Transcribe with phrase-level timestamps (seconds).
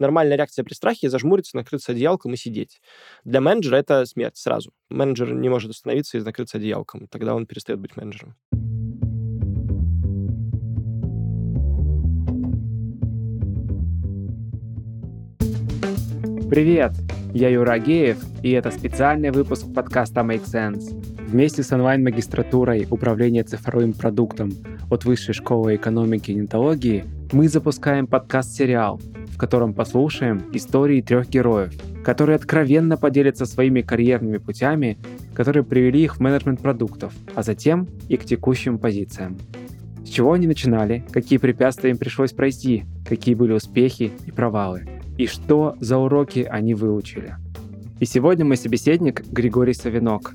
[0.00, 2.80] нормальная реакция при страхе зажмуриться, накрыться одеялком и сидеть.
[3.24, 4.72] Для менеджера это смерть сразу.
[4.90, 7.08] Менеджер не может остановиться и накрыться одеялком.
[7.08, 8.36] Тогда он перестает быть менеджером.
[16.48, 16.92] Привет!
[17.34, 21.26] Я Юра Геев, и это специальный выпуск подкаста Make Sense.
[21.26, 24.52] Вместе с онлайн-магистратурой управления цифровым продуктом
[24.88, 29.00] от Высшей школы экономики и нетологии мы запускаем подкаст-сериал,
[29.36, 31.72] в котором послушаем истории трех героев,
[32.02, 34.98] которые откровенно поделятся своими карьерными путями,
[35.32, 39.38] которые привели их в менеджмент продуктов, а затем и к текущим позициям.
[40.04, 45.26] С чего они начинали, какие препятствия им пришлось пройти, какие были успехи и провалы– и
[45.26, 47.36] что за уроки они выучили.
[48.00, 50.34] И сегодня мой собеседник Григорий Савинок.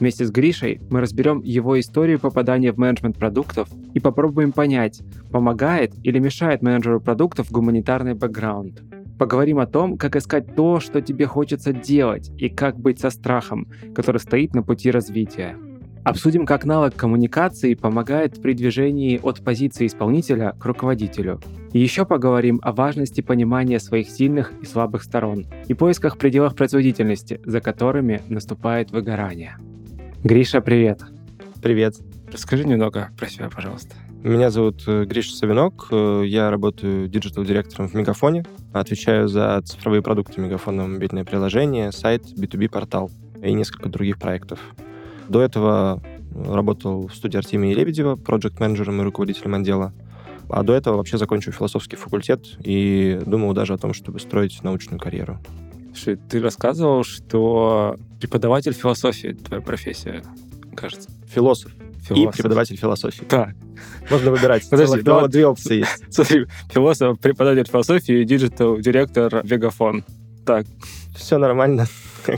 [0.00, 5.02] Вместе с Гришей мы разберем его историю попадания в менеджмент продуктов и попробуем понять,
[5.32, 8.82] помогает или мешает менеджеру продуктов гуманитарный бэкграунд.
[9.18, 13.66] Поговорим о том, как искать то, что тебе хочется делать, и как быть со страхом,
[13.92, 15.56] который стоит на пути развития.
[16.04, 21.40] Обсудим, как навык коммуникации помогает при движении от позиции исполнителя к руководителю.
[21.72, 27.40] И еще поговорим о важности понимания своих сильных и слабых сторон и поисках пределов производительности,
[27.44, 29.58] за которыми наступает выгорание.
[30.24, 31.00] Гриша, привет.
[31.62, 31.94] Привет.
[32.32, 33.94] Расскажи немного про себя, пожалуйста.
[34.24, 40.40] Меня зовут э, Гриша Савинок, э, я работаю digital-директором в Мегафоне, отвечаю за цифровые продукты
[40.40, 44.58] Мегафона, мобильное приложение, сайт, B2B-портал и несколько других проектов.
[45.28, 46.02] До этого
[46.34, 49.92] работал в студии Артемия Лебедева, проект-менеджером и руководителем отдела.
[50.48, 54.98] А до этого вообще закончил философский факультет и думал даже о том, чтобы строить научную
[54.98, 55.38] карьеру.
[55.98, 60.22] Слушай, ты рассказывал, что преподаватель философии твоя профессия,
[60.76, 61.10] кажется.
[61.28, 61.72] Философ.
[62.02, 62.34] Философ.
[62.34, 63.24] И преподаватель философии.
[63.24, 63.56] Так.
[64.08, 64.68] Можно выбирать.
[64.70, 66.04] Подожди, два, две опции есть.
[66.14, 70.04] Смотри, философ, преподаватель философии и digital-директор Мегафон.
[70.46, 70.66] Так.
[71.16, 71.86] Все нормально.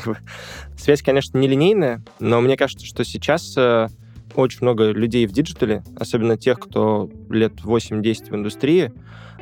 [0.79, 3.89] Связь, конечно, нелинейная, но мне кажется, что сейчас э,
[4.37, 8.91] очень много людей в digital е, особенно тех, кто лет 8-10 в индустрии,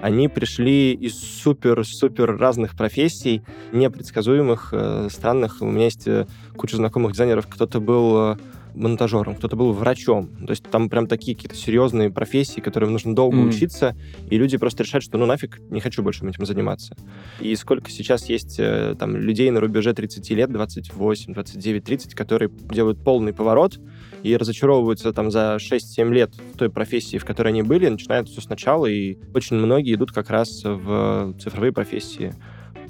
[0.01, 3.43] они пришли из супер-супер разных профессий,
[3.73, 5.61] непредсказуемых, э, странных.
[5.61, 6.27] У меня есть э,
[6.57, 7.47] куча знакомых дизайнеров.
[7.47, 8.37] Кто-то был
[8.79, 10.29] монтажером, кто-то был врачом.
[10.47, 13.49] То есть там прям такие какие-то серьезные профессии, которым нужно долго mm.
[13.49, 13.97] учиться,
[14.31, 16.97] и люди просто решают, что ну нафиг, не хочу больше этим заниматься.
[17.41, 22.51] И сколько сейчас есть э, там людей на рубеже 30 лет, 28, 29, 30, которые
[22.71, 23.79] делают полный поворот
[24.23, 28.41] и разочаровываются там за 6-7 лет в той профессии, в которой они были, начинают все
[28.41, 32.35] сначала, и очень многие идут как раз в цифровые профессии.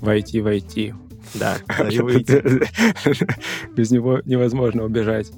[0.01, 0.95] Войти, войти.
[1.35, 1.57] Да,
[3.77, 5.31] Без него невозможно убежать.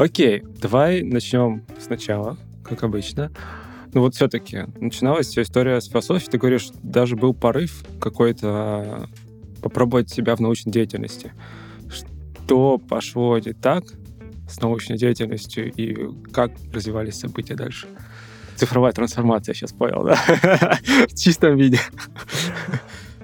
[0.00, 3.30] Окей, давай начнем сначала, как обычно.
[3.92, 6.30] Ну вот все-таки начиналась вся история с философией.
[6.30, 9.06] Ты говоришь, даже был порыв какой-то а,
[9.60, 11.34] попробовать себя в научной деятельности.
[11.90, 13.84] Что пошло не так
[14.48, 17.86] с научной деятельностью и как развивались события дальше?
[18.56, 20.16] Цифровая трансформация, сейчас понял, да?
[21.10, 21.78] В чистом виде.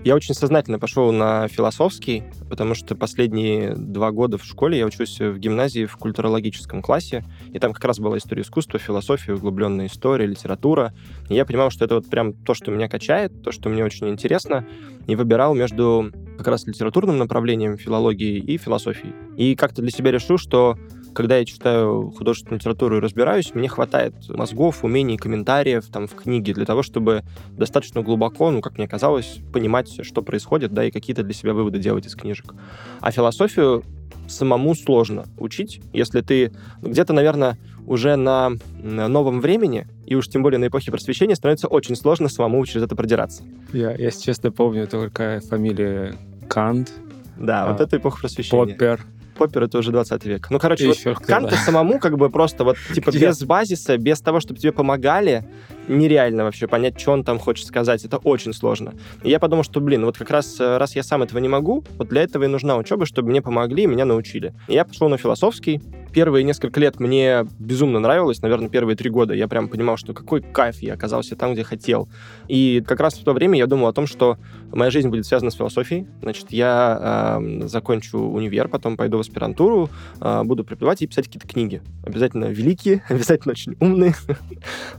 [0.07, 5.19] Я очень сознательно пошел на философский, потому что последние два года в школе я учусь
[5.19, 10.27] в гимназии в культурологическом классе, и там как раз была история искусства, философия, углубленная история,
[10.27, 10.95] литература.
[11.29, 14.09] И я понимал, что это вот прям то, что меня качает, то, что мне очень
[14.09, 14.65] интересно,
[15.09, 19.13] и выбирал между как раз литературным направлением филологии и философией.
[19.37, 20.79] И как-то для себя решил, что
[21.17, 26.53] когда я читаю художественную литературу и разбираюсь, мне хватает мозгов, умений, комментариев там в книге
[26.53, 27.23] для того, чтобы
[27.53, 31.79] достаточно глубоко, ну, как мне казалось, понимать, что происходит, да, и какие-то для себя выводы
[31.79, 32.53] делать из книжек.
[33.01, 33.83] А философию
[34.29, 37.57] самому сложно учить, если ты где-то, наверное,
[37.87, 38.51] уже на
[38.83, 42.95] новом времени, и уж тем более на эпохе просвещения, становится очень сложно самому через это
[42.95, 43.43] продираться.
[43.73, 46.15] Я, я честно помню только фамилия
[46.47, 46.93] Кант.
[47.39, 48.75] Да, а, вот это эпоха просвещения.
[48.75, 49.07] Поппер.
[49.37, 50.47] Поппер это уже 20 век.
[50.51, 51.57] Ну, короче, вот Канта да.
[51.57, 53.29] самому как бы просто вот типа Где?
[53.29, 55.45] без базиса, без того, чтобы тебе помогали,
[55.89, 58.05] нереально вообще понять, что он там хочет сказать.
[58.05, 58.95] Это очень сложно.
[59.23, 61.85] И я подумал, что, блин, вот как раз э, раз я сам этого не могу,
[61.99, 64.55] вот для этого и нужна учеба, чтобы мне помогли и меня научили.
[64.69, 65.81] И я пошел на философский,
[66.17, 70.41] первые несколько лет мне безумно нравилось, наверное, первые три года я прям понимал, что какой
[70.41, 72.09] кайф, я оказался там, где хотел.
[72.49, 74.39] И как раз в то время я думал о том, что
[74.73, 76.07] моя жизнь будет связана с философией.
[76.23, 79.91] Значит, я э, закончу универ, потом пойду в аспирантуру,
[80.21, 81.83] э, буду преподавать и писать какие-то книги.
[82.03, 84.15] Обязательно великие, обязательно очень умные.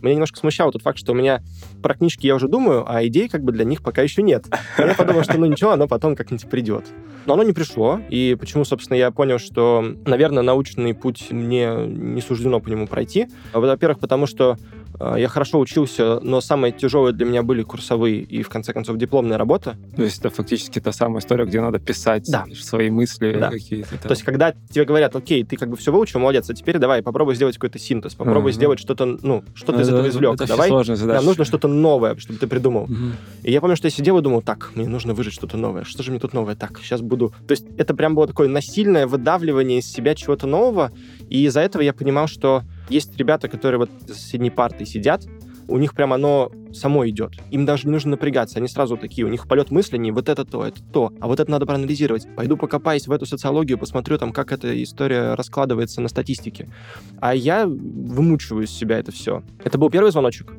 [0.03, 1.41] Меня немножко смущал тот факт, что у меня
[1.81, 4.45] про книжки я уже думаю, а идей как бы для них пока еще нет.
[4.77, 6.85] Я подумал, что ну ничего, оно потом как-нибудь придет.
[7.25, 12.21] Но оно не пришло, и почему, собственно, я понял, что, наверное, научный путь мне не
[12.21, 13.27] суждено по нему пройти.
[13.53, 14.57] Во-первых, потому что
[14.99, 19.37] я хорошо учился, но самые тяжелые для меня были курсовые и, в конце концов, дипломная
[19.37, 19.75] работа.
[19.95, 22.45] То есть это фактически та самая история, где надо писать да.
[22.55, 23.49] свои мысли да.
[23.49, 23.97] какие-то.
[23.97, 27.01] То есть когда тебе говорят, окей, ты как бы все выучил, молодец, а теперь давай
[27.03, 28.55] попробуй сделать какой-то синтез, попробуй uh-huh.
[28.55, 30.35] сделать что-то, ну, что ты из этого извлек.
[30.35, 32.85] Это давай, нам нужно что-то новое, чтобы ты придумал.
[32.85, 33.13] Uh-huh.
[33.43, 35.83] И я помню, что я сидел и думал, так, мне нужно выжить что-то новое.
[35.83, 36.55] Что же мне тут новое?
[36.55, 37.33] Так, сейчас буду...
[37.47, 40.91] То есть это прям было такое насильное выдавливание из себя чего-то нового,
[41.29, 45.25] и из-за этого я понимал, что есть ребята, которые вот с соседней партой сидят,
[45.67, 47.33] у них прям оно само идет.
[47.51, 50.45] Им даже не нужно напрягаться, они сразу такие, у них полет мысли не вот это
[50.45, 52.27] то, это то, а вот это надо проанализировать.
[52.35, 56.69] Пойду покопаюсь в эту социологию, посмотрю там, как эта история раскладывается на статистике.
[57.19, 59.43] А я вымучиваю из себя это все.
[59.63, 60.53] Это был первый звоночек.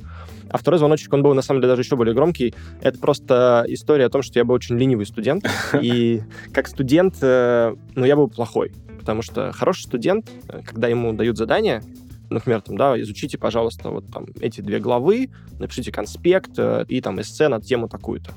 [0.50, 2.54] А второй звоночек, он был, на самом деле, даже еще более громкий.
[2.80, 5.48] Это просто история о том, что я был очень ленивый студент.
[5.80, 6.22] И
[6.52, 8.72] как студент, э, ну, я был плохой.
[8.98, 11.82] Потому что хороший студент, э, когда ему дают задание,
[12.30, 17.20] например, там, да, изучите, пожалуйста, вот там эти две главы, напишите конспект э, и там
[17.20, 18.32] эссе на тему такую-то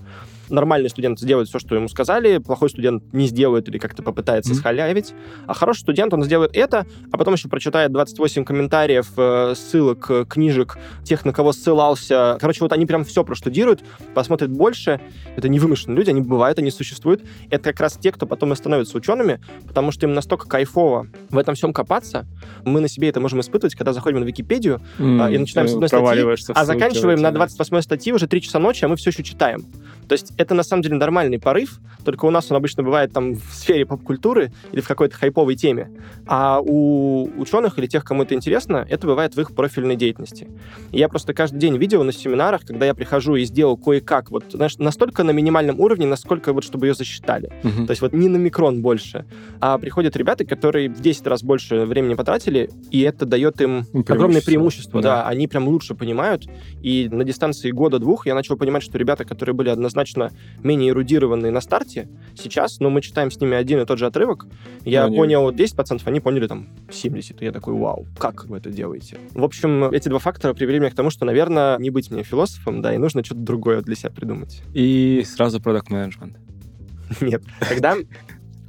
[0.52, 4.56] нормальный студент сделает все, что ему сказали, плохой студент не сделает или как-то попытается mm-hmm.
[4.56, 5.14] схалявить,
[5.48, 10.26] а хороший студент, он сделает это, а потом еще прочитает 28 комментариев, э, ссылок, э,
[10.28, 12.38] книжек, тех, на кого ссылался.
[12.40, 13.82] Короче, вот они прям все проштудируют,
[14.14, 15.00] посмотрят больше.
[15.36, 17.24] Это не вымышленные люди, они бывают, они существуют.
[17.50, 21.38] Это как раз те, кто потом и становятся учеными, потому что им настолько кайфово в
[21.38, 22.26] этом всем копаться.
[22.66, 25.90] Мы на себе это можем испытывать, когда заходим на Википедию mm, и начинаем с одной
[25.90, 29.66] статьи, а заканчиваем на 28 статьи уже 3 часа ночи, а мы все еще читаем.
[30.08, 33.36] То есть это на самом деле нормальный порыв, только у нас он обычно бывает там
[33.36, 35.92] в сфере поп-культуры или в какой-то хайповой теме.
[36.28, 40.48] А у ученых или тех, кому это интересно, это бывает в их профильной деятельности.
[40.92, 44.46] И я просто каждый день видел на семинарах, когда я прихожу и сделал кое-как, вот,
[44.52, 47.52] знаешь, настолько на минимальном уровне, насколько вот, чтобы ее засчитали.
[47.64, 47.86] Uh-huh.
[47.86, 49.26] То есть вот не на микрон больше.
[49.60, 54.16] А приходят ребята, которые в 10 раз больше времени потратили, и это дает им преимущество.
[54.16, 55.02] огромное преимущество.
[55.02, 55.24] Да.
[55.24, 56.48] да, они прям лучше понимают.
[56.82, 60.31] И на дистанции года-двух я начал понимать, что ребята, которые были однозначно
[60.64, 64.48] менее эрудированные на старте, сейчас, но мы читаем с ними один и тот же отрывок,
[64.86, 65.18] я они...
[65.18, 67.38] понял 10%, они поняли там 70%.
[67.40, 69.18] И я такой, вау, как вы это делаете?
[69.34, 72.82] В общем, эти два фактора привели меня к тому, что, наверное, не быть мне философом,
[72.82, 74.62] да, и нужно что-то другое для себя придумать.
[74.74, 76.38] И сразу продукт менеджмент
[77.22, 77.44] Нет.
[77.60, 77.96] Тогда,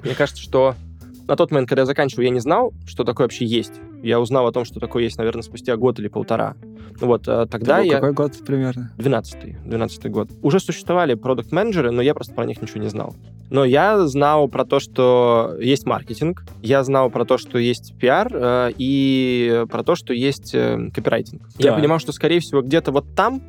[0.02, 0.74] мне кажется, что
[1.28, 3.72] на тот момент, когда я заканчивал, я не знал, что такое вообще есть.
[4.02, 6.56] Я узнал о том, что такое есть, наверное, спустя год или полтора.
[7.00, 7.94] Вот, а тогда Это я...
[7.94, 8.92] Какой год примерно?
[8.98, 10.30] 12-й, 12 год.
[10.42, 13.14] Уже существовали продукт-менеджеры, но я просто про них ничего не знал.
[13.50, 18.28] Но я знал про то, что есть маркетинг, я знал про то, что есть пиар,
[18.32, 21.42] э, и про то, что есть э, копирайтинг.
[21.58, 21.68] Да.
[21.68, 23.42] Я понимал, что, скорее всего, где-то вот там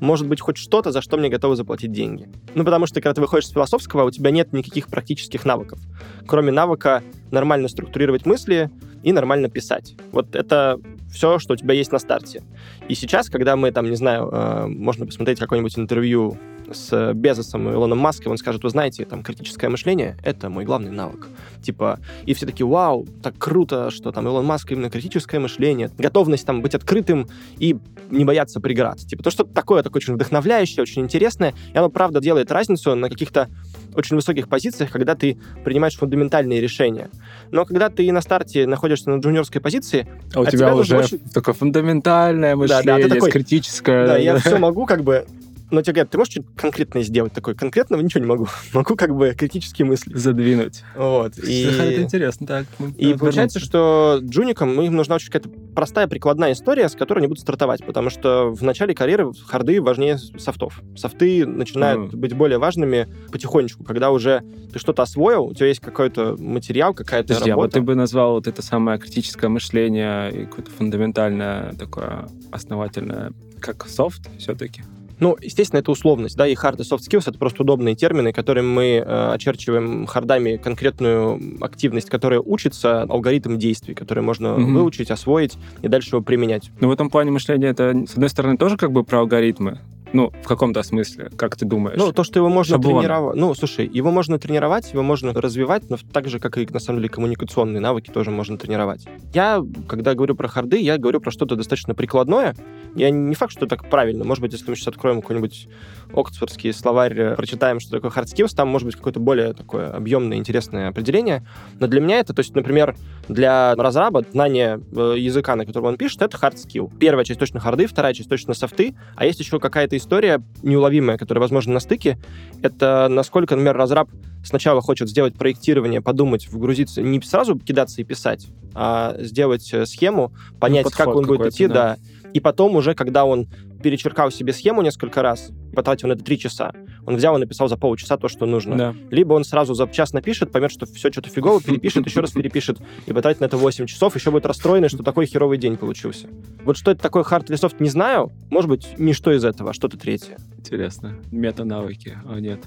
[0.00, 2.28] может быть хоть что-то, за что мне готовы заплатить деньги.
[2.54, 5.78] Ну, потому что, когда ты выходишь с философского, у тебя нет никаких практических навыков,
[6.26, 8.70] кроме навыка нормально структурировать мысли
[9.02, 9.94] и нормально писать.
[10.12, 10.80] Вот это
[11.12, 12.42] все, что у тебя есть на старте.
[12.88, 16.36] И сейчас, когда мы там, не знаю, э, можно посмотреть какое-нибудь интервью
[16.72, 20.90] с Безосом и Илоном Маском, он скажет, вы знаете, там, критическое мышление— это мой главный
[20.90, 21.28] навык.
[21.62, 26.46] Типа, и все такие, вау, так круто, что там Илон Маск именно критическое мышление, готовность
[26.46, 27.28] там быть открытым
[27.58, 27.76] и
[28.10, 28.98] не бояться преград.
[28.98, 33.08] Типа, то, что такое, такое очень вдохновляющее, очень интересное, и оно, правда, делает разницу на
[33.08, 33.48] каких-то
[33.94, 37.10] очень высоких позициях, когда ты принимаешь фундаментальные решения.
[37.50, 40.06] Но когда ты на старте находишься на джуниорской позиции...
[40.34, 41.18] А у тебя, тебя уже очень...
[41.32, 44.06] такое фундаментальное мышление, да, да, такой, критическое.
[44.06, 45.26] Да, я все могу как бы
[45.70, 47.54] но тебе говорят, ты можешь что-то конкретное сделать такое?
[47.54, 48.48] Конкретного ничего не могу.
[48.72, 50.16] могу как бы критические мысли.
[50.16, 50.82] Задвинуть.
[50.96, 51.38] Вот.
[51.46, 51.64] И...
[51.64, 52.66] Это интересно, так.
[52.96, 57.40] И получается, что джуникам им нужна очень какая-то простая прикладная история, с которой они будут
[57.40, 60.80] стартовать, потому что в начале карьеры харды важнее софтов.
[60.96, 62.16] Софты начинают mm.
[62.16, 64.42] быть более важными потихонечку, когда уже
[64.72, 67.64] ты что-то освоил, у тебя есть какой-то материал, какая-то Подожди, работа.
[67.64, 73.32] а вот ты бы назвал вот это самое критическое мышление и какое-то фундаментальное такое основательное
[73.60, 74.82] как софт все-таки?
[75.20, 78.66] Ну, естественно, это условность, да, и hard и soft skills— это просто удобные термины, которыми
[78.66, 84.72] мы э, очерчиваем хардами конкретную активность, которая учится, алгоритм действий, который можно mm-hmm.
[84.72, 86.70] выучить, освоить и дальше его применять.
[86.80, 89.78] Ну, в этом плане мышления это, с одной стороны, тоже как бы про алгоритмы,
[90.14, 91.98] ну, в каком-то смысле, как ты думаешь?
[91.98, 93.00] Ну, то, что его можно Шаблон.
[93.00, 93.36] тренировать.
[93.36, 97.00] Ну, слушай, его можно тренировать, его можно развивать, но так же, как и, на самом
[97.00, 99.04] деле, коммуникационные навыки тоже можно тренировать.
[99.34, 102.54] Я, когда говорю про харды, я говорю про что-то достаточно прикладное.
[102.94, 104.24] Я не факт, что так правильно.
[104.24, 105.68] Может быть, если мы сейчас откроем какой-нибудь
[106.14, 110.38] оксфордский словарь, э, прочитаем, что такое hard skills, там может быть какое-то более такое объемное,
[110.38, 111.44] интересное определение.
[111.80, 112.94] Но для меня это, то есть, например,
[113.28, 116.92] для разраба знание э, языка, на котором он пишет, это hard skill.
[117.00, 121.40] Первая часть точно харды, вторая часть точно софты, а есть еще какая-то история неуловимая, которая,
[121.40, 122.18] возможно, на стыке.
[122.62, 124.10] Это насколько, например, разраб
[124.44, 130.32] сначала хочет сделать проектирование, подумать, вгрузиться, не сразу кидаться и писать, а сделать э, схему,
[130.60, 131.74] понять, ну, как он будет идти, да.
[131.74, 132.30] да.
[132.34, 133.48] И потом уже, когда он
[133.84, 136.72] перечеркал себе схему несколько раз, потратил на это три часа,
[137.04, 138.78] он взял и написал за полчаса то, что нужно.
[138.78, 138.94] Да.
[139.10, 142.78] Либо он сразу за час напишет, поймет, что все что-то фигово, перепишет, еще раз перепишет,
[143.04, 146.28] и потратит на это 8 часов, еще будет расстроенный, что такой херовый день получился.
[146.64, 148.32] Вот что это такое hard или soft, не знаю.
[148.48, 150.38] Может быть, не что из этого, а что-то третье.
[150.56, 151.18] Интересно.
[151.30, 152.16] Мета-навыки.
[152.24, 152.60] О, нет.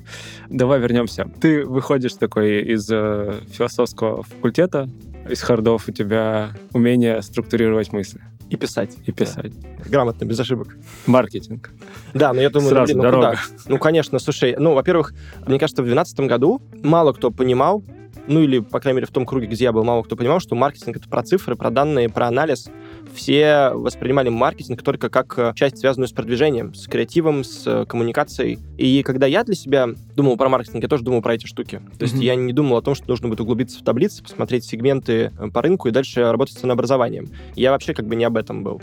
[0.52, 1.32] Давай вернемся.
[1.42, 4.88] Ты выходишь такой из э, философского факультета,
[5.28, 8.22] из хардов у тебя умение структурировать мысли.
[8.50, 8.96] И писать.
[9.06, 9.60] И писать.
[9.60, 9.90] Да.
[9.90, 10.78] Грамотно, без ошибок.
[11.06, 11.72] Маркетинг.
[12.14, 13.36] Да, но я думаю, Сразу ну, блин, ну куда?
[13.68, 15.14] Ну, конечно, слушай, ну, во-первых,
[15.46, 17.84] мне кажется, в 2012 году мало кто понимал,
[18.28, 20.56] ну или, по крайней мере, в том круге, где я был, мало кто понимал, что
[20.56, 22.70] маркетинг— это про цифры, про данные, про анализ.
[23.14, 28.60] Все воспринимали маркетинг только как э, часть, связанную с продвижением, с креативом, с э, коммуникацией.
[28.78, 31.82] И когда я для себя думал про маркетинг, я тоже думал про эти штуки.
[31.98, 32.24] То есть mm-hmm.
[32.24, 35.62] я не думал о том, что нужно будет углубиться в таблицы, посмотреть сегменты э, по
[35.62, 37.30] рынку и дальше работать с ценообразованием.
[37.56, 38.82] Я вообще как бы не об этом был.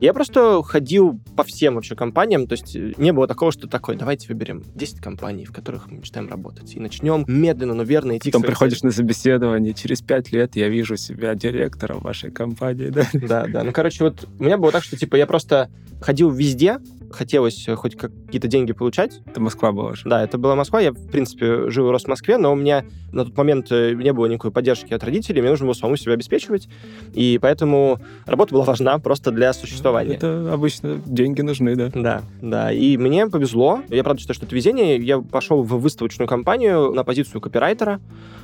[0.00, 3.96] Я просто ходил по всем вообще компаниям, то есть э, не было такого, что такое,
[3.96, 8.30] давайте выберем 10 компаний, в которых мы мечтаем работать, и начнем медленно, но верно идти
[8.30, 8.90] Потом приходишь цели.
[8.90, 13.06] на собеседование, через 5 лет я вижу себя директором вашей компании, да?
[13.12, 13.64] Да, да.
[13.64, 15.68] Ну, короче, вот у меня было так, что, типа, я просто
[16.00, 16.78] ходил везде,
[17.10, 19.20] хотелось э, хоть какие-то деньги получать.
[19.26, 20.02] Это Москва была же.
[20.08, 20.80] Да, это была Москва.
[20.80, 23.94] Я, в принципе, жил и рос в Москве, но у меня на тот момент э,
[23.94, 26.68] не было никакой поддержки от родителей, мне нужно было самому себя обеспечивать,
[27.14, 30.14] и поэтому работа была важна просто для существования.
[30.14, 31.90] Это обычно деньги нужны, да?
[31.94, 32.72] Да, да.
[32.72, 33.82] И мне повезло.
[33.88, 34.98] Я правда считаю, что это везение.
[34.98, 38.00] Я пошел в выставочную компанию на позицию копирайтера.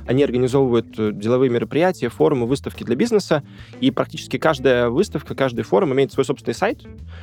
[0.06, 3.42] Они организовывают э, деловые мероприятия, форумы, выставки для бизнеса,
[3.80, 6.82] и практически каждая выставка, каждый форум имеет свой собственный сайт,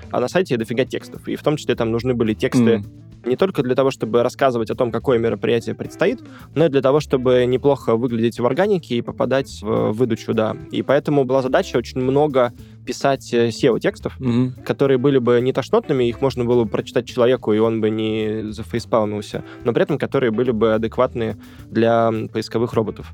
[0.09, 3.29] а на сайте дофига текстов и в том числе там нужны были тексты mm.
[3.29, 6.21] не только для того, чтобы рассказывать о том, какое мероприятие предстоит,
[6.55, 10.55] но и для того, чтобы неплохо выглядеть в органике и попадать в выдачу, да.
[10.71, 12.53] И поэтому была задача очень много
[12.85, 14.63] писать SEO-текстов, mm-hmm.
[14.63, 18.51] которые были бы не тошнотными, их можно было бы прочитать человеку, и он бы не
[18.51, 21.37] зафейспалмился, но при этом которые были бы адекватны
[21.69, 23.11] для поисковых роботов.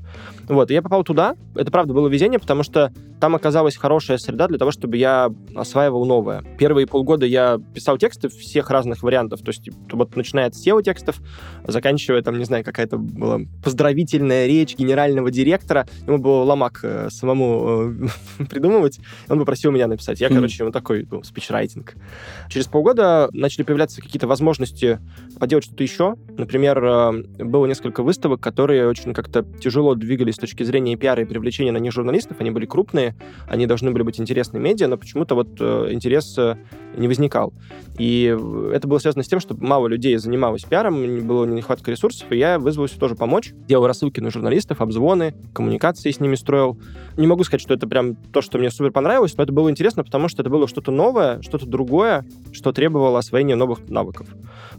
[0.48, 1.36] Вот, и я попал туда.
[1.54, 6.04] Это, правда, было везение, потому что там оказалась хорошая среда для того, чтобы я осваивал
[6.04, 6.42] новое.
[6.58, 11.20] Первые полгода я писал тексты всех разных вариантов, то есть вот начиная от SEO-текстов,
[11.66, 17.92] заканчивая там, не знаю, какая-то была поздравительная речь генерального директора, ему было ломак э, самому
[18.38, 20.20] э, придумывать, он бы попросил меня написать.
[20.20, 21.94] Я, короче, ему такой, ну, спичрайтинг.
[22.48, 25.00] Через полгода начали появляться какие-то возможности
[25.40, 26.14] поделать что-то еще.
[26.36, 31.24] Например, э, было несколько выставок, которые очень как-то тяжело двигались с точки зрения пиара и
[31.24, 32.36] привлечения на них журналистов.
[32.40, 33.16] Они были крупные,
[33.48, 36.56] они должны были быть интересны медиа, но почему-то вот э, интерес э,
[36.96, 37.52] не возникал.
[37.98, 38.36] И
[38.72, 42.60] это было связано с тем, что мало людей занималось пиаром, было нехватка ресурсов, и я
[42.60, 43.52] вызвался тоже помочь.
[43.66, 46.78] Делал рассылки на журналистов, обзвоны, коммуникации с ними строил.
[47.16, 50.04] Не могу сказать, что это прям то, что мне супер понравилось, но это было интересно,
[50.04, 54.28] потому что это было что-то новое, что-то другое, что требовало освоения новых навыков.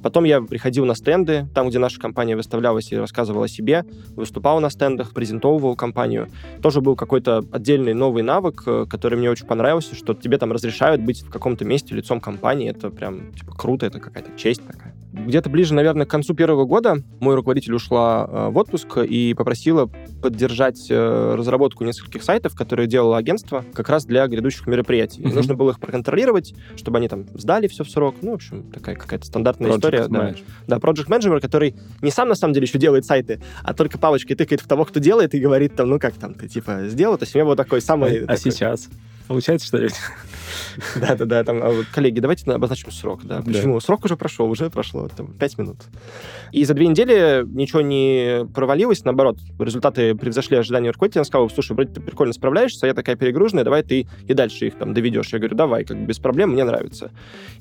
[0.04, 3.84] Потом я приходил на стенды, там, где наша компания выставлялась и рассказывала о себе,
[4.16, 6.30] выступал на стендах, презентовывал компанию.
[6.62, 11.02] Тоже был какой-то отдельный новый навык, э, который мне очень понравился, что тебе там разрешают
[11.02, 12.70] быть в каком-то месте лицом компании.
[12.70, 14.94] Это прям типа круто, это какая-то честь такая.
[15.26, 19.90] Где-то ближе, наверное, к концу первого года мой руководитель ушла э, в отпуск и попросила
[20.22, 25.22] поддержать э, разработку нескольких сайтов, которые делало агентство как раз для грядущих мероприятий.
[25.22, 25.34] Mm-hmm.
[25.34, 28.16] нужно было их проконтролировать, чтобы они там сдали все в срок.
[28.22, 30.08] Ну, в общем, такая какая-то стандартная Project история.
[30.08, 30.36] Да.
[30.68, 34.36] да, Project Manager, который не сам на самом деле еще делает сайты, а только палочкой
[34.36, 37.18] тыкает в того, кто делает, и говорит там, ну как там, ты типа сделал.
[37.18, 38.26] То есть у меня был такой самый...
[38.26, 38.90] А, а сейчас?
[39.28, 39.94] Получается что-нибудь?
[40.96, 43.42] Да-да-да, там, а коллеги, давайте обозначим срок, да.
[43.42, 43.80] Почему?
[43.80, 45.78] Срок уже прошел, уже прошло там, 5 минут.
[46.52, 51.22] И за две недели ничего не провалилось, наоборот, результаты превзошли ожидания руководителя.
[51.22, 54.76] Он сказал, слушай, вроде ты прикольно справляешься, я такая перегруженная, давай ты и дальше их
[54.76, 55.30] там доведешь.
[55.32, 57.12] Я говорю, давай, как бы без проблем, мне нравится.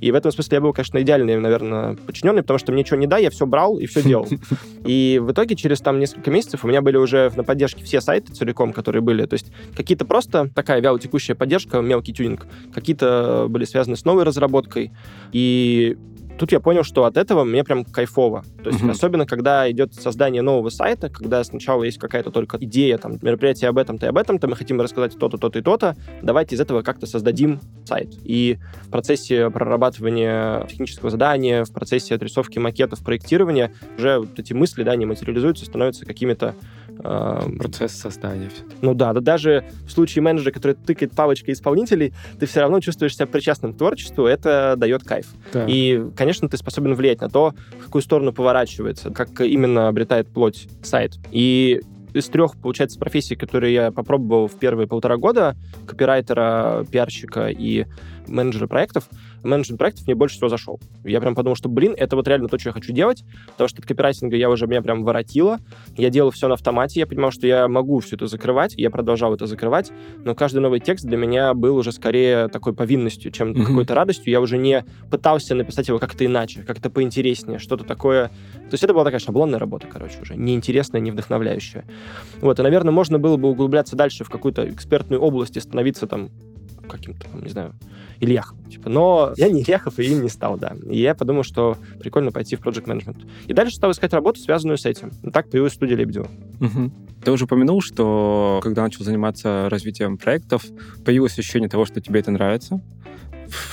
[0.01, 3.07] И в этом смысле я был, конечно, идеальный, наверное, подчиненный, потому что мне ничего не
[3.07, 4.29] дай, я все брал и все делал.
[4.85, 8.33] И в итоге через там несколько месяцев у меня были уже на поддержке все сайты
[8.33, 9.27] целиком, которые были.
[9.27, 12.47] То есть какие-то просто такая вялотекущая поддержка, мелкий тюнинг,
[12.81, 14.93] какие-то были связаны с новой разработкой.
[15.33, 15.97] И
[16.39, 18.45] тут я понял, что от этого мне прям кайфово.
[18.63, 18.91] То есть, mm-hmm.
[18.91, 23.79] особенно, когда идет создание нового сайта, когда сначала есть какая-то только идея, там, мероприятие об
[23.79, 27.07] этом-то и об этом-то, мы хотим рассказать то-то, то-то и то-то, давайте из этого как-то
[27.07, 28.15] создадим сайт.
[28.25, 34.83] И в процессе прорабатывания технического задания, в процессе отрисовки макетов, проектирования уже вот эти мысли,
[34.85, 36.55] да, не материализуются, становятся какими-то
[37.03, 38.51] Процесс создания.
[38.83, 43.15] Ну да, да даже в случае менеджера, который тыкает палочкой исполнителей, ты все равно чувствуешь
[43.15, 45.27] себя причастным к творчеству, это дает кайф.
[45.53, 45.65] Да.
[45.67, 50.69] И, конечно, ты способен влиять на то, в какую сторону поворачивается, как именно обретает плоть
[50.83, 51.19] сайт.
[51.31, 51.81] И
[52.15, 57.87] из трех, получается, профессий, которые я попробовал в первые полтора года, копирайтера, пиарщика и
[58.27, 59.09] менеджера проектов,
[59.43, 60.81] менеджмент проектов мне больше всего зашел.
[61.05, 63.81] Я прям подумал, что, блин, это вот реально то, что я хочу делать, потому что
[63.81, 65.59] от копирайтинга я уже, меня прям воротило,
[65.97, 69.35] я делал все на автомате, я понимал, что я могу все это закрывать, я продолжал
[69.35, 69.93] это закрывать,
[70.25, 73.65] но каждый новый текст для меня был уже скорее такой повинностью, чем mm-hmm.
[73.65, 74.31] какой-то радостью.
[74.31, 78.29] Я уже не пытался написать его как-то иначе, как-то поинтереснее, что-то такое.
[78.29, 81.85] То есть это была такая шаблонная работа, короче, уже неинтересная, не вдохновляющая.
[82.41, 86.31] Вот, и, наверное, можно было бы углубляться дальше в какую-то экспертную область и становиться там
[86.89, 87.75] каким-то, не знаю,
[88.21, 88.57] Ильяхов.
[88.69, 88.89] Типа.
[88.89, 90.75] Но я не Ильяхов и им не стал, да.
[90.89, 93.27] И я подумал, что прикольно пойти в project management.
[93.47, 95.13] И дальше стал искать работу, связанную с этим.
[95.23, 96.29] И так появилась студия Лебедева.
[96.61, 96.91] Угу.
[97.25, 100.65] Ты уже упомянул, что когда начал заниматься развитием проектов,
[101.05, 102.81] появилось ощущение того, что тебе это нравится.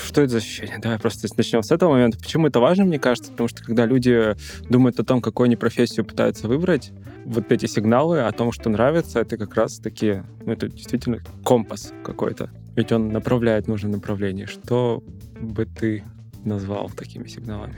[0.05, 0.79] Что это за ощущение?
[0.79, 2.17] Давай просто начнем с этого момента.
[2.17, 3.31] Почему это важно, мне кажется?
[3.31, 4.35] Потому что когда люди
[4.69, 6.91] думают о том, какую они профессию пытаются выбрать,
[7.25, 11.91] вот эти сигналы о том, что нравится, это как раз таки, ну, это действительно компас
[12.03, 12.49] какой-то.
[12.75, 14.47] Ведь он направляет нужное направление.
[14.47, 15.03] Что
[15.39, 16.03] бы ты
[16.43, 17.77] назвал такими сигналами?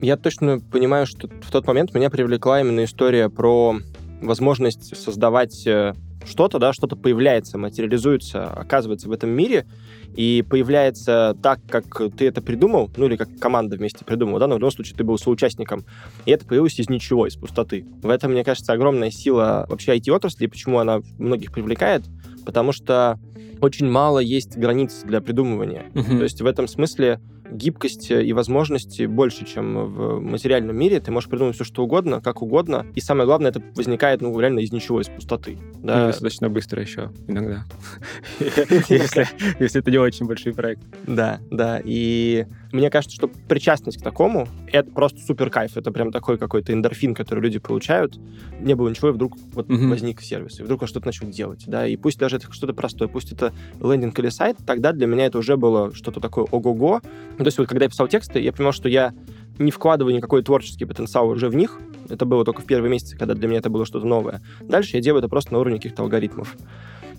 [0.00, 3.76] Я точно понимаю, что в тот момент меня привлекла именно история про
[4.22, 9.66] возможность создавать э, что-то, да, что-то появляется, материализуется, оказывается в этом мире,
[10.14, 11.84] и появляется так, как
[12.16, 15.04] ты это придумал, ну или как команда вместе придумала, да, но в любом случае ты
[15.04, 15.84] был соучастником,
[16.26, 17.84] и это появилось из ничего, из пустоты.
[18.02, 22.04] В этом, мне кажется, огромная сила вообще IT-отрасли, почему она многих привлекает,
[22.50, 23.16] потому что
[23.60, 25.84] очень мало есть границ для придумывания.
[25.94, 26.18] Uh-huh.
[26.18, 30.98] То есть в этом смысле гибкость и возможности больше, чем в материальном мире.
[30.98, 32.86] Ты можешь придумать все, что угодно, как угодно.
[32.96, 35.58] И самое главное, это возникает, ну, реально из ничего, из пустоты.
[35.76, 36.02] Да?
[36.02, 37.62] И достаточно быстро еще иногда.
[38.40, 40.82] Если это не очень большой проект.
[41.06, 41.80] Да, да.
[41.84, 45.76] И мне кажется, что причастность к такому— это просто супер кайф.
[45.76, 48.18] Это прям такой какой-то эндорфин, который люди получают.
[48.60, 49.88] Не было ничего, и вдруг вот mm-hmm.
[49.88, 51.64] возник сервис, и вдруг он что-то начал делать.
[51.66, 55.26] Да, и пусть даже это что-то простое, пусть это лендинг или сайт, тогда для меня
[55.26, 57.00] это уже было что-то такое ого-го.
[57.38, 59.12] То есть вот когда я писал тексты, я понимал, что я
[59.58, 61.78] не вкладываю никакой творческий потенциал уже в них.
[62.08, 64.40] Это было только в первые месяцы, когда для меня это было что-то новое.
[64.60, 66.56] Дальше я делаю это просто на уровне каких-то алгоритмов.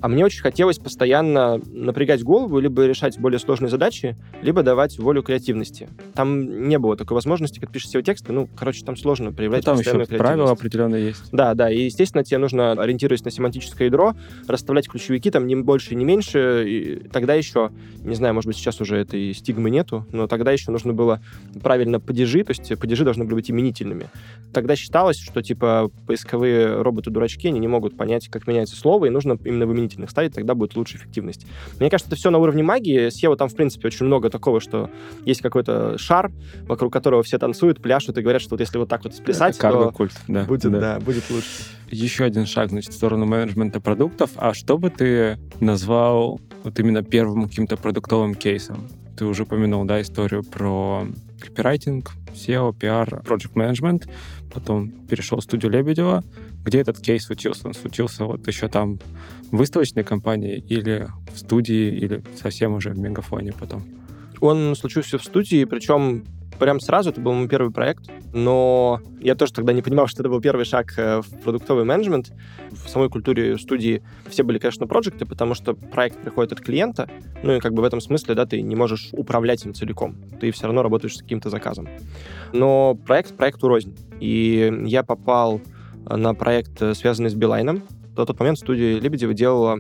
[0.01, 5.21] А мне очень хотелось постоянно напрягать голову, либо решать более сложные задачи, либо давать волю
[5.21, 5.89] креативности.
[6.15, 9.75] Там не было такой возможности, как пишешь себе тексты, ну, короче, там сложно проявлять ну,
[9.75, 11.31] там еще правила определенные есть.
[11.31, 14.15] Да, да, и, естественно, тебе нужно, ориентируясь на семантическое ядро,
[14.47, 17.71] расставлять ключевики там не больше, не меньше, и тогда еще,
[18.03, 21.21] не знаю, может быть, сейчас уже этой стигмы нету, но тогда еще нужно было
[21.61, 24.07] правильно падежи, то есть падежи должны были быть именительными.
[24.51, 29.37] Тогда считалось, что, типа, поисковые роботы-дурачки, они не могут понять, как меняется слово, и нужно
[29.45, 31.45] именно в дополнительных ставить, тогда будет лучше эффективность.
[31.79, 33.07] Мне кажется, это все на уровне магии.
[33.07, 34.89] SEO там, в принципе, очень много такого, что
[35.25, 36.31] есть какой-то шар,
[36.63, 39.91] вокруг которого все танцуют, пляшут и говорят, что вот если вот так вот сплясать, то
[39.91, 40.79] культ, да, будет, да.
[40.79, 41.47] Да, будет лучше.
[41.89, 44.31] Еще один шаг, значит, в сторону менеджмента продуктов.
[44.35, 48.87] А что бы ты назвал вот именно первым каким-то продуктовым кейсом?
[49.17, 51.05] Ты уже упомянул, да, историю про
[51.39, 54.09] копирайтинг, SEO, PR, project management,
[54.53, 56.23] потом перешел в студию Лебедева.
[56.63, 57.67] Где этот кейс случился?
[57.67, 58.99] Он случился вот еще там
[59.51, 63.83] выставочной компании или в студии, или совсем уже в мегафоне потом?
[64.39, 66.23] Он случился в студии, причем
[66.61, 70.29] прям сразу, это был мой первый проект, но я тоже тогда не понимал, что это
[70.29, 72.31] был первый шаг э, в продуктовый менеджмент.
[72.69, 77.09] В самой культуре студии все были, конечно, проекты, потому что проект приходит от клиента,
[77.41, 80.51] ну и как бы в этом смысле, да, ты не можешь управлять им целиком, ты
[80.51, 81.89] все равно работаешь с каким-то заказом.
[82.53, 83.97] Но проект проекту рознь.
[84.19, 85.61] И я попал
[86.05, 87.81] на проект, э, связанный с Билайном.
[88.21, 89.79] На тот момент студия Лебедева делала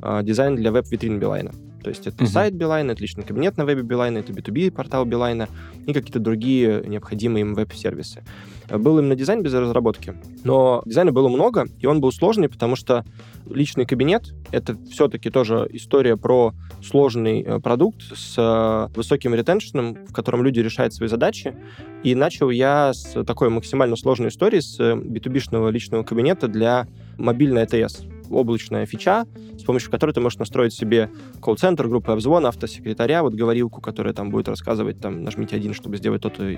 [0.00, 1.50] э, дизайн для веб-витрин Билайна.
[1.82, 2.28] То есть это uh-huh.
[2.28, 5.48] сайт Билайна, это личный кабинет на вебе Билайна, это B2B портал Билайна
[5.86, 8.22] и какие-то другие необходимые им веб-сервисы.
[8.68, 13.04] Был именно дизайн без разработки, но дизайна было много, и он был сложный, потому что
[13.48, 20.12] личный кабинет— это все-таки тоже история про сложный э, продукт с э, высоким ретеншеном, в
[20.12, 21.56] котором люди решают свои задачи.
[22.04, 26.86] И начал я с такой максимально сложной истории, с B2B-шного личного кабинета для
[27.20, 29.26] мобильной АТС облачная фича,
[29.58, 34.30] с помощью которой ты можешь настроить себе колл-центр, группы обзвона, автосекретаря, вот говорилку, которая там
[34.30, 36.56] будет рассказывать, там, нажмите один, чтобы сделать то-то,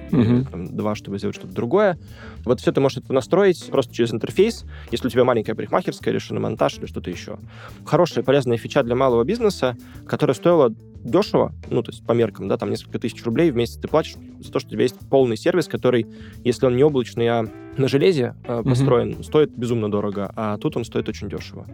[0.50, 1.98] там, два, чтобы сделать что-то другое.
[2.44, 6.18] Вот все ты можешь это настроить просто через интерфейс, если у тебя маленькая парикмахерская или
[6.18, 7.38] шиномонтаж или что-то еще.
[7.84, 12.56] Хорошая, полезная фича для малого бизнеса, которая стоила дешево, ну, то есть по меркам, да,
[12.56, 15.36] там несколько тысяч рублей в месяц ты платишь за то, что у тебя есть полный
[15.36, 16.06] сервис, который,
[16.44, 17.44] если он не облачный, а
[17.76, 19.24] на железе э, построен, mm-hmm.
[19.24, 21.66] стоит безумно дорого, а тут он стоит очень дешево.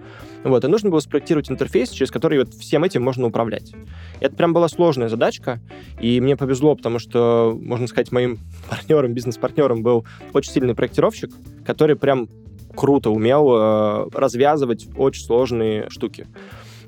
[0.45, 3.73] Вот, и нужно было спроектировать интерфейс, через который вот всем этим можно управлять.
[4.21, 5.61] Это прям была сложная задачка,
[6.01, 8.39] и мне повезло, потому что, можно сказать, моим
[8.71, 11.31] партнером, бизнес-партнером был очень сильный проектировщик,
[11.67, 12.29] который прям
[12.75, 16.27] круто умел э, развязывать очень сложные штуки.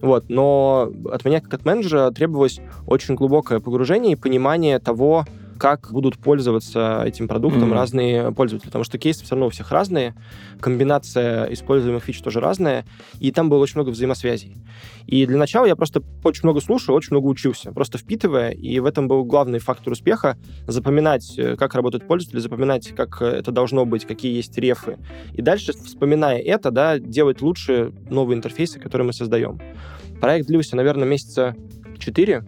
[0.02, 5.26] Вот, но от меня, как от менеджера, требовалось очень глубокое погружение и понимание того,
[5.60, 7.74] как будут пользоваться этим продуктом mm-hmm.
[7.74, 10.14] разные пользователи, потому что кейсы все равно у всех разные,
[10.58, 12.86] комбинация используемых фич тоже разная,
[13.18, 14.56] и там было очень много взаимосвязей.
[15.06, 18.86] И для начала я просто очень много слушал, очень много учился, просто впитывая, и в
[18.86, 24.06] этом был главный фактор успеха— запоминать, э, как работают пользователи, запоминать, как это должно быть,
[24.06, 24.96] какие есть рефы.
[25.34, 29.60] И дальше, вспоминая это, да, делать лучше новые интерфейсы, которые мы создаем.
[30.22, 31.54] Проект длился, наверное, месяца
[31.98, 32.44] 4,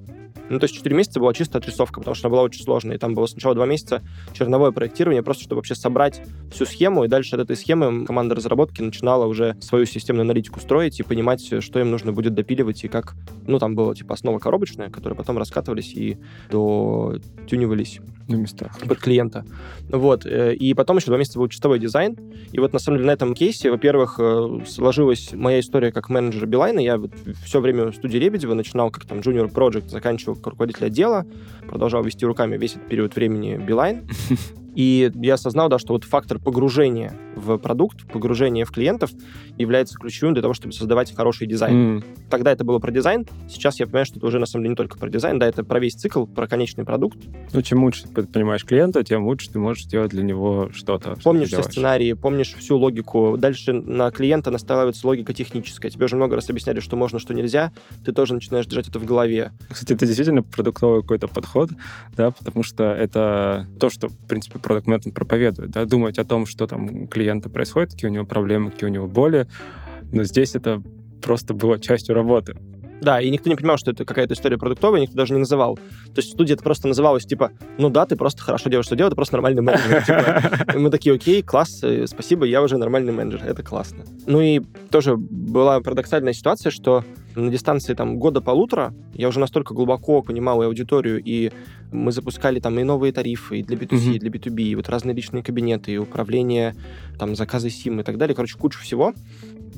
[0.53, 2.97] ну, то есть 4 месяца была чисто отрисовка, потому что она была очень сложная.
[2.97, 7.09] И там было сначала 2 месяца черновое проектирование, просто чтобы вообще собрать всю схему, и
[7.09, 11.81] дальше от этой схемы команда разработки начинала уже свою системную аналитику строить и понимать, что
[11.81, 13.15] им нужно будет допиливать и как...
[13.47, 16.19] Ну, там была, типа, основа коробочная, которая потом раскатывались и
[16.51, 18.79] дотюнивались на местах.
[18.87, 19.45] Под клиента.
[19.89, 20.27] Вот.
[20.27, 22.17] Э, и потом еще два месяца был чистовой дизайн.
[22.53, 26.47] И вот, на самом деле, на этом кейсе, во-первых, э, сложилась моя история как менеджера
[26.47, 26.81] Билайна.
[26.81, 27.13] Я вот
[27.45, 31.27] все время в студии Лебедева начинал как там junior project, заканчивал как руководитель отдела,
[31.69, 34.09] продолжал вести руками весь этот период времени Билайн.
[34.75, 39.11] И я осознал, да, что вот фактор погружения в продукт, погружения в клиентов
[39.59, 41.99] является ключевым для того, чтобы создавать хороший дизайн.
[41.99, 42.05] Mm.
[42.31, 44.77] Тогда это было про дизайн, сейчас я понимаю, что это уже на самом деле не
[44.77, 47.19] только про дизайн, да, это про весь цикл, про конечный продукт.
[47.53, 51.17] Ну, чем лучше ты понимаешь клиента, тем лучше ты можешь сделать для него что-то.
[51.23, 53.37] Помнишь что все сценарии, помнишь всю логику.
[53.39, 55.91] Дальше на клиента настраивается логика техническая.
[55.91, 57.73] Тебе уже много раз объясняли, что можно, что нельзя.
[58.05, 59.53] Ты тоже начинаешь держать это в голове.
[59.71, 61.71] Кстати, это действительно продуктовый какой-то подход,
[62.17, 66.46] да, потому что это то, что, в принципе, продукт менеджмент проповедует, да, думать о том,
[66.46, 69.46] что там у клиента происходит, какие у него проблемы, какие у него боли,
[70.12, 70.83] но здесь это
[71.20, 72.57] просто было частью работы.
[73.03, 75.75] Да, и никто не понимал, что это какая-то история продуктовая, никто даже не называл.
[75.75, 78.94] То есть в студии это просто называлось, типа, ну да, ты просто хорошо делаешь, что
[78.94, 80.05] делаешь, ты просто нормальный менеджер.
[80.07, 80.79] Типа.
[80.79, 84.05] Мы такие, окей, класс, э, спасибо, я уже нормальный менеджер, это классно.
[84.27, 90.23] Ну и тоже была парадоксальная ситуация, что на дистанции там года-полутора я уже настолько глубоко
[90.23, 91.51] понимал и аудиторию, и
[91.90, 94.14] мы запускали там и новые тарифы и для B2C, mm-hmm.
[94.14, 96.75] и для B2B, и вот разные личные кабинеты, и управление,
[97.18, 98.35] там, заказы SIM и так далее.
[98.35, 99.14] Короче, кучу всего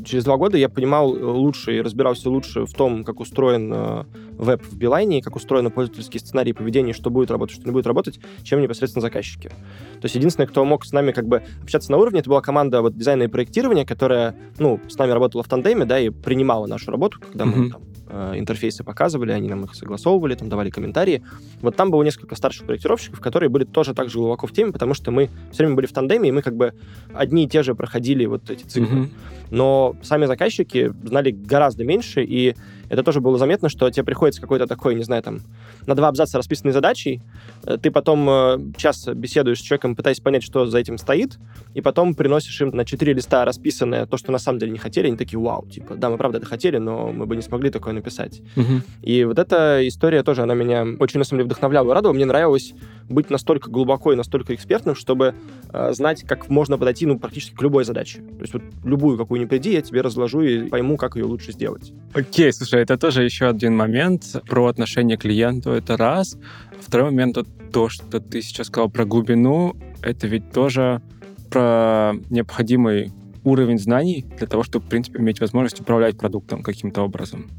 [0.05, 4.05] через два года я понимал э, лучше и разбирался лучше в том, как устроен э,
[4.39, 8.19] веб в Билайне, как устроены пользовательские сценарии поведения, что будет работать, что не будет работать,
[8.43, 9.49] чем непосредственно заказчики.
[9.49, 12.83] То есть единственное, кто мог с нами как бы общаться на уровне, это была команда
[12.83, 16.91] вот дизайна и проектирования, которая, ну, с нами работала в тандеме, да, и принимала нашу
[16.91, 17.59] работу, когда mm-hmm.
[17.59, 21.23] мы там э, интерфейсы показывали, они нам их согласовывали, там давали комментарии.
[21.61, 24.95] Вот там было несколько старших проектировщиков, которые были тоже так же глубоко в теме, потому
[24.95, 26.75] что мы все время были в тандеме, и мы как бы
[27.15, 28.97] одни и те же проходили вот эти циклы.
[28.97, 29.11] Mm-hmm.
[29.51, 32.55] Но сами заказчики знали гораздо меньше, и
[32.95, 35.41] это тоже было заметно, что тебе приходится какой-то такой, не знаю, там,
[35.87, 37.23] на два абзаца расписанной задачей,
[37.65, 41.39] э, ты потом э, час беседуешь с человеком, пытаясь понять, что за этим стоит,
[41.75, 45.09] и потом приносишь им на четыре листа расписанное то, что на самом деле не хотели,
[45.09, 47.93] они такие, вау, типа, да, мы правда это хотели, но мы бы не смогли такое
[47.93, 48.41] написать.
[48.57, 48.83] Угу.
[49.03, 52.15] И вот эта история тоже, она меня очень, на самом деле, вдохновляла и радовала.
[52.15, 52.75] Мне нравилось
[53.09, 55.35] быть настолько глубоко и настолько экспертным, чтобы
[55.73, 58.19] э, знать, как можно подойти, ну, практически к любой задаче.
[58.19, 61.53] То есть вот любую, какую ни приди, я тебе разложу и пойму, как ее лучше
[61.53, 61.93] сделать.
[62.13, 66.39] Окей, слушай, это тоже еще один момент про отношение к клиенту, это раз.
[66.81, 67.39] Второй момент,
[67.73, 71.03] то, что ты сейчас сказал про глубину, это ведь тоже
[71.51, 73.13] про необходимый
[73.45, 77.51] уровень знаний для того, чтобы, в принципе, иметь возможность управлять продуктом каким-то образом.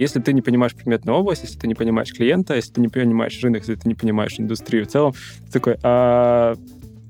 [0.00, 3.38] Если ты не понимаешь предметную область, если ты не понимаешь клиента, если ты не понимаешь
[3.42, 5.12] рынок, если ты не понимаешь индустрию в целом,
[5.46, 6.54] ты такой, а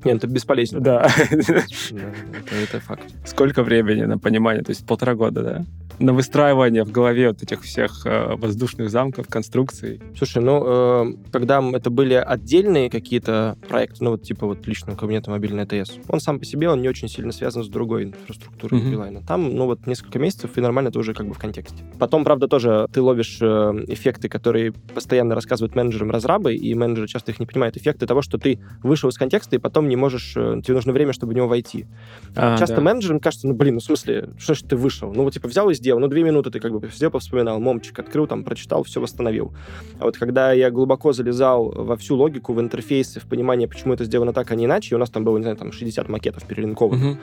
[0.05, 0.81] нет, это бесполезно.
[0.81, 1.11] Да.
[1.31, 3.05] это, это факт.
[3.25, 4.63] Сколько времени на понимание?
[4.63, 5.65] То есть полтора года, да?
[6.01, 10.01] на выстраивание в голове вот этих всех э, воздушных замков, конструкций?
[10.17, 15.31] Слушай, ну, э, когда это были отдельные какие-то проекты, ну, вот типа вот личного кабинета
[15.31, 18.81] мобильный АТС, он сам по себе, он не очень сильно связан с другой инфраструктурой.
[18.81, 19.23] Билайна.
[19.23, 21.85] Там, ну, вот несколько месяцев, и нормально ты уже как бы в контексте.
[21.99, 23.45] Потом, правда, тоже ты ловишь э,
[23.89, 27.77] эффекты, которые постоянно рассказывают менеджерам разрабы, и менеджеры часто их не понимают.
[27.77, 31.13] Эффекты того, что ты вышел из контекста, и потом не можешь, э, тебе нужно время,
[31.13, 31.87] чтобы в него войти.
[32.35, 32.83] А, часто да.
[32.83, 35.13] менеджерам кажется, ну, блин, ну, в смысле, что ж ты вышел?
[35.13, 36.01] Ну, вот, типа, взял и сделал.
[36.01, 39.53] Ну, две минуты ты как бы сидел, повспоминал, момчик открыл, там, прочитал, все восстановил.
[39.99, 44.05] А вот когда я глубоко залезал во всю логику, в интерфейсы, в понимание, почему это
[44.05, 46.45] сделано так, а не иначе, и у нас там было, не знаю, там 60 макетов
[46.45, 47.19] перелинкованных, uh-huh.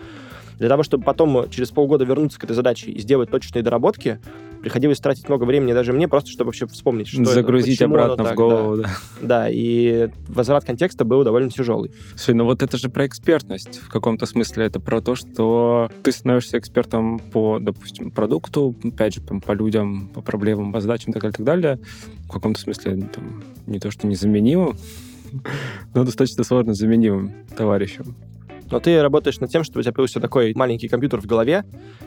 [0.59, 4.19] Для того, чтобы потом через полгода вернуться к этой задаче и сделать точечные доработки,
[4.61, 8.33] приходилось тратить много времени даже мне просто, чтобы вообще вспомнить, что Загрузить это, обратно так,
[8.33, 8.83] в голову, да.
[8.83, 8.97] да.
[9.21, 11.91] Да, и возврат контекста был довольно тяжелый.
[12.15, 14.65] Слушай, ну вот это же про экспертность в каком-то смысле.
[14.65, 20.09] Это про то, что ты становишься экспертом по, допустим, продукту, опять же, по, по людям,
[20.09, 21.79] по проблемам, по задачам и так далее, так далее.
[22.27, 24.77] В каком-то смысле там, не то, что незаменимым,
[25.93, 28.15] но достаточно сложно заменимым товарищем
[28.71, 31.63] но ты работаешь над тем, чтобы у тебя появился такой маленький компьютер в голове,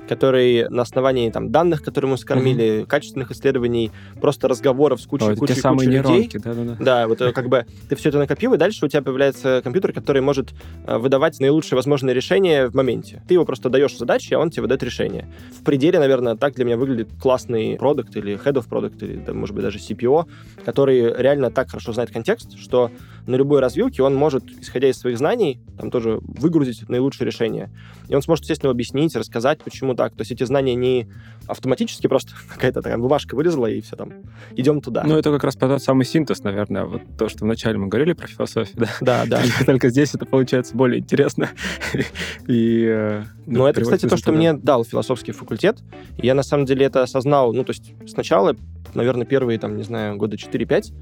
[0.09, 2.87] который на основании там, данных, которые мы скормили, mm-hmm.
[2.87, 6.41] качественных исследований, просто разговоров с кучей, О, кучей, те самые кучей нейронки, людей.
[6.43, 6.77] Да, да, да.
[6.79, 9.93] да, вот э, как бы ты все это накопил, и дальше у тебя появляется компьютер,
[9.93, 10.51] который может
[10.87, 13.23] э, выдавать наилучшее возможное решение в моменте.
[13.29, 15.29] Ты его просто даешь задачи, а он тебе выдает решение.
[15.59, 19.33] В пределе, наверное, так для меня выглядит классный продукт или head of product, или, да,
[19.33, 20.27] может быть, даже CPO,
[20.65, 22.91] который реально так хорошо знает контекст, что
[23.27, 26.21] на любой развилке он может, исходя из своих знаний, там тоже
[26.51, 27.71] выгрузить наилучшее решение.
[28.09, 30.15] И он сможет, естественно, объяснить, рассказать, почему так.
[30.15, 31.09] То есть эти знания не
[31.47, 34.13] автоматически просто какая-то такая бумажка вылезла, и все там,
[34.57, 35.05] идем туда.
[35.05, 38.27] Ну, это как раз тот самый синтез, наверное, вот то, что вначале мы говорили про
[38.27, 38.89] философию, да?
[39.01, 39.43] Да, да.
[39.67, 41.51] Только здесь это получается более интересно.
[42.49, 45.79] и, э, ну, это, кстати, то, что мне дал философский факультет.
[46.19, 48.57] Я, на самом деле, это осознал, ну, то есть сначала,
[48.95, 50.93] наверное, первые, там, не знаю, года 4-5,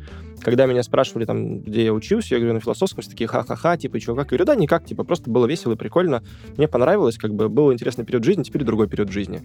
[0.40, 3.98] когда меня спрашивали, там, где я учился, я говорю, на философском, все такие, ха-ха-ха, типа,
[4.01, 4.27] чего, как?
[4.27, 6.22] Я говорю, да, никак, типа, просто было весело и прикольно.
[6.57, 9.42] Мне понравилось, как бы, был интересный период жизни, теперь другой период жизни.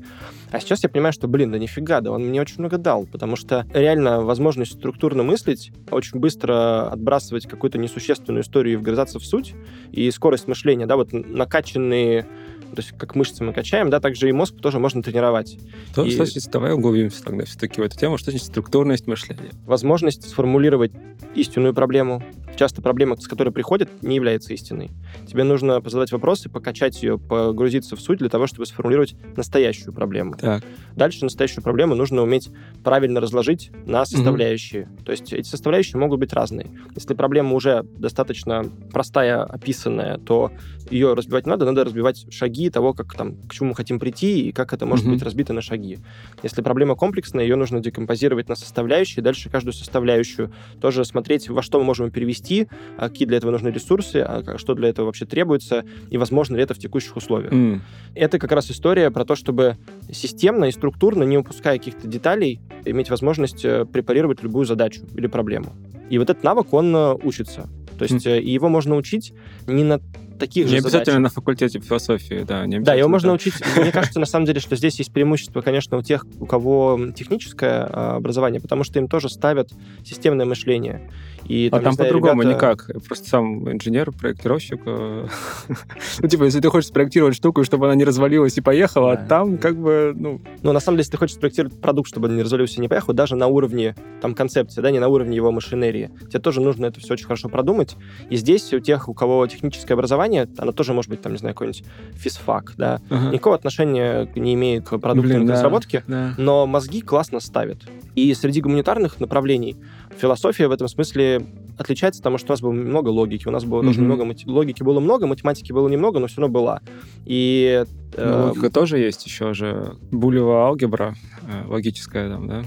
[0.51, 3.35] А сейчас я понимаю, что, блин, да нифига, да он мне очень много дал, потому
[3.35, 9.55] что реально возможность структурно мыслить, очень быстро отбрасывать какую-то несущественную историю и вгрызаться в суть,
[9.91, 12.27] и скорость мышления, да, вот накачанные
[12.75, 15.57] то есть как мышцы мы качаем, да, также и мозг тоже можно тренировать.
[15.95, 16.11] То, и...
[16.11, 19.51] Кстати, давай углубимся тогда все-таки в эту тему, что значит структурность мышления?
[19.65, 20.91] Возможность сформулировать
[21.35, 22.23] истинную проблему,
[22.55, 24.91] часто проблема, с которой приходит, не является истиной.
[25.27, 30.35] Тебе нужно позадать вопросы, покачать ее, погрузиться в суть для того, чтобы сформулировать настоящую проблему.
[30.37, 30.63] Так.
[30.95, 32.49] Дальше настоящую проблему нужно уметь
[32.83, 34.83] правильно разложить на составляющие.
[34.83, 35.03] Mm-hmm.
[35.03, 36.69] То есть эти составляющие могут быть разные.
[36.95, 40.51] Если проблема уже достаточно простая, описанная, то
[40.89, 44.51] ее разбивать надо, надо разбивать шаги того, как там, к чему мы хотим прийти и
[44.51, 45.11] как это может mm-hmm.
[45.11, 45.99] быть разбито на шаги.
[46.43, 51.79] Если проблема комплексная, ее нужно декомпозировать на составляющие, дальше каждую составляющую тоже смотреть, во что
[51.79, 55.25] мы можем перевести вести, а какие для этого нужны ресурсы, а что для этого вообще
[55.25, 57.51] требуется, и возможно ли это в текущих условиях.
[57.51, 57.79] Mm.
[58.15, 59.77] Это как раз история про то, чтобы
[60.11, 65.73] системно и структурно, не упуская каких-то деталей, иметь возможность э, препарировать любую задачу или проблему.
[66.09, 67.69] И вот этот навык, он э, учится.
[67.97, 68.41] То есть mm.
[68.41, 69.33] его можно учить
[69.67, 69.99] не на
[70.39, 71.21] таких не же Не обязательно задачах.
[71.21, 72.65] на факультете философии, да.
[72.65, 73.35] Не да, его можно да.
[73.35, 73.53] учить.
[73.77, 77.87] Мне кажется, на самом деле, что здесь есть преимущество, конечно, у тех, у кого техническое
[77.89, 79.71] а, образование, потому что им тоже ставят
[80.03, 81.09] системное мышление.
[81.47, 82.55] И, там, а там по-другому ребята...
[82.55, 83.05] никак.
[83.05, 84.81] Просто сам инженер, проектировщик.
[84.85, 85.27] Э,
[86.21, 89.57] ну, типа, если ты хочешь спроектировать штуку, чтобы она не развалилась и поехала, а там
[89.57, 90.41] как бы, ну...
[90.61, 92.87] Ну, на самом деле, если ты хочешь спроектировать продукт, чтобы он не развалился и не
[92.87, 96.85] поехал, даже на уровне там концепции, да, не на уровне его машинерии, тебе тоже нужно
[96.85, 97.95] это все очень хорошо продумать.
[98.29, 101.55] И здесь у тех, у кого техническое образование, оно тоже может быть, там, не знаю,
[101.55, 103.31] какой-нибудь физфак, да, ага.
[103.31, 106.33] никакого отношения не имеет к разработке, да.
[106.37, 107.79] но мозги классно ставят.
[108.15, 109.75] И среди гуманитарных направлений
[110.17, 111.45] философия в этом смысле
[111.77, 113.85] отличается, потому что у нас было много логики, у нас было mm-hmm.
[113.85, 116.81] тоже много логики было много, математики было немного, но все равно была.
[117.25, 121.15] И э, логика тоже есть еще же булева алгебра
[121.47, 122.63] э, логическая там, да?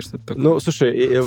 [0.00, 0.36] что такое.
[0.36, 1.24] Ну, слушай, э,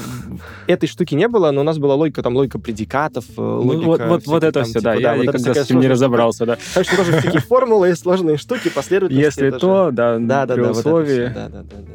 [0.67, 3.85] этой штуки не было, но у нас была логика, там, логика предикатов, э, ну, логика...
[3.85, 6.45] вот, вот, вот это там, все, типа, да, я вот никогда с этим не разобрался,
[6.45, 6.57] да.
[6.73, 9.43] Так что тоже такие формулы, сложные штуки, последовательности.
[9.43, 11.31] Если то, да, да, да, при условии.
[11.33, 11.93] Да, да, да, да.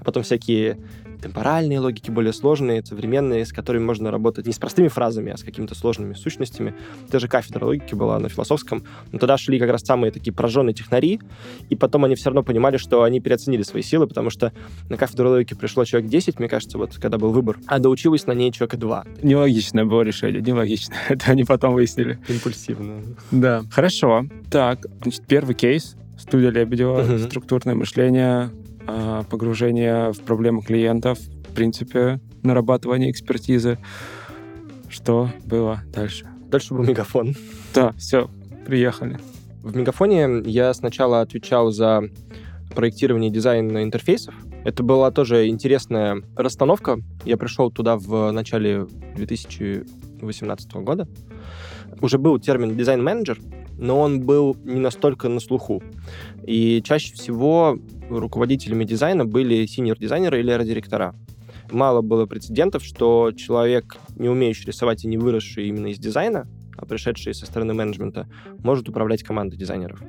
[0.00, 0.78] А потом всякие
[1.20, 5.42] темпоральные логики, более сложные, современные, с которыми можно работать не с простыми фразами, а с
[5.42, 6.74] какими-то сложными сущностями.
[7.10, 8.84] Даже кафедра логики была на философском.
[9.12, 11.20] Но туда шли как раз самые такие пораженные технари,
[11.68, 14.52] и потом они все равно понимали, что они переоценили свои силы, потому что
[14.88, 18.32] на кафедру логики пришло человек 10, мне кажется, вот когда был выбор, а доучилось на
[18.32, 19.04] ней человека 2.
[19.22, 20.94] Нелогичное было решение, нелогично.
[21.08, 22.18] Это они потом выяснили.
[22.28, 23.02] Импульсивно.
[23.30, 23.62] Да.
[23.70, 24.26] Хорошо.
[24.50, 25.96] Так, значит, первый кейс.
[26.18, 27.28] Студия Лебедева, uh-huh.
[27.28, 28.50] структурное мышление,
[29.30, 33.78] погружение в проблемы клиентов, в принципе, нарабатывание экспертизы.
[34.88, 36.26] Что было дальше?
[36.48, 37.34] Дальше был мегафон.
[37.74, 38.28] Да, все,
[38.66, 39.18] приехали.
[39.62, 42.02] В мегафоне я сначала отвечал за
[42.74, 44.34] проектирование дизайна интерфейсов.
[44.64, 46.98] Это была тоже интересная расстановка.
[47.24, 51.08] Я пришел туда в начале 2018 года.
[52.00, 53.38] Уже был термин дизайн-менеджер,
[53.80, 55.82] но он был не настолько на слуху.
[56.46, 61.14] И чаще всего руководителями дизайна были синьор-дизайнеры или арт-директора.
[61.70, 66.84] Мало было прецедентов, что человек, не умеющий рисовать и не выросший именно из дизайна, а
[66.84, 68.28] пришедший со стороны менеджмента,
[68.62, 70.00] может управлять командой дизайнеров.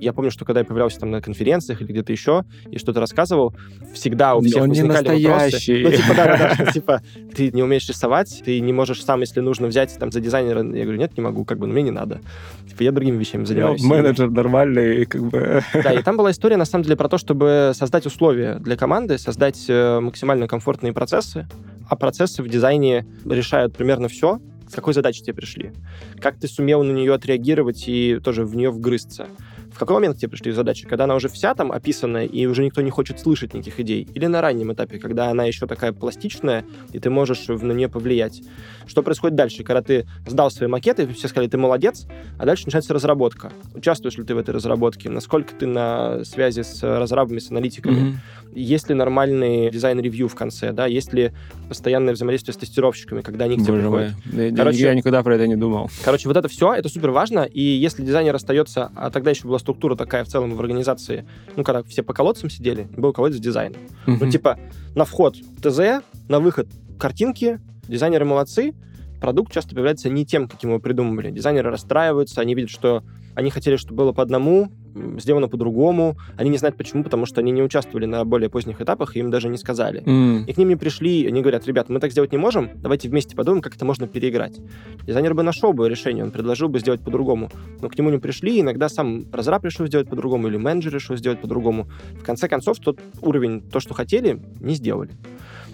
[0.00, 3.54] Я помню, что когда я появлялся там на конференциях или где-то еще и что-то рассказывал,
[3.92, 5.84] всегда у всех Он не возникали настоящий.
[5.84, 5.98] вопросы.
[5.98, 7.02] Ну, типа, да, да, да, типа,
[7.34, 10.62] ты не умеешь рисовать, ты не можешь сам, если нужно, взять там за дизайнера.
[10.62, 12.20] Я говорю, нет, не могу, как бы, ну, мне не надо.
[12.68, 13.82] Типа, я другими вещами занимаюсь.
[13.82, 15.62] менеджер нормальный, как бы...
[15.74, 19.18] Да, и там была история, на самом деле, про то, чтобы создать условия для команды,
[19.18, 21.46] создать э, максимально комфортные процессы,
[21.88, 25.72] а процессы в дизайне решают примерно все, с какой задачей тебе пришли,
[26.20, 29.26] как ты сумел на нее отреагировать и тоже в нее вгрызться.
[29.72, 30.86] В какой момент тебе пришли задачи?
[30.86, 34.08] Когда она уже вся там описанная, и уже никто не хочет слышать никаких идей?
[34.14, 38.42] Или на раннем этапе, когда она еще такая пластичная, и ты можешь на нее повлиять?
[38.86, 39.62] Что происходит дальше?
[39.62, 42.06] Когда ты сдал свои макеты, все сказали, ты молодец,
[42.38, 43.52] а дальше начинается разработка.
[43.74, 45.08] Участвуешь ли ты в этой разработке?
[45.08, 48.00] Насколько ты на связи с разрабами, с аналитиками?
[48.00, 48.20] Мгм.
[48.52, 50.72] Есть ли нормальный дизайн-review в конце?
[50.72, 50.86] Да?
[50.86, 51.30] Есть ли
[51.68, 54.14] постоянное взаимодействие с тестировщиками, когда они к тебе Боже приходят?
[54.32, 54.52] мой.
[54.56, 55.88] Короче- Я никогда про это не думал.
[56.04, 59.60] Короче, вот это все, это супер важно, и если дизайнер остается, а тогда еще была
[59.70, 61.24] структура такая в целом в организации,
[61.56, 63.74] ну, когда все по колодцам сидели, был колодец дизайн.
[64.06, 64.30] Ну, Мгм.
[64.30, 64.58] типа,
[64.96, 66.66] на вход ТЗ, на выход
[66.98, 68.74] картинки, дизайнеры молодцы,
[69.20, 71.30] продукт часто появляется не тем, каким его придумывали.
[71.30, 73.04] Дизайнеры расстраиваются, они видят, что
[73.34, 74.72] они хотели, чтобы было по одному,
[75.18, 76.16] сделано по-другому.
[76.36, 79.30] Они не знают почему, потому что они не участвовали на более поздних этапах, и им
[79.30, 80.02] даже не сказали.
[80.06, 80.44] М.
[80.44, 83.36] И к ним не пришли, они говорят, ребят, мы так сделать не можем, давайте вместе
[83.36, 84.58] подумаем, как это можно переиграть.
[85.06, 87.50] Дизайнер бы нашел бы решение, он предложил бы сделать по-другому,
[87.80, 91.40] но к нему не пришли, иногда сам разраб решил сделать по-другому, или менеджер решил сделать
[91.40, 91.88] по-другому.
[92.20, 95.10] В конце концов, тот уровень, то, что хотели, не сделали.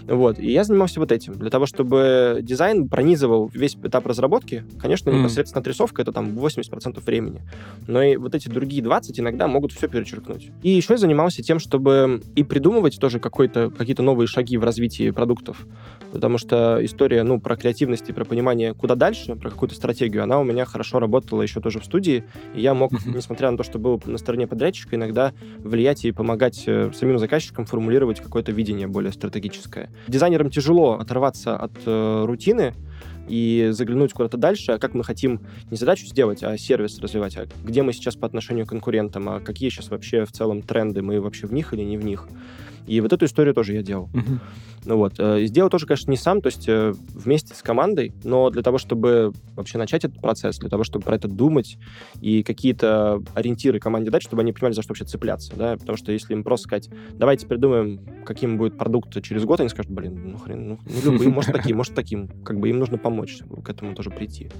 [0.06, 0.38] Вот.
[0.38, 1.34] И я занимался вот этим.
[1.34, 5.20] Для того, чтобы дизайн пронизывал весь этап разработки, конечно, Мгм.
[5.20, 7.42] непосредственно отрисовка— это там 80% времени.
[7.86, 10.50] Но и вот эти другие 20 иногда могут все перечеркнуть.
[10.62, 15.10] И еще я занимался тем, чтобы и придумывать тоже какой-то, какие-то новые шаги в развитии
[15.10, 15.66] продуктов.
[16.12, 20.38] Потому что история, ну, про креативность и про понимание, куда дальше, про какую-то стратегию, она
[20.40, 22.24] у меня хорошо работала еще тоже в студии.
[22.54, 23.16] И я мог, Мгм.
[23.16, 27.64] несмотря на то, что был на стороне подрядчика, иногда влиять и помогать э, самим заказчикам
[27.66, 29.90] формулировать какое-то видение более стратегическое.
[30.08, 32.74] Дизайнерам тяжело оторваться от э, рутины
[33.28, 37.46] и заглянуть куда-то дальше, а как мы хотим не задачу сделать, а сервис развивать, а
[37.64, 41.20] где мы сейчас по отношению к конкурентам, а какие сейчас вообще в целом тренды, мы
[41.20, 42.28] вообще в них или не в них.
[42.86, 44.08] И вот эту историю тоже я делал.
[44.12, 44.40] Мгм.
[44.86, 45.14] Ну вот.
[45.18, 48.62] э, и Сделал тоже, конечно, не сам, то есть э, вместе с командой, но для
[48.62, 51.76] того, чтобы вообще начать этот процесс, для того, чтобы про это думать
[52.20, 56.12] и какие-то ориентиры команде дать, чтобы они понимали, за что вообще цепляться, да, потому что
[56.12, 60.38] если им просто сказать, давайте придумаем, каким будет продукт через год, они скажут, блин, ну
[60.38, 63.94] хрен, ну, ну любым, может таким, может таким, как бы им нужно помочь к этому
[63.94, 64.50] тоже прийти.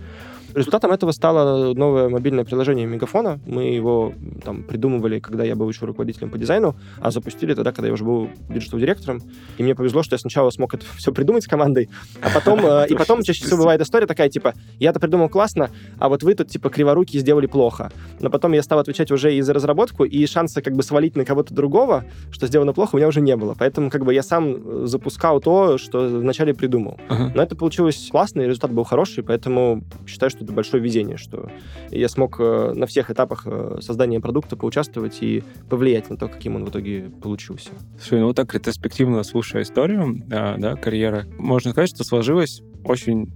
[0.54, 3.38] Результатом этого стало новое мобильное приложение Мегафона.
[3.46, 7.88] Мы его там придумывали, когда я был еще руководителем по дизайну, а запустили тогда, когда
[7.88, 8.15] я уже был
[8.48, 9.20] digital-директором.
[9.58, 11.88] И мне повезло, что я сначала смог это все придумать с командой,
[12.22, 15.70] а потом, э, и потом чаще всего бывает история такая, типа, я это придумал классно,
[15.98, 17.90] а вот вы тут, типа, криворуки сделали плохо.
[18.20, 21.24] Но потом я стал отвечать уже и за разработку, и шанса как бы свалить на
[21.24, 23.54] кого-то другого, что сделано плохо, у меня уже не было.
[23.58, 26.98] Поэтому как бы я сам э, запускал то, что вначале придумал.
[27.08, 27.32] Ага.
[27.34, 31.50] Но это получилось классно, и результат был хороший, поэтому считаю, что это большое везение, что
[31.90, 33.46] я смог э, на всех этапах
[33.80, 37.70] создания продукта поучаствовать и повлиять на то, каким он в итоге получился.
[38.06, 43.32] Слушай, ну вот так ретроспективно слушая историю, а, да, карьеры, можно сказать, что сложилось очень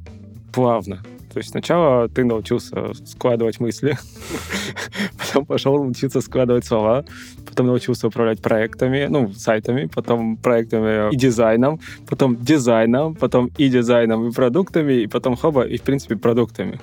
[0.53, 1.03] плавно.
[1.33, 3.99] То есть сначала ты научился складывать мысли,
[5.19, 7.05] потом пошел учиться складывать слова,
[7.49, 14.29] потом научился управлять проектами, ну, сайтами, потом проектами и дизайном, потом дизайном, потом и дизайном,
[14.29, 16.79] и продуктами, и потом хоба, и, в принципе, продуктами.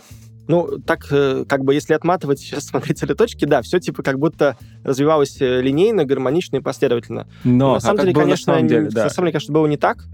[0.47, 4.57] Ну, так, э, как бы, если отматывать сейчас, смотреть цветочки, да, все типа как будто
[4.83, 7.27] развивалось э, линейно, гармонично и последовательно.
[7.43, 9.03] Но, на самом а деле, конечно, на самом деле, да.
[9.03, 10.05] на самом деле, конечно, было не так.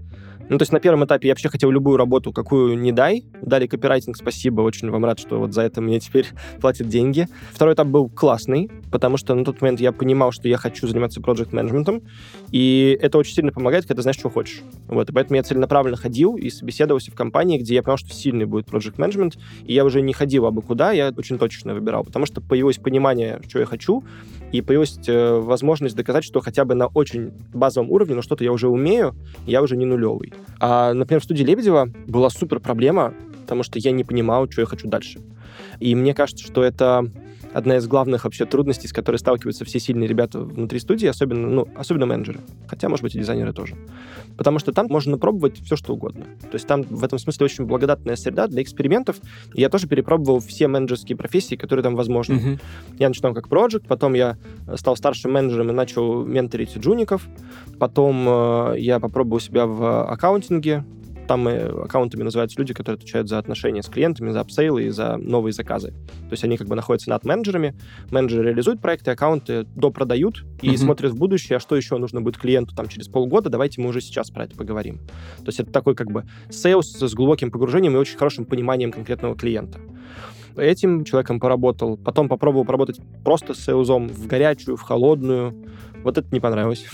[0.48, 3.24] Ну, то есть на первом этапе я вообще хотел любую работу, какую не дай.
[3.42, 6.26] Дали копирайтинг, спасибо, очень вам рад, что вот за это мне теперь
[6.60, 7.28] платят деньги.
[7.52, 11.20] Второй этап был классный, потому что на тот момент я понимал, что я хочу заниматься
[11.20, 12.02] проект менеджментом
[12.50, 14.62] и это очень сильно помогает, когда ты знаешь, что хочешь.
[14.86, 18.44] Вот, и поэтому я целенаправленно ходил и собеседовался в компании, где я понял, что сильный
[18.44, 22.26] будет проект менеджмент, и я уже не ходил абы куда, я очень точно выбирал, потому
[22.26, 24.04] что появилось понимание, что я хочу,
[24.52, 28.52] и появилась э, возможность доказать, что хотя бы на очень базовом уровне, но что-то я
[28.52, 30.33] уже умею, я уже не нулевый.
[30.60, 34.66] А, например, в студии Лебедева была супер проблема, потому что я не понимал, что я
[34.66, 35.20] хочу дальше.
[35.80, 37.10] И мне кажется, что это
[37.54, 41.68] одна из главных вообще трудностей, с которой сталкиваются все сильные ребята внутри студии, особенно, ну,
[41.76, 42.40] особенно менеджеры.
[42.66, 43.76] Хотя, может быть, и дизайнеры тоже.
[44.36, 46.24] Потому что там можно пробовать все, что угодно.
[46.42, 49.16] То есть там в этом смысле очень благодатная среда для экспериментов.
[49.54, 52.34] И я тоже перепробовал все менеджерские профессии, которые там возможны.
[52.34, 52.60] Мгм.
[52.98, 54.36] Я начинал как проект, потом я
[54.66, 57.26] э, стал старшим менеджером и начал менторить джуников.
[57.78, 60.84] Потом э, я попробовал себя в аккаунтинге,
[61.26, 65.16] там аккаунтами называются люди, которые отвечают за отношения с клиентами, за upsell ы и за
[65.16, 65.90] новые заказы.
[65.90, 67.74] То есть они как бы находятся над менеджерами,
[68.10, 70.76] менеджеры реализуют проекты, аккаунты допродают и mm-hmm.
[70.76, 74.00] смотрят в будущее, а что еще нужно будет клиенту там через полгода, давайте мы уже
[74.00, 74.98] сейчас про это поговорим.
[75.38, 79.36] То есть это такой как бы sales с глубоким погружением и очень хорошим пониманием конкретного
[79.36, 79.80] клиента
[80.56, 85.54] этим человеком поработал, потом попробовал поработать просто с сейлзом в горячую, в холодную.
[86.04, 86.86] Вот это не понравилось.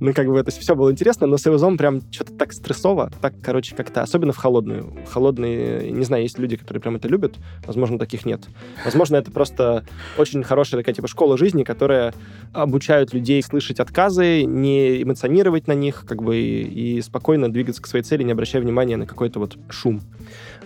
[0.00, 3.34] ну, как бы это все было интересно, но с Эвозом прям что-то так стрессово, так,
[3.42, 4.92] короче, как-то, особенно в холодную.
[5.10, 7.34] Холодные, не знаю, есть люди, которые прям это любят,
[7.66, 8.42] возможно, таких нет.
[8.84, 9.84] Возможно, это просто
[10.18, 12.14] очень хорошая такая, типа, школа жизни, которая
[12.52, 17.86] обучают людей слышать отказы, не эмоционировать на них, как бы, и, и спокойно двигаться к
[17.86, 20.00] своей цели, не обращая внимания на какой-то вот шум.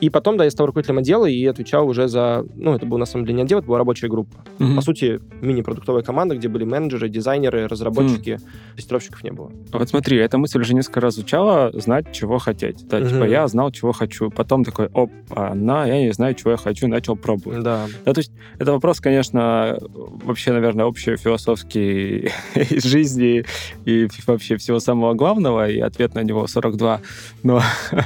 [0.00, 2.44] И потом, да, я стал руководителем отдела и отвечал уже за...
[2.54, 4.38] Ну, это был, на самом деле, не отдел, это была рабочая группа.
[4.58, 4.74] Mm-hmm.
[4.76, 8.76] По сути, мини-продуктовая команда, где были менеджеры, дизайнеры, разработчики, mm.
[8.76, 9.50] тестировщиков не было.
[9.72, 12.86] Вот смотри, эта мысль уже несколько раз звучала, знать, чего хотеть.
[12.88, 13.08] Да, mm-hmm.
[13.08, 14.30] типа, я знал, чего хочу.
[14.30, 17.62] Потом такой, оп, на, я не знаю, чего я хочу, начал пробовать.
[17.62, 17.86] Да.
[18.04, 23.44] Да, то есть это вопрос, конечно, вообще, наверное, общий философский из жизни
[23.84, 27.00] и вообще всего самого главного, и ответ на него 42.
[27.42, 27.62] Но,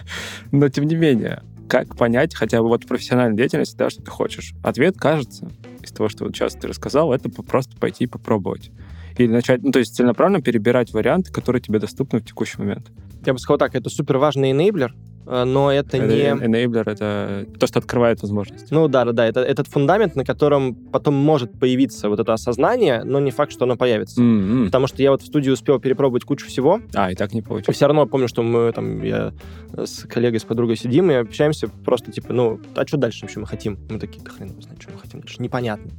[0.52, 4.54] но тем не менее, как понять хотя бы вот профессиональной деятельности, да, что ты хочешь?
[4.64, 5.48] Ответ, кажется,
[5.80, 8.72] из того, что вот сейчас ты рассказал, это просто пойти и попробовать.
[9.16, 12.90] Или начать, ну, то есть целенаправленно перебирать варианты, которые тебе доступны в текущий момент.
[13.24, 14.90] Я бы сказал так, это супер важный enabler,
[15.30, 16.22] но это, это не...
[16.22, 18.66] Enabler— это то, что открывает возможности.
[18.72, 19.26] Ну да, да, да.
[19.26, 23.64] Это этот фундамент, на котором потом может появиться вот это осознание, но не факт, что
[23.64, 24.20] оно появится.
[24.20, 24.64] Mm-hmm.
[24.66, 26.80] Потому что я вот в студии успел перепробовать кучу всего.
[26.94, 27.76] А, и так не получилось.
[27.76, 29.32] Все равно помню, что мы там, я
[29.76, 33.46] с коллегой, с подругой сидим и общаемся просто типа, ну, а что дальше вообще мы
[33.46, 33.78] хотим?
[33.88, 35.36] Мы такие, да хрен его знает, что мы хотим дальше.
[35.40, 35.90] Непонятно.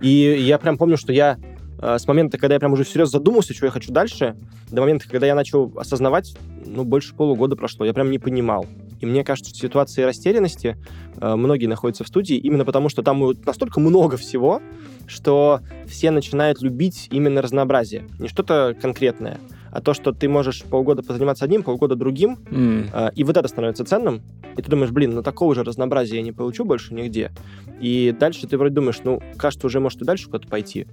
[0.00, 3.54] И я прям помню, что я э, с момента, когда я прям уже всерьез задумался,
[3.54, 4.36] что я хочу дальше,
[4.70, 7.84] до момента, когда я начал осознавать, ну, больше полугода прошло.
[7.84, 8.66] Я прям не понимал.
[9.00, 10.76] И мне кажется, что в ситуации растерянности
[11.20, 14.60] э, многие находятся в студии именно потому, что там настолько много всего,
[15.06, 18.06] что все начинают любить именно разнообразие.
[18.18, 19.38] Не что-то конкретное,
[19.70, 22.88] а то, что ты можешь полгода позаниматься одним, полгода другим, mm.
[22.92, 24.22] э, и вот это становится ценным,
[24.56, 27.32] и ты думаешь, блин, ну такого же разнообразия я не получу больше нигде.
[27.80, 30.86] И дальше ты вроде думаешь, ну, кажется, уже может и дальше куда-то пойти,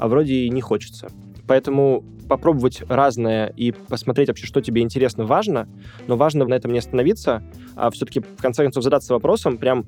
[0.00, 1.08] а вроде и не хочется.
[1.46, 5.68] Поэтому попробовать разное и посмотреть вообще, что тебе интересно, важно,
[6.06, 7.42] но важно на этом не остановиться,
[7.74, 9.86] а все-таки в конце концов задаться вопросом, прям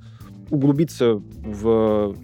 [0.51, 2.17] углубиться в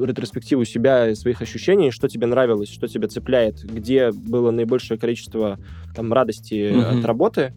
[0.00, 5.58] ретроспективу себя и своих ощущений, что тебе нравилось, что тебя цепляет, где было наибольшее количество
[5.94, 6.98] там, радости mm-hmm.
[6.98, 7.54] от работы,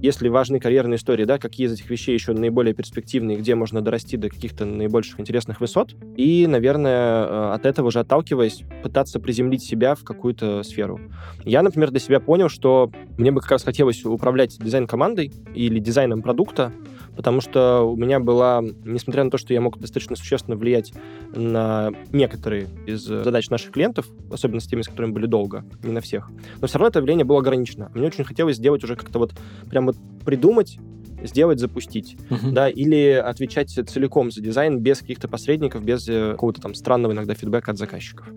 [0.00, 4.16] если важны карьерные истории, да, какие из этих вещей еще наиболее перспективные, где можно дорасти
[4.16, 5.94] до каких-то наибольших интересных высот.
[6.16, 11.00] И, наверное, э, от этого уже отталкиваясь, пытаться приземлить себя в какую-то сферу.
[11.44, 16.22] Я, например, для себя понял, что мне бы как раз хотелось управлять дизайн-командой или дизайном
[16.22, 16.72] продукта,
[17.16, 20.92] потому что у меня была, несмотря на то, что я мог достаточно существенно влиять
[21.34, 26.00] на некоторые из задач наших клиентов, особенно с теми, с которыми были долго, не на
[26.00, 27.90] всех, но все равно это влияние было ограничено.
[27.94, 29.34] Мне очень хотелось сделать уже как-то вот
[29.68, 30.78] прям вот придумать
[31.22, 32.52] сделать, запустить, uh-huh.
[32.52, 37.34] да, или отвечать целиком за дизайн без каких-то посредников, без э, какого-то там странного иногда
[37.34, 38.28] фидбэка от заказчиков.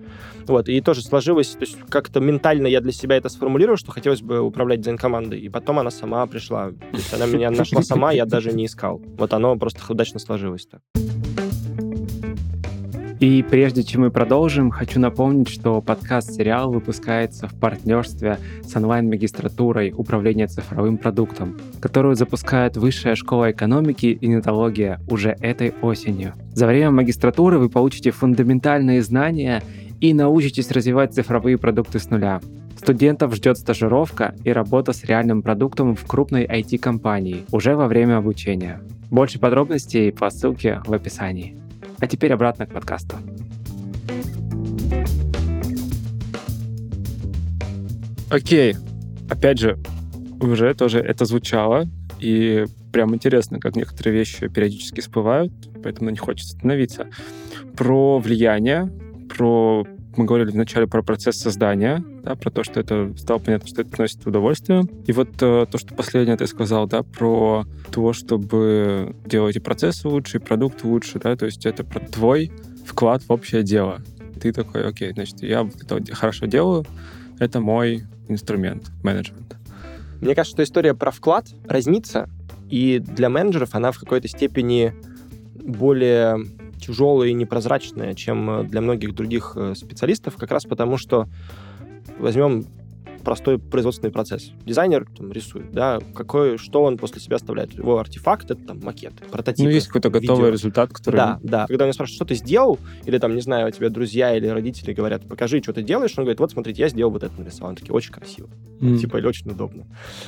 [0.47, 4.21] Вот, и тоже сложилось, то есть как-то ментально я для себя это сформулировал, что хотелось
[4.21, 6.69] бы управлять дизайн-командой, и потом она сама пришла.
[6.69, 9.01] То есть она меня нашла сама, я даже не искал.
[9.17, 10.81] Вот оно просто удачно сложилось так.
[13.19, 20.47] И прежде чем мы продолжим, хочу напомнить, что подкаст-сериал выпускается в партнерстве с онлайн-магистратурой управления
[20.47, 26.33] цифровым продуктом, которую запускает Высшая школа экономики и нетология уже этой осенью.
[26.53, 29.63] За время магистратуры вы получите фундаментальные знания
[29.99, 32.39] и научитесь развивать цифровые продукты с нуля.
[32.77, 38.79] Студентов ждет стажировка и работа с реальным продуктом в крупной IT-компании уже во время обучения.
[39.11, 41.57] Больше подробностей по ссылке в описании.
[42.01, 43.17] А теперь обратно к подкасту.
[48.29, 48.75] Окей.
[49.29, 49.77] Опять же,
[50.39, 51.85] уже тоже это звучало,
[52.19, 55.51] и прям интересно, как некоторые вещи периодически всплывают,
[55.83, 57.07] поэтому них хочется остановиться.
[57.75, 58.91] Про влияние,
[59.35, 59.85] про
[60.15, 63.91] мы говорили вначале про процесс создания, да, про то, что это стало понятно, что это
[63.91, 64.85] приносит удовольствие.
[65.05, 70.07] И вот э, то, что последнее ты сказал, да, про то, чтобы делать и процессы
[70.07, 72.51] лучше, и продукт лучше, да, то есть это про твой
[72.85, 74.01] вклад в общее дело.
[74.41, 76.85] Ты такой, окей, значит, я это хорошо делаю,
[77.39, 79.55] это мой инструмент, менеджмент.
[80.21, 82.29] Мне кажется, что история про вклад разнится,
[82.69, 84.93] и для менеджеров она в какой-то степени
[85.55, 86.45] более
[86.79, 91.27] тяжелая и непрозрачная, чем для многих других э, специалистов, как раз потому, что
[92.17, 92.65] возьмем
[93.23, 94.51] простой производственный процесс.
[94.65, 97.73] Дизайнер там, рисует, да, какой, что он после себя оставляет.
[97.73, 99.65] Его артефакт— это там макет, прототип.
[99.65, 100.53] Ну, есть какой-то готовый видео.
[100.53, 101.15] результат, который...
[101.15, 101.67] Да, да.
[101.67, 105.27] Когда меня спрашивают, что ты сделал, или там, не знаю, тебе друзья или родители говорят,
[105.27, 107.71] покажи, что ты делаешь, он говорит, вот, смотрите, я сделал вот это нарисовал.
[107.71, 108.49] Он такие, очень красиво.
[108.79, 108.97] Mm.
[108.97, 109.85] Типа, или очень удобно.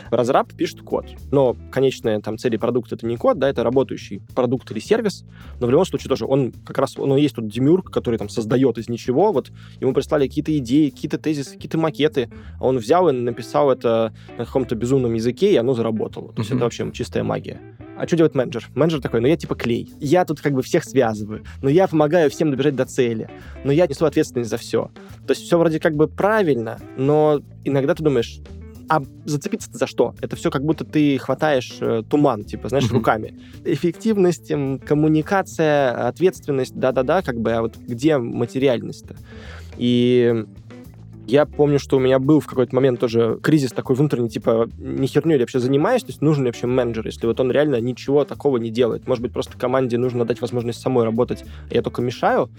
[0.09, 1.05] Разраб пишет код.
[1.31, 5.23] Но конечная там цель продукта— это не код, да, это работающий продукт или сервис,
[5.59, 8.77] но в любом случае тоже он как раз, он есть тут демюрк, который там создает
[8.77, 12.29] из ничего, вот ему прислали какие-то идеи, какие-то тезисы, какие-то макеты,
[12.59, 16.34] а он взял и написал это на каком-то безумном языке, и оно заработало.
[16.34, 16.55] То есть mm-hmm.
[16.55, 17.59] это вообще чистая магия.
[17.97, 18.67] А что делает менеджер?
[18.73, 19.93] Менеджер такой, ну я типа клей.
[19.99, 23.29] Я тут как бы всех связываю, но я помогаю всем добежать до цели,
[23.63, 24.89] но я несу ответственность за все.
[25.27, 28.39] То есть все вроде как бы правильно, но иногда ты думаешь,
[28.89, 30.15] а зацепиться за что?
[30.19, 32.93] Это все как будто ты хватаешь э, туман, типа, знаешь, mm-hmm.
[32.93, 33.39] руками.
[33.63, 34.51] Эффективность,
[34.86, 39.15] коммуникация, ответственность, да-да-да, как бы, а вот где материальность-то?
[39.77, 40.45] И
[41.28, 45.07] я помню, что у меня был в какой-то момент тоже кризис такой внутренний, типа, не
[45.07, 48.26] херню я вообще занимаюсь, то есть нужен ли вообще менеджер, если вот он реально ничего
[48.26, 49.07] такого не делает.
[49.07, 52.49] Может быть, просто команде нужно дать возможность самой работать, а я только мешаю.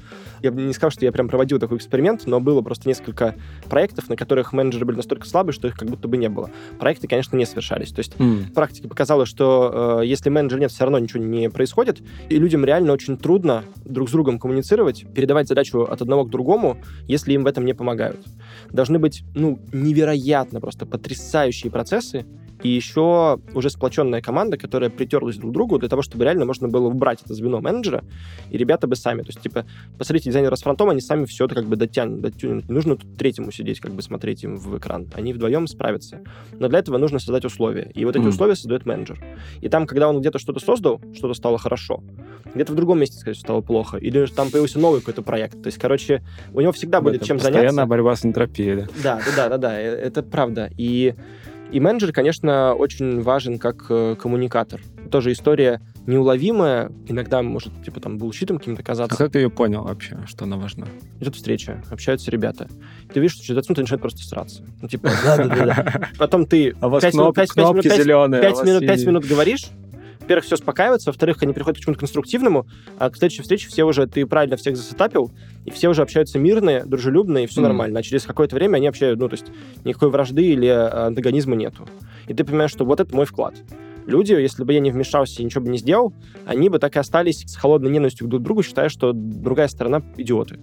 [0.42, 3.34] Я бы не сказал, что я прям проводил такой эксперимент, но было просто несколько
[3.68, 6.50] проектов, на которых менеджеры были настолько слабы, что их как будто бы не было.
[6.78, 7.90] Проекты, конечно, не совершались.
[7.90, 8.52] То есть mm.
[8.54, 12.92] практика показала, что э, если менеджера нет, все равно ничего не происходит, и людям реально
[12.92, 17.46] очень трудно друг с другом коммуницировать, передавать задачу от одного к другому, если им в
[17.46, 18.20] этом не помогают
[18.70, 22.26] должны быть, ну, невероятно просто потрясающие процессы,
[22.62, 26.68] и еще уже сплоченная команда, которая притерлась друг к другу для того, чтобы реально можно
[26.68, 28.04] было убрать это звено менеджера,
[28.50, 29.66] и ребята бы сами, то есть, типа,
[29.98, 32.68] посмотрите, дизайнеры с фронтом, они сами все это как бы дотянут, дотянут.
[32.68, 35.08] Не нужно тут третьему сидеть, как бы смотреть им в экран.
[35.14, 36.20] Они вдвоем справятся.
[36.58, 37.90] Но для этого нужно создать условия.
[37.94, 38.28] И вот эти mm.
[38.28, 39.18] условия создает менеджер.
[39.60, 42.02] И там, когда он где-то что-то создал, что-то стало хорошо,
[42.54, 45.62] где-то в другом месте, сказать, стало плохо, или там появился новый какой-то проект.
[45.62, 47.60] То есть, короче, у него всегда будет чем заняться.
[47.60, 48.86] Постоянная борьба с энтропией, да?
[49.02, 50.70] Да, да, да, да, да, э, это правда.
[50.76, 51.14] И
[51.72, 54.80] и менеджер, конечно, очень важен как э, коммуникатор.
[55.10, 59.14] Тоже история неуловимая, иногда может, типа, там, булщитом каким-то казаться.
[59.14, 60.86] А как ты ее понял вообще, что она важна?
[61.20, 62.68] Идет встреча, общаются ребята.
[63.12, 64.64] ты видишь, что через 20 минут начинает просто сраться.
[64.80, 66.08] Ну, типа, да-да-да.
[66.18, 68.42] Потом ты а у вас 5 кноп, минут, 5, кнопки 5, зеленые.
[68.42, 69.64] 5 минут, 5 минут говоришь,
[70.32, 72.66] во-первых, все успокаивается, во-вторых, они приходят к чему-то конструктивному,
[72.98, 75.30] а к следующей встрече все уже, ты правильно всех засетапил,
[75.66, 77.64] и все уже общаются мирные, дружелюбные, и все mm.
[77.64, 78.00] нормально.
[78.00, 79.46] А через какое-то время они общаются, ну, то есть
[79.84, 81.86] никакой вражды или а, антагонизма нету.
[82.28, 83.54] И ты понимаешь, что вот это мой вклад.
[84.06, 86.12] Люди, если бы я не вмешался и ничего бы не сделал,
[86.46, 90.02] они бы так и остались с холодной ненавистью друг к другу, считая, что другая сторона
[90.16, 90.60] идиоты.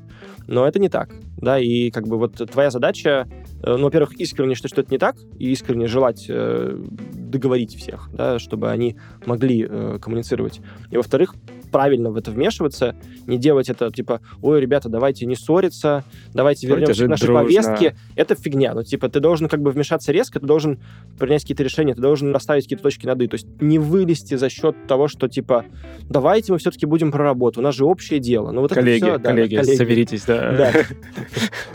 [0.47, 3.27] Но это не так, да, и как бы вот твоя задача,
[3.63, 6.77] э, ну, во-первых, искренне считать, что это не так, и искренне желать э,
[7.13, 10.59] договорить всех, да, чтобы они могли э, коммуницировать.
[10.89, 11.35] И, во-вторых,
[11.71, 12.95] правильно в это вмешиваться,
[13.27, 16.03] не делать это типа, ой, ребята, давайте не ссориться,
[16.33, 17.43] давайте вернемся к нашей дружно.
[17.43, 17.95] повестке.
[18.15, 18.73] Это фигня.
[18.73, 20.79] Ну, типа, ты должен как бы вмешаться резко, ты должен
[21.17, 23.27] принять какие-то решения, ты должен расставить какие-то точки над «и».
[23.27, 25.65] То есть не вылезти за счет того, что типа,
[26.09, 28.51] давайте мы все-таки будем про работу, у нас же общее дело.
[28.51, 30.51] Ну, вот коллеги, это все, коллеги, да, коллеги, соберитесь, да.
[30.51, 30.73] да.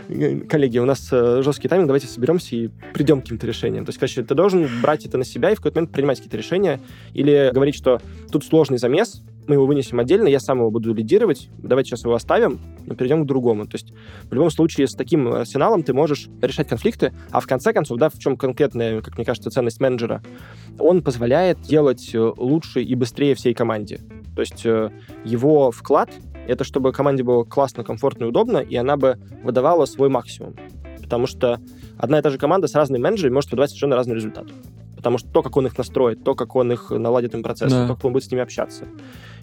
[0.49, 3.85] Коллеги, у нас э, жесткий тайминг, давайте соберемся и придем к каким-то решениям.
[3.85, 6.37] То есть, короче, ты должен брать это на себя и в какой-то момент принимать какие-то
[6.37, 6.79] решения
[7.13, 11.49] или говорить, что тут сложный замес, мы его вынесем отдельно, я сам его буду лидировать,
[11.57, 13.65] давайте сейчас его оставим, но перейдем к другому.
[13.65, 13.93] То есть
[14.29, 18.09] в любом случае с таким арсеналом ты можешь решать конфликты, а в конце концов, да,
[18.09, 20.21] в чем конкретная, как мне кажется, ценность менеджера,
[20.79, 24.01] он позволяет делать э, лучше и быстрее всей команде.
[24.35, 24.91] То есть э,
[25.23, 26.09] его вклад—
[26.47, 30.55] это чтобы команде было классно, комфортно и удобно, и она бы выдавала свой максимум.
[31.01, 31.59] Потому что
[31.97, 34.47] одна и та же команда с разными менеджерами может выдавать совершенно разный результат
[35.05, 37.87] потому что то, как он их настроит, то, как он их наладит им процесс, да.
[37.87, 38.85] то, как он будет с ними общаться.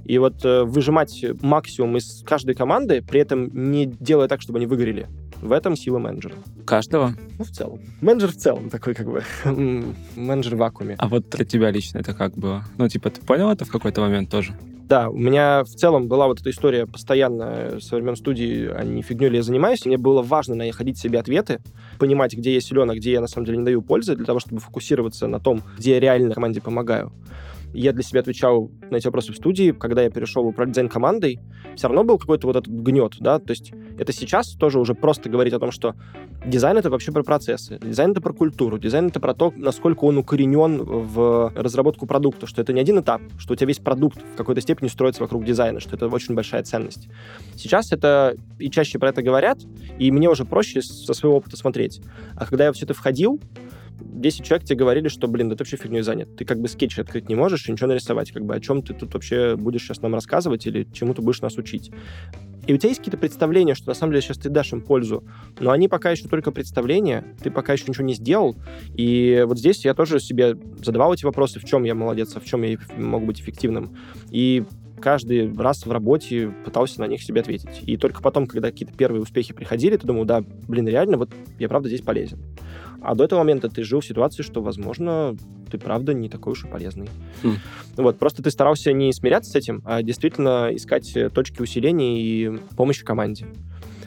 [0.04, 4.66] И вот э, выжимать максимум из каждой команды, при этом не делая так, чтобы они
[4.66, 5.08] выгорели.
[5.40, 6.34] В этом сила менеджера.
[6.64, 7.14] Каждого?
[7.38, 7.80] Ну, в целом.
[8.00, 9.24] Менеджер в целом такой, как бы,
[10.16, 10.94] менеджер в вакууме.
[10.98, 12.64] А вот для тебя лично это как было?
[12.78, 14.54] Ну, типа, ты понял это в какой-то момент тоже?
[14.92, 19.00] Да, у меня в целом была вот эта история постоянно со времен студии, а не
[19.00, 19.86] фигней ли я занимаюсь.
[19.86, 21.60] Мне было важно находить себе ответы,
[21.98, 24.38] понимать, где я силен, а где я на самом деле не даю пользы, для того,
[24.38, 27.10] чтобы фокусироваться на том, где я реально команде помогаю.
[27.72, 29.72] Я для себя отвечал на эти вопросы в студии.
[29.72, 31.40] Когда я перешел управлять дизайн-командой,
[31.76, 35.30] все равно был какой-то вот этот гнет, да, то есть это сейчас тоже уже просто
[35.30, 35.94] говорить о том, что
[36.44, 40.18] дизайн— это вообще про процессы, дизайн— это про культуру, дизайн— это про то, насколько он
[40.18, 44.36] укоренен в разработку продукта, что это не один этап, что у тебя весь продукт в
[44.36, 47.08] какой-то степени строится вокруг дизайна, что это очень большая ценность.
[47.56, 49.58] Сейчас это и чаще про это говорят,
[49.98, 52.02] и мне уже проще со своего опыта смотреть.
[52.36, 53.40] А когда я все это входил,
[54.00, 56.36] 10 человек тебе говорили, что, блин, да ты вообще фигней занят.
[56.36, 58.32] Ты как бы скетч открыть не можешь и ничего нарисовать.
[58.32, 61.40] Как бы о чем ты тут вообще будешь сейчас нам рассказывать или чему ты будешь
[61.40, 61.90] нас учить.
[62.66, 65.24] И у тебя есть какие-то представления, что на самом деле сейчас ты дашь им пользу,
[65.58, 68.56] но они пока еще только представления, ты пока еще ничего не сделал.
[68.94, 72.44] И вот здесь я тоже себе задавал эти вопросы, в чем я молодец, а в
[72.44, 73.96] чем я могу быть эффективным.
[74.30, 74.64] И
[75.00, 77.82] каждый раз в работе пытался на них себе ответить.
[77.84, 81.68] И только потом, когда какие-то первые успехи приходили, ты думал, да, блин, реально, вот я
[81.68, 82.38] правда здесь полезен.
[83.02, 85.36] А до этого момента ты жил в ситуации, что, возможно,
[85.70, 87.08] ты правда не такой уж и полезный.
[87.42, 87.56] Mm.
[87.96, 93.04] Вот, просто ты старался не смиряться с этим, а действительно искать точки усиления и помощи
[93.04, 93.46] команде.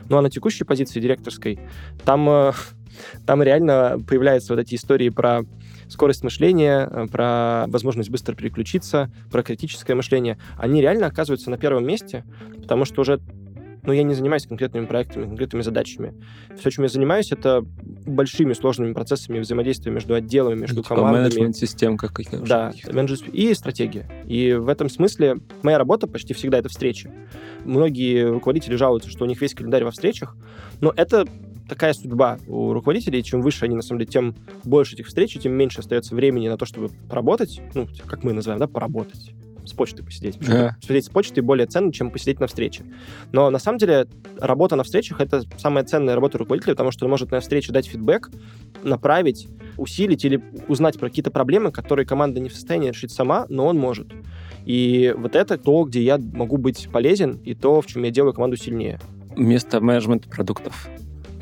[0.09, 1.59] Ну а на текущей позиции директорской,
[2.03, 2.51] там, э,
[3.25, 5.43] там реально появляются вот эти истории про
[5.87, 10.37] скорость мышления, э, про возможность быстро переключиться, про критическое мышление.
[10.57, 12.23] Они реально оказываются на первом месте,
[12.61, 13.19] потому что уже
[13.85, 16.13] но я не занимаюсь конкретными проектами, конкретными задачами.
[16.57, 17.63] Все, чем я занимаюсь, это
[18.05, 21.23] большими сложными процессами взаимодействия между отделами, между типа командами.
[21.23, 22.39] менеджмент-систем каких-то.
[22.39, 24.09] Да, менеджмент и стратегия.
[24.27, 27.11] И в этом смысле моя работа почти всегда это встречи.
[27.63, 30.35] Многие руководители жалуются, что у них весь календарь во встречах,
[30.81, 31.25] но это
[31.67, 33.23] такая судьба у руководителей.
[33.23, 36.57] Чем выше они, на самом деле, тем больше этих встреч, тем меньше остается времени на
[36.57, 39.33] то, чтобы поработать, ну, как мы называем, да, поработать
[39.67, 40.35] с почтой посидеть.
[40.37, 40.71] Yeah.
[40.81, 42.83] Посидеть с почтой более ценно, чем посидеть на встрече.
[43.31, 44.07] Но на самом деле
[44.39, 47.87] работа на встречах— это самая ценная работа руководителя, потому что он может на встрече дать
[47.87, 48.31] фидбэк,
[48.83, 49.47] направить,
[49.77, 53.77] усилить или узнать про какие-то проблемы, которые команда не в состоянии решить сама, но он
[53.77, 54.13] может.
[54.65, 58.33] И вот это то, где я могу быть полезен, и то, в чем я делаю
[58.33, 58.99] команду сильнее.
[59.35, 60.87] Место менеджмента продуктов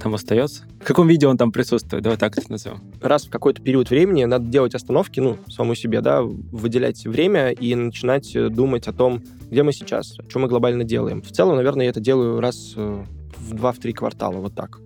[0.03, 0.63] там остается?
[0.81, 2.03] В каком виде он там присутствует?
[2.03, 2.81] Давай так это назовем.
[3.01, 7.73] Раз в какой-то период времени надо делать остановки, ну, самому себе, да, выделять время и
[7.73, 11.21] начинать э, думать о том, где мы сейчас, что мы глобально делаем.
[11.21, 13.03] В целом, наверное, я это делаю раз э,
[13.37, 14.79] в два-три квартала, вот так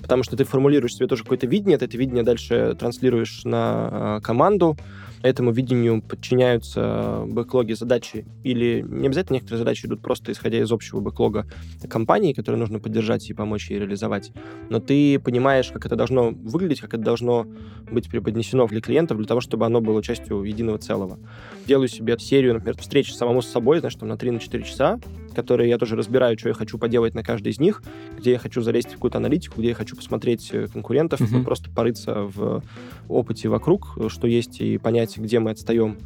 [0.00, 4.20] потому что ты формулируешь себе тоже какое-то видение, ты это видение дальше транслируешь на э,
[4.22, 4.76] команду,
[5.22, 11.00] этому видению подчиняются бэклоги задачи, или не обязательно некоторые задачи идут просто исходя из общего
[11.00, 11.46] бэклога
[11.88, 14.32] компании, которую нужно поддержать и помочь ей реализовать,
[14.70, 17.46] но ты понимаешь, как это должно выглядеть, как это должно
[17.90, 21.18] быть преподнесено для клиентов, для того, чтобы оно было частью единого целого.
[21.66, 25.00] Делаю себе серию, например, встреч самому с собой, знаешь, там на 3-4 часа,
[25.34, 27.82] которые я тоже разбираю, что я хочу поделать на каждой из них,
[28.16, 31.44] где я хочу залезть в какую-то аналитику, где я хочу посмотреть э, конкурентов, mm-hmm.
[31.44, 32.62] просто порыться в
[33.08, 35.98] опыте вокруг, что есть, и понять, где мы отстаем.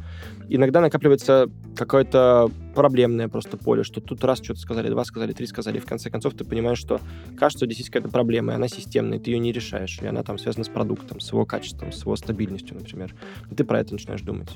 [0.49, 5.77] Иногда накапливается какое-то проблемное просто поле, что тут раз что-то сказали, два сказали, три сказали,
[5.77, 7.01] и в конце концов ты понимаешь, что
[7.37, 10.23] кажется, здесь есть какая-то проблема, и она системная, и ты ее не решаешь, и она
[10.23, 13.13] там связана с продуктом, с его качеством, с его стабильностью, например.
[13.51, 14.49] И ты про это начинаешь думать.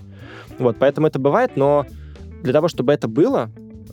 [0.59, 1.85] Вот, поэтому это бывает, но
[2.41, 3.51] для того, чтобы это было,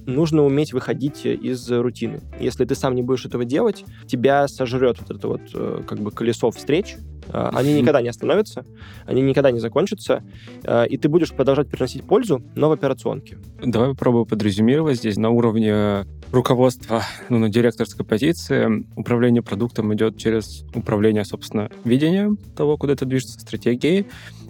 [0.09, 2.21] нужно уметь выходить из рутины.
[2.41, 6.11] Если ты сам не будешь этого делать, тебя сожрет вот это вот э, как бы
[6.11, 6.97] колесо встреч,
[7.29, 8.65] э, они никогда не остановятся,
[9.07, 10.25] они никогда не закончатся,
[10.65, 13.39] э, и ты будешь продолжать приносить пользу, но в операционке.
[13.63, 18.87] Давай попробую подрезюмировать здесь на уровне руководства, ну, на директорской позиции.
[18.97, 24.07] Управление продуктом идет через управление, собственно, видением того, куда это движется, стратегией,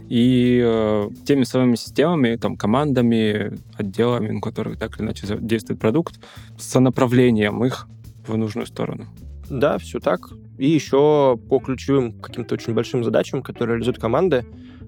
[0.08, 6.18] и э, теми самыми системами, там, командами, отделами, на которых так или иначе действует продукт,
[6.56, 7.88] с направлением их
[8.26, 9.06] в нужную сторону.
[9.50, 10.30] Да, все так.
[10.58, 14.44] И еще по ключевым каким-то очень большим задачам, которые реализуют команды,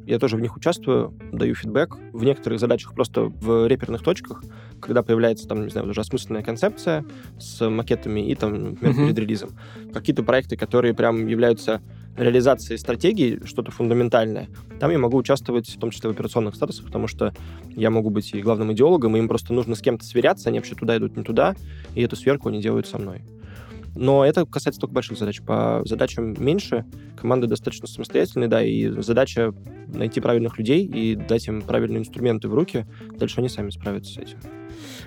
[0.07, 1.97] я тоже в них участвую, даю фидбэк.
[2.13, 4.43] В некоторых задачах просто в реперных точках,
[4.81, 7.05] когда появляется там, не знаю, уже осмысленная концепция
[7.39, 9.05] с макетами и там, например, uh-huh.
[9.05, 9.51] перед релизом.
[9.93, 11.81] Какие-то проекты, которые прям являются
[12.17, 14.49] реализации стратегии, что-то фундаментальное,
[14.79, 17.33] там я могу участвовать в том числе в операционных статусах, потому что
[17.77, 20.75] я могу быть и главным идеологом, и им просто нужно с кем-то сверяться, они вообще
[20.75, 21.55] туда идут, не туда,
[21.95, 23.23] и эту сверку они делают со мной.
[23.95, 25.41] Но это касается только больших задач.
[25.43, 26.85] По задачам меньше
[27.17, 29.53] команды достаточно самостоятельные, да, и задача
[29.89, 32.87] найти правильных людей и дать им правильные инструменты в руки.
[33.19, 34.39] Дальше они сами справятся с этим.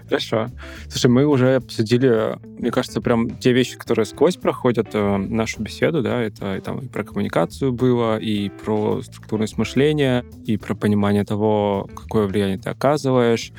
[0.07, 0.47] Хорошо.
[0.89, 6.01] Слушай, мы уже обсудили, мне кажется, прям те вещи, которые сквозь проходят э, нашу беседу,
[6.01, 11.23] да, это и, там, и про коммуникацию было, и про структурность мышления, и про понимание
[11.23, 13.53] того, какое влияние ты оказываешь.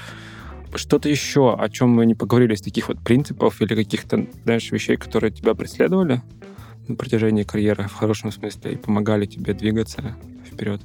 [0.77, 4.97] Что-то еще, о чем мы не поговорили, из таких вот принципов или каких-то, знаешь, вещей,
[4.97, 6.23] которые тебя преследовали
[6.89, 10.81] на протяжении карьеры в хорошем смысле и помогали тебе двигаться вперед?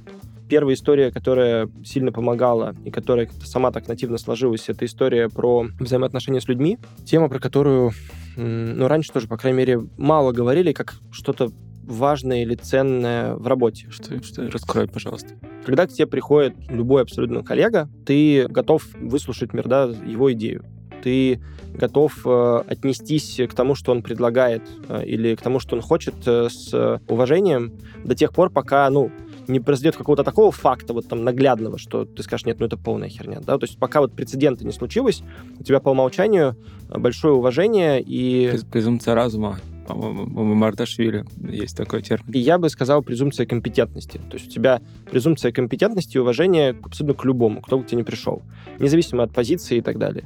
[0.48, 6.42] Первая история, которая сильно помогала и которая сама так нативно сложилась, это история про взаимоотношения
[6.42, 6.80] с людьми.
[7.06, 7.92] Тема, про которую,
[8.36, 11.52] ну, раньше тоже, по крайней мере, мало говорили, как что-то
[11.90, 13.88] важное или ценное в работе.
[13.90, 14.50] Что, что?
[14.50, 15.30] Раскрой, пожалуйста.
[15.66, 20.64] Когда к тебе приходит любой абсолютно коллега, ты готов выслушать, мир, да, его идею
[21.02, 21.40] ты
[21.74, 26.16] готов э, отнестись к тому, что он предлагает, э, или к тому, что он хочет,
[26.26, 27.74] э, с уважением
[28.04, 29.12] до тех пор, пока, ну,
[29.48, 33.10] не произойдет какого-то такого факта вот там наглядного, что ты скажешь, нет, ну это полная
[33.10, 35.24] херня, да, то есть пока вот прецедента не случилось,
[35.60, 36.56] у тебя по умолчанию
[36.90, 38.60] большое уважение и...
[38.72, 39.58] Презумпция разума
[39.94, 42.26] по-моему, Мардашвили есть такой термин.
[42.32, 44.20] И я бы сказал презумпция компетентности.
[44.30, 47.98] То есть у тебя презумпция компетентности и уважение абсолютно к любому, кто бы к тебе
[47.98, 48.42] не пришел,
[48.80, 50.26] независимо от позиции и так далее.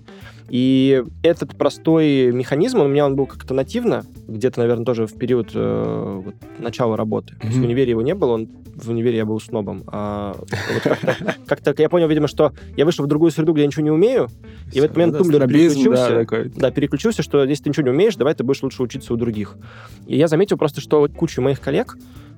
[0.54, 5.50] И этот простой механизм, у меня он был как-то нативно, где-то, наверное, тоже в период
[5.56, 7.34] э, вот, начала работы.
[7.34, 7.40] Mm-hmm.
[7.40, 9.84] То есть в универе его не было, он, в универе я был снобом.
[9.88, 10.98] А вот
[11.48, 14.28] как-то, я понял, видимо, что я вышел в другую среду, где я ничего не умею,
[14.72, 16.52] и в этот момент тумблер переключился.
[16.56, 19.58] Да, переключился, что если ты ничего не умеешь, давай ты будешь лучше учиться у других.
[20.06, 21.98] И я заметил просто, что куча моих коллег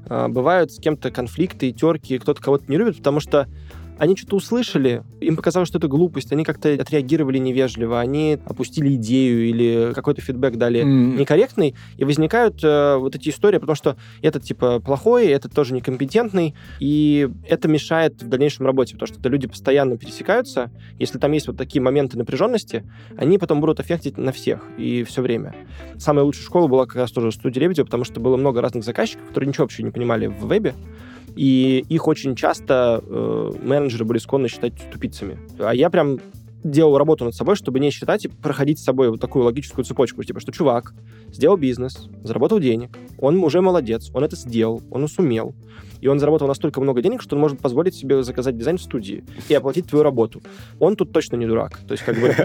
[0.09, 3.49] э, бывают с кем-то конфликты, терки, кто-то кого-то не любит, потому что
[3.97, 9.47] они что-то услышали, им показалось, что это глупость, они как-то отреагировали невежливо, они опустили идею
[9.47, 11.17] или какой-то фидбэк дали mm.
[11.17, 16.55] некорректный, и возникают э, вот эти истории, потому что этот типа плохой, этот тоже некомпетентный,
[16.79, 21.57] и это мешает в дальнейшем работе, потому что люди постоянно пересекаются, если там есть вот
[21.57, 22.83] такие моменты напряженности,
[23.17, 25.55] они потом будут аффектить на всех и все время.
[25.97, 29.27] Самая лучшая школа была как раз тоже студия Лебедева, потому что было много разных заказчиков,
[29.27, 30.75] которые ничего вообще не понимали в вебе,
[31.35, 35.37] и их очень часто э, менеджеры были склонны считать тупицами.
[35.59, 36.19] А я прям
[36.65, 40.23] делал работу над собой, чтобы не считать и проходить с собой вот такую логическую цепочку,
[40.23, 40.93] типа, что чувак
[41.31, 42.89] сделал бизнес, заработал денег,
[43.19, 45.53] он уже молодец, он это сделал, он сумел,
[46.01, 49.23] и он заработал настолько много денег, что он может позволить себе заказать дизайн в студии
[49.47, 50.41] и оплатить твою работу.
[50.79, 51.79] Он тут точно не дурак.
[51.87, 52.35] То есть, как бы,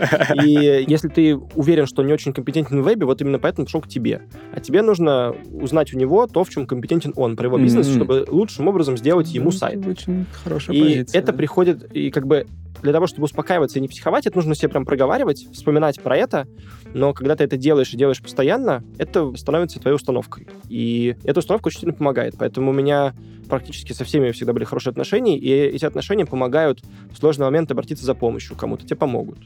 [0.44, 3.80] и если ты уверен, что он не очень компетентен в вебе, вот именно поэтому пришел
[3.80, 4.22] к тебе.
[4.52, 7.96] А тебе нужно узнать у него то, в чем компетентен он, про его бизнес, mm-hmm.
[7.96, 9.86] чтобы лучшим образом сделать ему сайт.
[9.86, 11.20] Очень хорошая и позиция.
[11.20, 12.46] это приходит, и как бы
[12.83, 16.47] для того, чтобы успокаиваться и не психовать, это нужно себе прям проговаривать, вспоминать про это,
[16.95, 20.49] но когда ты это делаешь и делаешь постоянно, это становится твоей установкой.
[20.68, 22.35] И эта установка очень сильно помогает.
[22.39, 23.14] Поэтому у меня
[23.49, 28.05] практически со всеми всегда были хорошие отношения, и эти отношения помогают в сложный момент обратиться
[28.05, 29.39] за помощью кому-то, тебе помогут.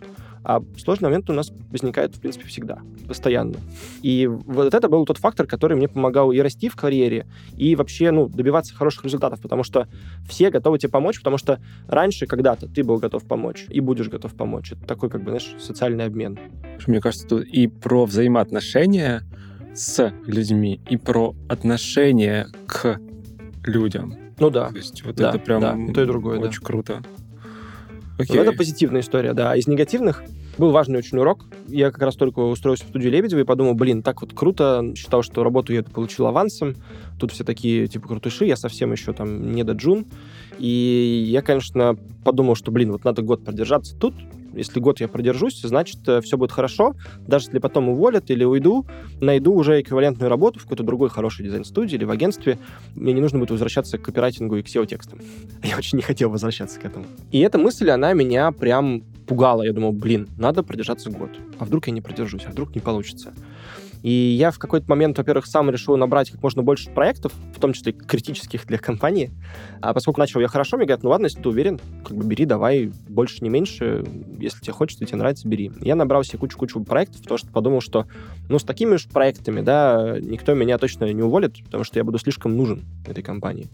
[0.45, 2.79] А сложный момент у нас возникает, в принципе, всегда,
[3.09, 3.57] постоянно.
[4.03, 7.27] И вот это был тот фактор, который мне помогал и расти в карьере,
[7.57, 9.89] и вообще, ну, добиваться хороших результатов, потому что
[10.29, 14.35] все готовы тебе помочь, потому что раньше когда-то ты был готов помочь и будешь готов
[14.35, 14.73] помочь.
[14.73, 16.39] Это такой, как бы, знаешь, социальный обмен.
[16.87, 19.23] Мне кажется, тут и про взаимоотношения
[19.75, 23.01] с людьми, и про отношение к
[23.65, 24.15] людям.
[24.39, 24.69] Ну да.
[24.69, 26.67] То есть вот да, это прям да, то и другое, очень да.
[26.67, 27.03] круто.
[28.19, 28.39] Окей.
[28.39, 29.57] это позитивная история, да.
[29.57, 30.23] Из негативных
[30.57, 31.45] был важный очень урок.
[31.67, 34.93] Я как раз только устроился в студию Лебедева и подумал, блин, так вот круто.
[34.97, 36.77] Считал, что работу я получил авансом.
[37.19, 38.45] Тут все такие, типа, крутыши.
[38.45, 40.07] Я совсем еще там не до джун.
[40.59, 44.15] И я, конечно, подумал, что, блин, вот надо год продержаться тут,
[44.57, 46.95] если год я продержусь, значит, э, все будет хорошо.
[47.27, 48.87] Даже если потом уволят или уйду,
[49.21, 52.59] найду уже эквивалентную работу в какой-то другой хорошей дизайн-студии или в агентстве.
[52.95, 55.21] Мне не нужно будет возвращаться к копирайтингу и к SEO-текстам.
[55.63, 57.07] Я очень не хотел возвращаться к этому.
[57.31, 59.63] И эта мысль, она меня прям пугала.
[59.63, 61.31] Я думал, блин, надо продержаться год.
[61.59, 63.33] А вдруг я не продержусь, а вдруг не получится.
[64.05, 67.73] И я в какой-то момент, во-первых, сам решил набрать как можно больше проектов, в том
[67.73, 69.31] числе критических для компании.
[69.81, 72.45] А поскольку начал я хорошо, мне говорят, ну ладно, если ты уверен, как бы бери,
[72.45, 74.05] давай, больше, не меньше.
[74.39, 75.73] Если тебе хочется, тебе нравится, бери.
[75.81, 78.07] Я набрал себе кучу-кучу проектов, потому что подумал, что,
[78.51, 82.19] ну, с такими уж проектами, да, никто меня точно не уволит, потому что я буду
[82.19, 83.69] слишком нужен этой компании.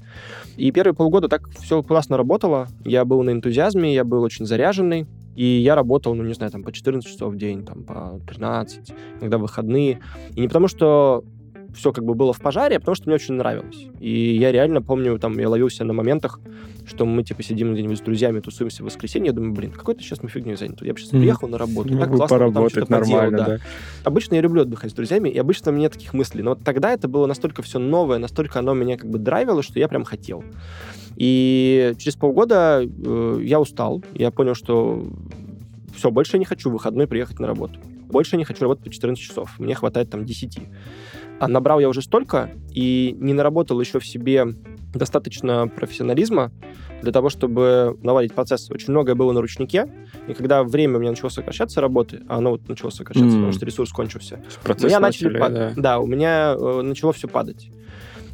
[0.56, 2.68] И первые полгода так все классно работало.
[2.84, 5.08] Я был на энтузиазме, я был очень заряженный.
[5.40, 8.92] И я работал, ну, не знаю, там, по 14 часов в день, там, по 13,
[9.20, 10.00] иногда выходные.
[10.36, 11.24] И не потому, что
[11.74, 13.86] все как бы было в пожаре, потому что мне очень нравилось.
[14.00, 16.40] И я реально помню, там, я ловился на моментах,
[16.86, 20.22] что мы, типа, сидим где-нибудь с друзьями, тусуемся в воскресенье, я думаю, блин, какой-то сейчас
[20.22, 20.82] мы фигней занят.
[20.82, 23.56] Я бы сейчас приехал на работу, так классно поработать там нормально, поделал, да.
[23.58, 23.62] да.
[24.04, 26.42] Обычно я люблю отдыхать с друзьями, и обычно у меня таких мыслей.
[26.42, 29.78] Но вот тогда это было настолько все новое, настолько оно меня как бы драйвило, что
[29.78, 30.42] я прям хотел.
[31.16, 34.02] И через полгода э, я устал.
[34.14, 35.06] Я понял, что
[35.94, 37.78] все, больше я не хочу в выходной приехать на работу.
[38.10, 39.58] Больше я не хочу работать по 14 часов.
[39.58, 40.58] Мне хватает там 10.
[41.40, 44.44] А набрал я уже столько и не наработал еще в себе
[44.94, 46.52] достаточно профессионализма
[47.02, 48.70] для того, чтобы наладить процесс.
[48.70, 49.90] Очень многое было на ручнике,
[50.28, 53.38] и когда время у меня начало сокращаться работы, а оно вот начало сокращаться, mm.
[53.38, 55.72] потому что ресурс кончился, Процесс у меня начали, начали да.
[55.76, 57.70] да, у меня э, начало все падать.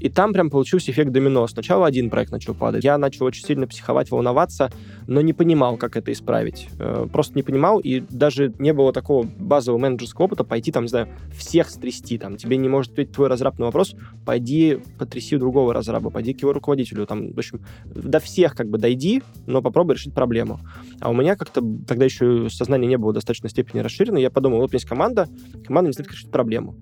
[0.00, 1.46] И там прям получился эффект домино.
[1.46, 2.84] Сначала один проект начал падать.
[2.84, 4.70] Я начал очень сильно психовать, волноваться,
[5.06, 6.68] но не понимал, как это исправить.
[6.78, 10.88] Э, просто не понимал, и даже не было такого базового менеджерского опыта пойти, там, не
[10.88, 12.18] знаю, всех стрясти.
[12.18, 13.94] Там, тебе не может ответить твой разраб на вопрос,
[14.24, 17.06] пойди потряси другого разраба, пойди к его руководителю.
[17.06, 20.60] Там, в общем, до всех как бы дойди, но попробуй решить проблему.
[21.00, 24.18] А у меня как-то тогда еще сознание не было в достаточной степени расширено.
[24.18, 25.28] Я подумал, вот у меня есть команда,
[25.66, 26.74] команда не знает, как решить проблему.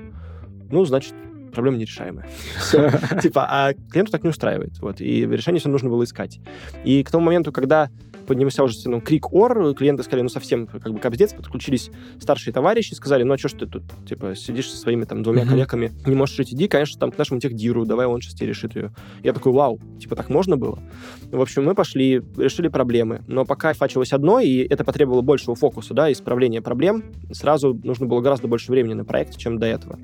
[0.71, 1.15] Ну, значит,
[1.55, 2.27] проблема нерешаемая.
[3.23, 4.79] Типа, а клиенту так не устраивает.
[4.81, 5.01] Вот.
[5.01, 6.41] И решение все нужно было искать.
[6.85, 7.91] И к тому моменту, когда
[8.27, 12.95] поднялся уже ну, крик ор, клиенты сказали, ну, совсем как бы капздец, подключились старшие товарищи,
[12.95, 15.49] сказали, ну, а что ж ты тут, типа, сидишь со своими там двумя mm-hmm.
[15.49, 18.75] коллегами, не можешь жить, иди, конечно, там к нашему техдиру, давай он сейчас тебе решит
[18.75, 18.93] ее.
[19.23, 20.83] Я такой, вау, типа, так можно было?
[21.31, 25.95] В общем, мы пошли, решили проблемы, но пока фачилось одно, и это потребовало большего фокуса,
[25.95, 29.99] да, исправления проблем, сразу нужно было гораздо больше времени на проекте, чем до этого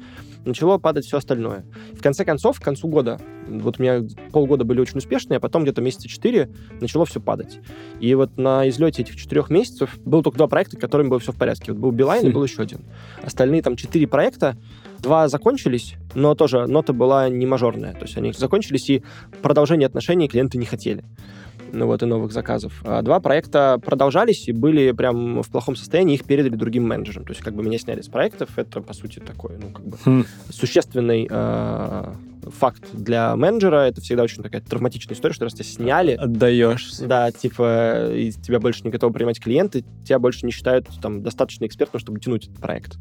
[0.44, 1.64] начало падать все остальное.
[1.92, 4.02] В конце концов, к концу года, вот у меня
[4.32, 6.50] полгода были очень успешные, а потом где-то месяца четыре
[6.80, 7.60] начало все падать.
[8.00, 11.36] И вот на излете этих четырех месяцев было только два проекта, которыми было все в
[11.36, 11.72] порядке.
[11.72, 12.80] Вот был Билайн и был еще один.
[13.22, 14.56] Остальные там четыре проекта,
[14.98, 17.92] два закончились, но тоже нота была не мажорная.
[17.94, 19.02] То есть они закончились, и
[19.42, 21.04] продолжение отношений клиенты не хотели
[21.72, 22.82] ну вот, и новых заказов.
[22.84, 27.24] А два проекта продолжались и были прям в плохом состоянии, их передали другим менеджерам.
[27.24, 29.96] То есть как бы меня сняли с проектов, это, по сути, такой, ну, как бы
[30.04, 30.24] хм.
[30.50, 32.14] существенный э,
[32.50, 33.86] факт для менеджера.
[33.86, 36.12] Это всегда очень такая травматичная история, что раз тебя сняли...
[36.12, 36.90] Отдаешь.
[36.98, 41.66] Да, типа, и тебя больше не готовы принимать клиенты, тебя больше не считают там достаточно
[41.66, 42.98] экспертом, чтобы тянуть этот проект.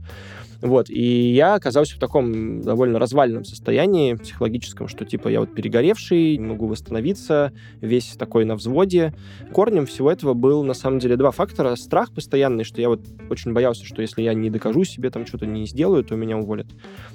[0.62, 6.36] Вот, и я оказался в таком довольно развальном состоянии психологическом, что, типа, я вот перегоревший,
[6.38, 9.14] не могу восстановиться, весь такой на взводе.
[9.54, 11.76] Корнем всего этого был, на самом деле, два фактора.
[11.76, 15.46] Страх постоянный, что я вот очень боялся, что если я не докажу себе, там, что-то
[15.46, 16.68] не сделаю, то меня уволят.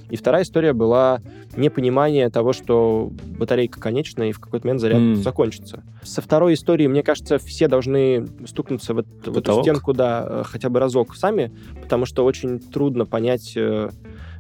[0.09, 1.21] И вторая история была
[1.55, 5.15] непонимание того, что батарейка конечная, и в какой-то момент заряд mm.
[5.17, 5.83] закончится.
[6.03, 10.69] Со второй историей, мне кажется, все должны стукнуться в, в эту стенку, да, э, хотя
[10.69, 11.53] бы разок сами,
[11.83, 13.91] потому что очень трудно понять, понять, э,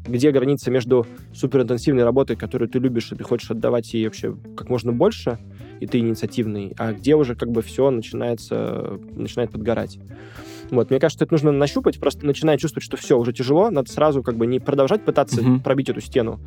[0.06, 4.68] где граница между суперинтенсивной работой, которую ты любишь, и ты хочешь отдавать ей вообще как
[4.68, 5.38] можно больше,
[5.80, 9.98] и ты инициативный, а где уже как бы все начинается, начинает подгорать.
[10.74, 14.22] Вот, мне кажется, это нужно нащупать, просто начиная чувствовать, что все, уже тяжело, надо сразу
[14.22, 15.62] как бы не продолжать пытаться uh-huh.
[15.62, 16.40] пробить эту стену,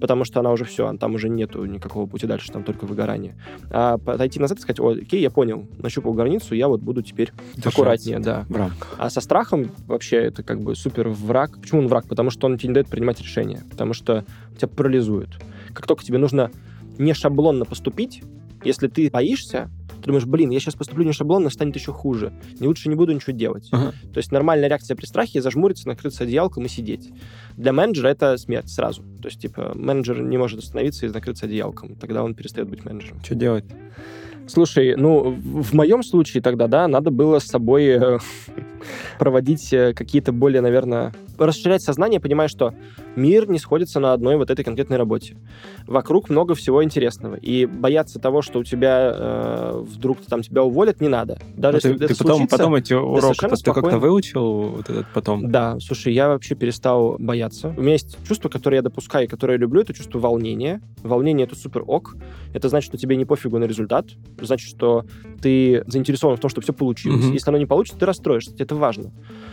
[0.00, 3.36] потому что она уже все, там уже нету никакого пути дальше, там только выгорание.
[3.70, 7.32] А подойти назад и сказать, о, окей, я понял, нащупал границу, я вот буду теперь
[7.54, 7.68] Держаться.
[7.68, 8.44] аккуратнее, да.
[8.48, 8.72] Враг.
[8.98, 11.58] А со страхом вообще это как бы супер враг.
[11.60, 12.06] Почему он враг?
[12.08, 14.24] Потому что он тебе не дает принимать решения, потому что
[14.56, 15.30] тебя парализует.
[15.72, 16.50] Как только тебе нужно
[16.98, 18.22] не шаблонно поступить,
[18.64, 22.32] если ты боишься, ты думаешь, блин, я сейчас поступлю не шаблонно, станет еще хуже.
[22.60, 23.68] Не лучше не буду ничего делать.
[23.72, 23.92] Ага.
[24.12, 27.10] То есть нормальная реакция при страхе зажмуриться, накрыться одеялком и сидеть.
[27.56, 29.02] Для менеджера это смерть сразу.
[29.22, 31.96] То есть, типа, менеджер не может остановиться и накрыться одеялком.
[31.96, 33.22] Тогда он перестает быть менеджером.
[33.24, 33.64] Что делать?
[34.46, 38.18] Слушай, ну, в моем случае тогда, да, надо было с собой э,
[39.18, 42.74] проводить э, какие-то более, наверное, расширять сознание, понимая, что
[43.16, 45.36] мир не сходится на одной вот этой конкретной работе.
[45.86, 47.36] Вокруг много всего интересного.
[47.36, 51.38] И бояться того, что у тебя э, вдруг там тебя уволят, не надо.
[51.56, 55.06] Даже ну, если ты, ты потом, случится, потом эти уроки ты как-то выучил вот этот
[55.12, 55.50] потом?
[55.50, 57.74] Да, слушай, я вообще перестал бояться.
[57.76, 60.80] У меня есть чувство, которое я допускаю, которое я люблю, это чувство волнения.
[61.02, 62.16] Волнение— это супер ок.
[62.52, 64.06] Это значит, что тебе не пофигу на результат.
[64.40, 65.04] Значит, что
[65.40, 67.24] ты заинтересован в том, чтобы все получилось.
[67.24, 67.32] Mm-hmm.
[67.32, 68.54] Если оно не получится, ты расстроишься.
[68.58, 69.12] Это важно.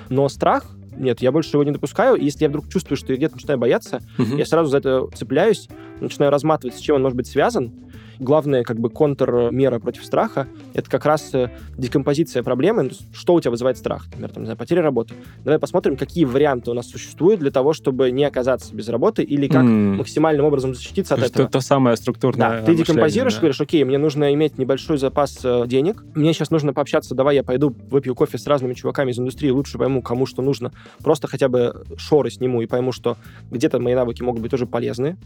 [0.09, 2.15] Но страх нет, я больше его не допускаю.
[2.15, 4.37] Если я вдруг чувствую, что я где-то начинаю бояться, угу.
[4.37, 5.67] я сразу за это цепляюсь,
[5.99, 7.73] начинаю разматывать, с чем он может быть связан,
[8.21, 12.91] главная как бы контрмера против страха— это как раз э, декомпозиция проблемы.
[13.11, 14.05] Что у тебя вызывает страх?
[14.17, 15.15] Например, там, потеря работы.
[15.43, 19.47] Давай посмотрим, какие варианты у нас существуют для того, чтобы не оказаться без работы или
[19.47, 19.95] как mm.
[19.95, 21.43] максимальным образом защититься то от этого.
[21.43, 23.39] Это то самое структурное Да, ты декомпозируешь, да.
[23.39, 27.43] говоришь, окей, мне нужно иметь небольшой запас э, денег, мне сейчас нужно пообщаться, давай я
[27.43, 31.49] пойду выпью кофе с разными чуваками из индустрии, лучше пойму, кому что нужно, просто хотя
[31.49, 33.17] бы шоры сниму и пойму, что
[33.49, 35.17] где-то мои навыки могут быть тоже полезны.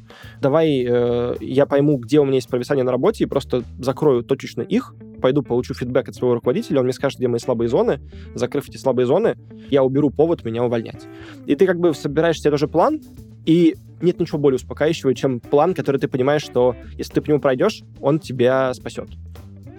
[0.41, 4.61] Давай э, я пойму, где у меня есть провисание на работе и просто закрою точечно
[4.61, 7.99] их, пойду получу фидбэк от своего руководителя, он мне скажет, где мои слабые зоны,
[8.33, 9.36] закрыв эти слабые зоны,
[9.69, 11.07] я уберу повод меня увольнять.
[11.45, 13.01] И ты как бы собираешь себе тоже план,
[13.45, 17.39] и нет ничего более успокаивающего, чем план, который ты понимаешь, что если ты по нему
[17.39, 19.09] пройдешь, он тебя спасет.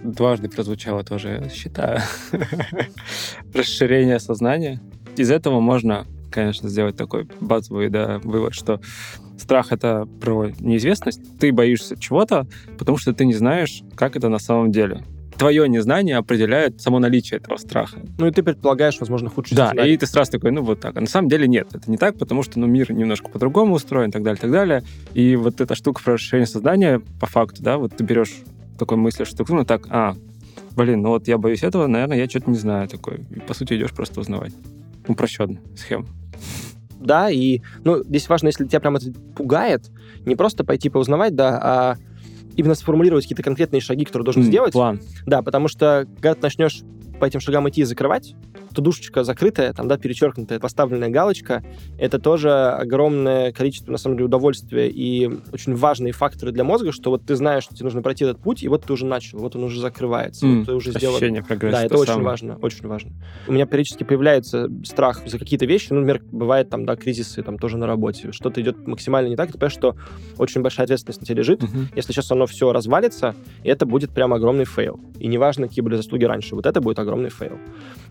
[0.03, 2.01] Дважды прозвучало тоже, считаю.
[3.53, 4.79] Расширение сознания.
[5.15, 8.79] Из этого можно, конечно, сделать такой базовый да, вывод, что
[9.37, 11.21] Страх— это про неизвестность.
[11.39, 12.47] Ты боишься чего-то,
[12.77, 15.03] потому что ты не знаешь, как это на самом деле
[15.37, 17.99] твое незнание определяет само наличие этого страха.
[18.17, 19.93] Ну и ты предполагаешь, возможно, худший Да, сценарий.
[19.93, 20.97] и ты сразу такой, ну вот так.
[20.97, 24.09] А на самом деле нет, это не так, потому что ну, мир немножко по-другому устроен,
[24.09, 24.83] и так далее, и так далее.
[25.13, 28.33] И вот эта штука про расширение сознания, по факту, да, вот ты берешь
[28.79, 30.15] такой мыслишь структуру, так, а,
[30.75, 33.19] блин, ну вот я боюсь этого, наверное, я что-то не знаю такой.
[33.29, 34.53] И, по сути, идешь просто узнавать.
[35.07, 36.07] Упрощенная схема
[36.99, 39.89] да, и, ну, здесь важно, если тебя прям это пугает,
[40.25, 41.95] не просто пойти поузнавать, да, а
[42.55, 44.73] именно сформулировать какие-то конкретные шаги, которые должен mm, сделать.
[44.73, 44.99] План.
[45.25, 46.81] Да, потому что когда ты начнешь
[47.19, 48.35] по этим шагам идти и закрывать,
[48.71, 51.63] что душечка закрытая, там, да, перечеркнутая, поставленная галочка,
[51.97, 57.09] это тоже огромное количество, на самом деле, удовольствия и очень важные факторы для мозга, что
[57.09, 59.55] вот ты знаешь, что тебе нужно пройти этот путь, и вот ты уже начал, вот
[59.55, 61.15] он уже закрывается, mm, вот ты уже сделал.
[61.15, 61.77] Ощущение прогресса.
[61.77, 62.25] Да, это очень самое.
[62.25, 63.11] важно, очень важно.
[63.47, 67.57] У меня периодически появляется страх за какие-то вещи, ну, например, бывает там, да, кризисы там
[67.57, 69.95] тоже на работе, что-то идет максимально не так, ты понимаешь, что
[70.37, 71.63] очень большая ответственность на тебе лежит.
[71.63, 71.87] Uh-huh.
[71.95, 74.99] Если сейчас оно все развалится, это будет прям огромный fail.
[75.19, 77.57] И неважно, какие были заслуги раньше, вот это будет огромный fail.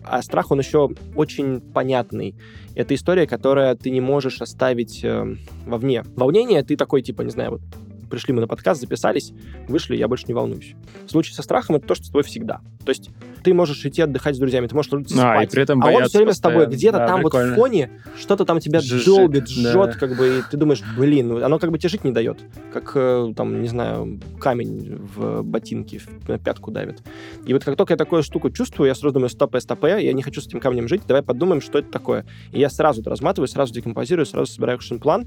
[0.03, 2.35] А страх, он еще очень понятный.
[2.75, 5.35] Это история, которая ты не можешь оставить э,
[5.65, 6.03] вовне.
[6.15, 7.61] Волнение, ты такой, типа, не знаю, вот
[8.09, 9.33] пришли мы на подкаст, записались,
[9.67, 10.75] вышли, я больше не волнуюсь.
[11.05, 12.61] В случае со страхом это то, что с тобой всегда.
[12.85, 13.09] То есть
[13.47, 15.47] ты можешь идти отдыхать с друзьями, ты можешь ложиться а, спать.
[15.47, 17.51] И при этом а он все время с тобой где-то да, там прикольно.
[17.51, 19.93] вот в фоне что-то там тебя Жжик, долбит, жжет, да.
[19.93, 22.39] как бы, и ты думаешь, блин, ну, оно как бы тебе жить не дает.
[22.73, 26.99] Как, э, там, не знаю, камень в ботинке, в пятку давит.
[27.45, 30.23] И вот как только я такую штуку чувствую, я сразу думаю, стопэ, стопэ, я не
[30.23, 32.25] хочу с этим камнем жить, давай подумаем, что это такое.
[32.51, 35.25] И я сразу это разматываю, сразу декомпозирую, сразу собираю экшн-план,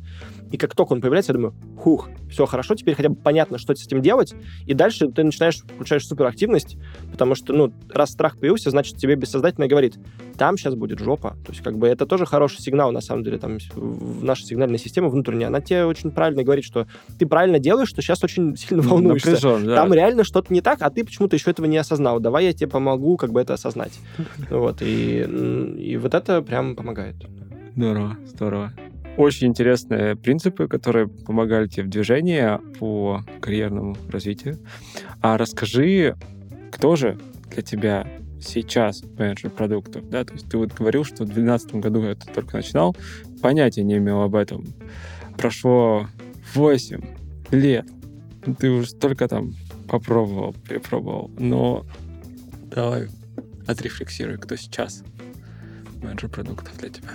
[0.52, 3.74] и как только он появляется, я думаю, хух, все хорошо, теперь хотя бы понятно, что
[3.74, 4.34] с этим делать,
[4.66, 6.76] и дальше ты начинаешь, включаешь суперактивность,
[7.10, 9.98] потому что, ну, раз страх появился, значит, тебе бессознательно говорит,
[10.36, 11.36] там сейчас будет жопа.
[11.44, 14.78] То есть, как бы, это тоже хороший сигнал, на самом деле, там, в наша сигнальная
[14.78, 16.86] система внутренняя, она тебе очень правильно говорит, что
[17.18, 19.30] ты правильно делаешь, что сейчас очень сильно волнуешься.
[19.30, 19.76] Напряжен, да.
[19.76, 22.20] Там реально что-то не так, а ты почему-то еще этого не осознал.
[22.20, 23.98] Давай я тебе помогу, как бы, это осознать.
[24.50, 25.20] Вот, и,
[25.78, 27.16] и вот это прям помогает.
[27.76, 28.72] Здорово, здорово.
[29.16, 34.58] Очень интересные принципы, которые помогали тебе в движении по карьерному развитию.
[35.20, 36.16] А расскажи,
[36.70, 37.18] кто же
[37.50, 38.06] для тебя
[38.40, 42.56] сейчас менеджер продуктов, да, то есть ты вот говорил, что в 2012 году это только
[42.56, 42.96] начинал,
[43.42, 44.64] понятия не имел об этом.
[45.36, 46.08] Прошло
[46.54, 47.02] 8
[47.50, 47.86] лет,
[48.58, 49.54] ты уже столько там
[49.88, 51.84] попробовал, перепробовал, но
[52.74, 53.08] давай
[53.66, 55.02] отрефлексируй, кто сейчас
[56.02, 57.10] менеджер продуктов для тебя.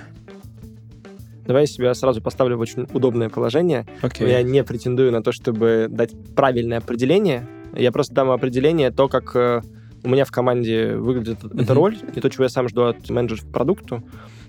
[1.46, 3.86] Давай я себя сразу поставлю в очень удобное положение.
[4.02, 4.28] Okay.
[4.28, 7.48] Я не претендую на то, чтобы дать правильное определение.
[7.76, 9.62] Я просто дам определение то, как э,
[10.06, 11.64] у меня в команде выглядит mm-hmm.
[11.64, 14.03] эта роль, и то, чего я сам жду от менеджеров по продукту,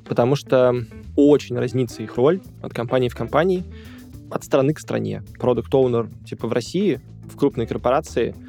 [0.05, 0.75] потому что
[1.17, 3.65] очень разнится их роль от компании в компании,
[4.31, 5.23] от страны к стране.
[5.39, 7.01] Продукт оунер типа в России,
[7.31, 8.35] в крупной корпорации—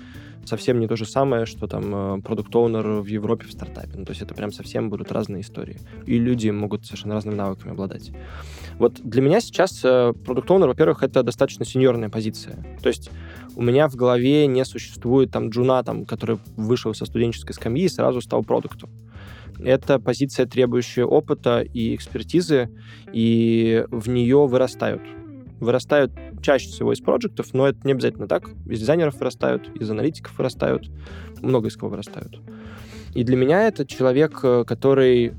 [0.48, 3.92] совсем не то же самое, что там продукт э, оунер в Европе в стартапе.
[3.96, 5.78] Ну, то есть это прям совсем будут разные истории.
[6.06, 8.12] И люди могут совершенно разными навыками обладать.
[8.80, 12.66] Вот для меня сейчас продукт э, оунер, во-первых, это достаточно сеньорная позиция.
[12.82, 13.10] То есть
[13.56, 17.90] у меня в голове не существует там джуна, там, который вышел со студенческой скамьи и
[17.90, 18.90] сразу стал продуктом.
[19.60, 22.70] Это позиция, требующая опыта и экспертизы,
[23.12, 25.02] и в нее вырастают
[25.60, 26.12] вырастают
[26.42, 28.50] чаще всего из проектов, но это не обязательно так.
[28.66, 30.90] Из дизайнеров вырастают, из аналитиков вырастают,
[31.42, 32.42] много из кого вырастают.
[33.14, 35.34] И для меня это человек, э, который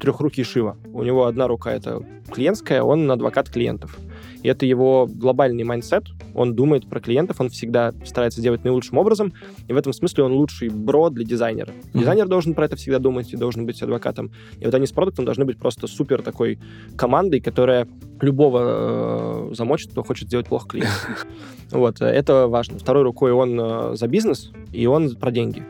[0.00, 0.76] трехрукий Шива.
[0.92, 2.02] У него одна рука— это
[2.32, 3.98] клиентская, он адвокат клиентов.
[4.44, 6.04] И это его глобальный mindset.
[6.34, 9.32] Он думает про клиентов, он всегда старается делать наилучшим образом.
[9.66, 11.70] И в этом смысле он лучший бро для дизайнера.
[11.70, 11.98] Mm-hmm.
[11.98, 14.30] Дизайнер должен про это всегда думать и должен быть адвокатом.
[14.60, 16.58] И вот они с продактом должны быть просто супер такой
[16.94, 17.88] командой, которая
[18.20, 20.94] любого э, замочит, кто хочет сделать плохо клиенту.
[21.70, 22.78] Вот, э, это важно.
[22.78, 25.62] Второй рукой он э, за бизнес, и он про деньги.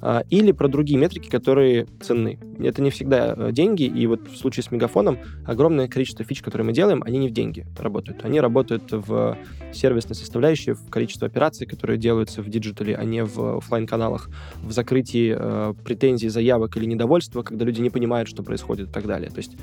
[0.00, 2.38] А, или про другие метрики, которые ценны.
[2.58, 6.66] Это не всегда э, деньги, и вот в случае с Мегафоном огромное количество фич, которые
[6.66, 8.24] мы делаем, они не в деньги работают.
[8.24, 9.38] Они работают в
[9.72, 14.28] сервисной составляющей, в количестве операций, которые делаются в диджитале, а не в офлайн каналах
[14.62, 19.06] в закрытии э, претензий, заявок или недовольства, когда люди не понимают, что происходит и так
[19.06, 19.30] далее.
[19.30, 19.56] То есть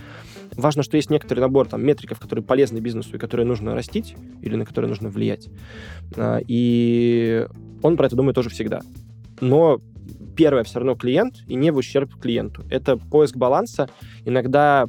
[0.55, 4.55] важно, что есть некоторый набор там, метриков, которые полезны бизнесу и которые нужно растить или
[4.55, 5.47] на которые нужно влиять.
[6.15, 7.47] А, и
[7.81, 8.81] он про это думает тоже всегда.
[9.41, 9.81] Но
[10.35, 12.63] первое все равно клиент и не в ущерб клиенту.
[12.69, 13.89] Это поиск баланса.
[14.25, 14.87] Иногда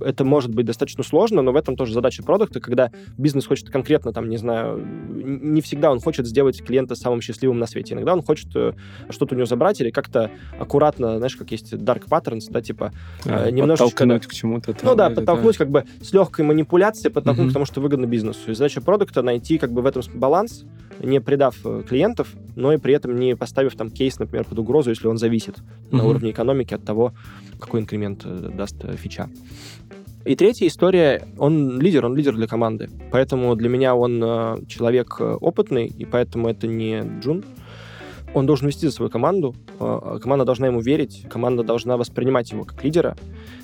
[0.00, 4.12] это может быть достаточно сложно, но в этом тоже задача продукта, когда бизнес хочет конкретно,
[4.12, 4.84] там, не знаю,
[5.14, 7.94] не всегда он хочет сделать клиента самым счастливым на свете.
[7.94, 8.72] Иногда он хочет э,
[9.10, 12.92] что-то у него забрать или как-то аккуратно, знаешь, как есть dark patterns, да, типа
[13.24, 13.90] а, немножечко...
[13.90, 14.76] Подтолкнуть к чему-то.
[14.82, 15.64] Ну да, подтолкнуть да.
[15.64, 17.50] как бы с легкой манипуляцией, подтолкнуть угу.
[17.50, 18.50] к тому, что выгодно бизнесу.
[18.50, 20.64] И задача продукта найти как бы в этом баланс,
[21.02, 24.90] не предав э, клиентов, но и при этом не поставив там кейс, например, под угрозу,
[24.90, 25.96] если он зависит угу.
[25.96, 27.12] на уровне экономики от того,
[27.58, 29.28] какой инкремент э, даст э, фича.
[30.24, 32.90] И третья история, он лидер, он лидер для команды.
[33.10, 37.44] Поэтому для меня он человек опытный, и поэтому это не Джун.
[38.34, 42.84] Он должен вести за свою команду, команда должна ему верить, команда должна воспринимать его как
[42.84, 43.16] лидера.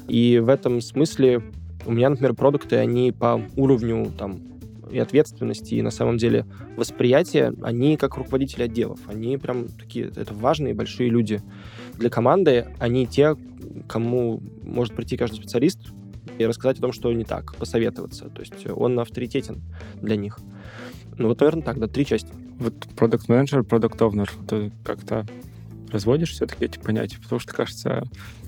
[0.08, 1.42] И в этом смысле
[1.84, 4.40] у меня, например, продукты, они по уровню там
[4.94, 9.00] и ответственность, и на самом деле восприятие, они как руководители отделов.
[9.06, 11.42] Они прям такие, это важные большие люди.
[11.98, 13.36] Для команды они те,
[13.88, 15.80] кому может прийти каждый специалист
[16.38, 18.28] и рассказать о том, что не так, посоветоваться.
[18.28, 19.62] То есть он авторитетен
[20.00, 20.38] для них.
[21.18, 22.32] Ну вот, наверное, так, да, три части.
[22.58, 25.26] Вот продукт менеджер продукт owner ты как-то
[25.90, 27.18] разводишь все-таки эти понятия?
[27.20, 28.04] Потому что кажется,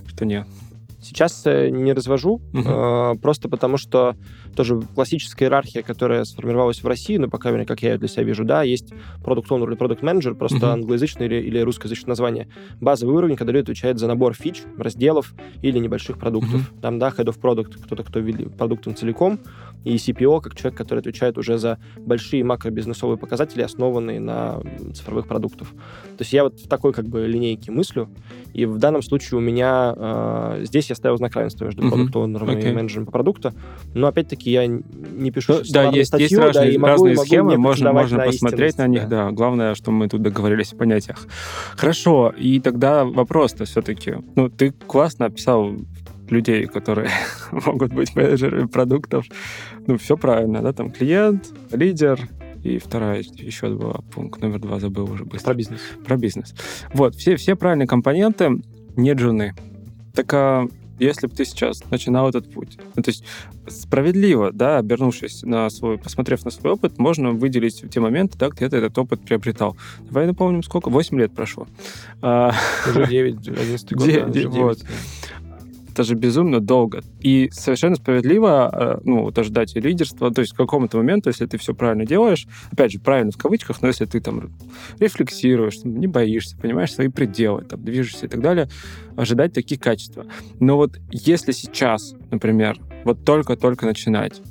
[0.06, 0.46] что нет.
[1.06, 4.16] Сейчас э, не развожу, э, просто потому что
[4.56, 8.64] тоже классическая иерархия, которая сформировалась в России, ну, пока, как я для себя вижу, да,
[8.64, 8.92] есть
[9.22, 10.72] продукт owner или продукт менеджер просто uh-huh.
[10.72, 12.48] англоязычное или, или русскоязычное название.
[12.80, 15.32] Базовый уровень, когда люди отвечают за набор фич, разделов
[15.62, 16.72] или небольших продуктов.
[16.72, 16.80] Uh-huh.
[16.80, 19.38] Там, да, head of product, кто-то, кто вели продуктом целиком,
[19.84, 24.60] и CPO, как человек, который отвечает уже за большие макробизнесовые показатели, основанные на
[24.92, 25.68] цифровых продуктах.
[25.68, 28.10] То есть я вот в такой как бы линейке мыслю,
[28.52, 31.90] и в данном случае у меня э, здесь я ставил знак равенства между uh-huh.
[31.90, 32.70] продукт-оунером okay.
[32.70, 33.52] и менеджером по продукту,
[33.94, 37.14] но опять-таки я не пишу ну, Да, есть, статью, есть разные, да, и могу, разные
[37.14, 39.26] могу схемы, можно, можно на посмотреть на них, да.
[39.26, 39.30] да.
[39.30, 41.26] Главное, что мы тут договорились о понятиях.
[41.76, 44.16] Хорошо, и тогда вопрос-то все-таки.
[44.34, 45.76] Ну, ты классно описал
[46.30, 47.10] людей, которые
[47.52, 49.26] могут быть менеджерами продуктов.
[49.86, 52.20] Ну, все правильно, да, там клиент, лидер,
[52.62, 55.50] и вторая, еще два пункт, номер два забыл уже быстро.
[55.50, 55.80] Про бизнес.
[56.04, 56.54] Про бизнес.
[56.92, 58.60] Вот, все, все правильные компоненты,
[58.96, 59.54] нет жены.
[60.14, 60.66] Так а
[60.98, 62.78] если бы ты сейчас начинал этот путь.
[62.94, 63.24] Ну, то есть
[63.68, 68.68] справедливо, да, обернувшись на свой, посмотрев на свой опыт, можно выделить те моменты, да, где
[68.68, 69.76] ты этот опыт приобретал.
[70.00, 70.90] Давай напомним, сколько?
[70.90, 71.66] 8 лет прошло.
[72.22, 72.52] А,
[72.88, 74.06] уже 9, 11 год.
[74.06, 74.78] 9, да, 9, вот.
[74.78, 74.88] 9.
[75.96, 77.00] Это же безумно долго.
[77.20, 81.56] И совершенно справедливо, э, ну, вот ожидать лидерства, то есть к какому-то моменту, если ты
[81.56, 84.50] все правильно делаешь, опять же, правильно в кавычках, но если ты там
[85.00, 88.68] рефлексируешь, не боишься, понимаешь свои пределы, там, движешься и так далее,
[89.16, 90.26] ожидать такие качества.
[90.60, 94.42] Но вот если сейчас, например, вот только-только начинать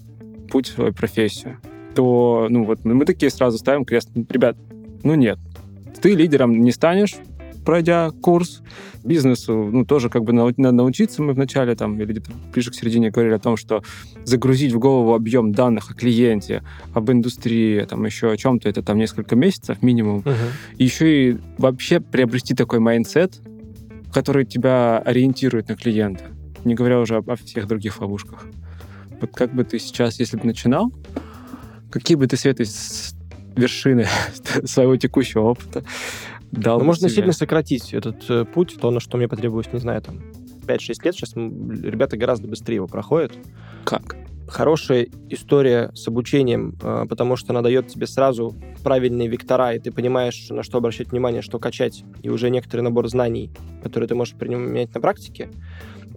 [0.49, 1.59] путь в свою профессию,
[1.93, 4.57] то, ну, вот мы такие сразу ставим крест, ребят,
[5.03, 5.37] ну, нет,
[6.01, 7.13] ты лидером не станешь,
[7.65, 8.61] пройдя курс.
[9.03, 11.21] Бизнесу, ну, тоже как бы надо научиться.
[11.21, 13.83] Мы вначале там, или где-то ближе к середине говорили о том, что
[14.23, 16.63] загрузить в голову объем данных о клиенте,
[16.93, 20.21] об индустрии, там еще о чем-то, это там несколько месяцев минимум.
[20.21, 20.35] Uh-huh.
[20.77, 23.41] И еще и вообще приобрести такой mindset,
[24.11, 26.23] который тебя ориентирует на клиента,
[26.63, 28.47] не говоря уже о всех других ловушках.
[29.21, 30.91] Вот как бы ты сейчас, если бы начинал,
[31.91, 33.13] какие бы ты советы с
[33.55, 34.07] вершины
[34.65, 35.83] своего текущего опыта
[36.55, 37.17] дал Но можно себе.
[37.17, 40.21] сильно сократить этот э, путь, то, на что мне потребовалось, не знаю, там,
[40.65, 43.33] 5-6 лет, сейчас ребята гораздо быстрее его проходят.
[43.83, 44.15] Как?
[44.47, 49.91] Хорошая история с обучением, э, потому что она дает тебе сразу правильные вектора, и ты
[49.91, 53.51] понимаешь, на что обращать внимание, что качать, и уже некоторый набор знаний,
[53.81, 55.49] которые ты можешь применять на практике.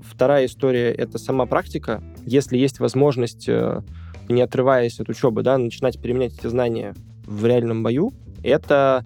[0.03, 2.03] Вторая история— это сама практика.
[2.24, 3.82] Если есть возможность, э,
[4.28, 8.12] не отрываясь от учебы, да, начинать применять эти знания в реальном бою,
[8.43, 9.05] это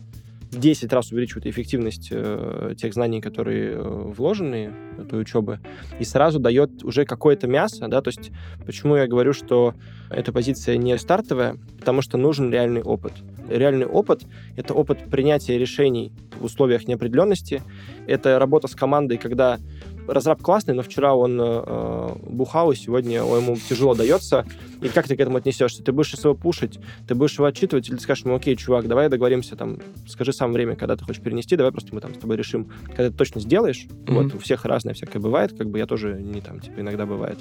[0.52, 5.58] в 10 раз увеличивает эффективность э, тех знаний, которые э, вложены эту учебу,
[5.98, 8.30] и сразу дает уже какое-то мясо, да, то есть
[8.66, 9.74] почему я говорю, что
[10.10, 13.14] эта позиция не стартовая, потому что нужен реальный опыт.
[13.48, 14.24] Реальный опыт—
[14.56, 17.62] это опыт принятия решений в условиях неопределенности,
[18.06, 19.58] это работа с командой, когда
[20.06, 24.46] разраб классный, но вчера он э, бухал, и сегодня ему тяжело дается.
[24.80, 25.82] И как ты к этому отнесешься?
[25.82, 29.08] Ты будешь его пушить, ты будешь его отчитывать, или ты скажешь ему, окей, чувак, давай
[29.08, 32.36] договоримся, там, скажи сам время, когда ты хочешь перенести, давай просто мы там с тобой
[32.36, 33.86] решим, когда ты точно сделаешь.
[33.88, 34.14] Mm-hmm.
[34.14, 37.38] Вот у всех разное всякое бывает, как бы я тоже не там, типа, иногда бывает.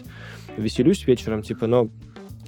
[0.57, 1.89] Веселюсь вечером, типа, но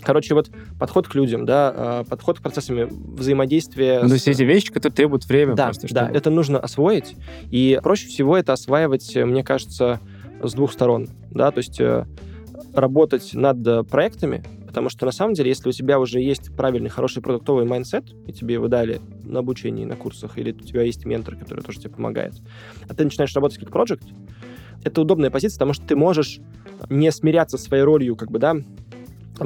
[0.04, 0.50] Короче, вот
[0.80, 4.02] подход к людям, да, а, подход к процессам взаимодействия.
[4.02, 4.10] Ну, с...
[4.10, 5.56] то есть эти вещи, которые требуют времени.
[5.56, 6.02] Да, просто, чтобы...
[6.02, 7.16] да, это нужно освоить.
[7.52, 10.00] И проще всего это осваивать, мне кажется,
[10.42, 11.08] с двух сторон.
[11.32, 12.06] Да, то есть э,
[12.74, 17.22] работать над проектами, потому что на самом деле, если у тебя уже есть правильный, хороший
[17.22, 21.36] продуктовый mindset, и тебе его дали на обучении, на курсах, или у тебя есть ментор,
[21.36, 22.34] который тоже тебе помогает,
[22.90, 24.04] а ты начинаешь работать как проджект,
[24.84, 26.40] это удобная позиция, потому что ты можешь
[26.90, 28.56] не смиряться своей ролью, как бы, да,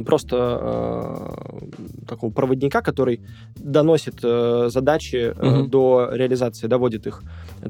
[0.04, 3.20] просто э, такого проводника, который
[3.56, 5.68] доносит э, задачи э, угу.
[5.68, 7.22] до реализации, доводит их.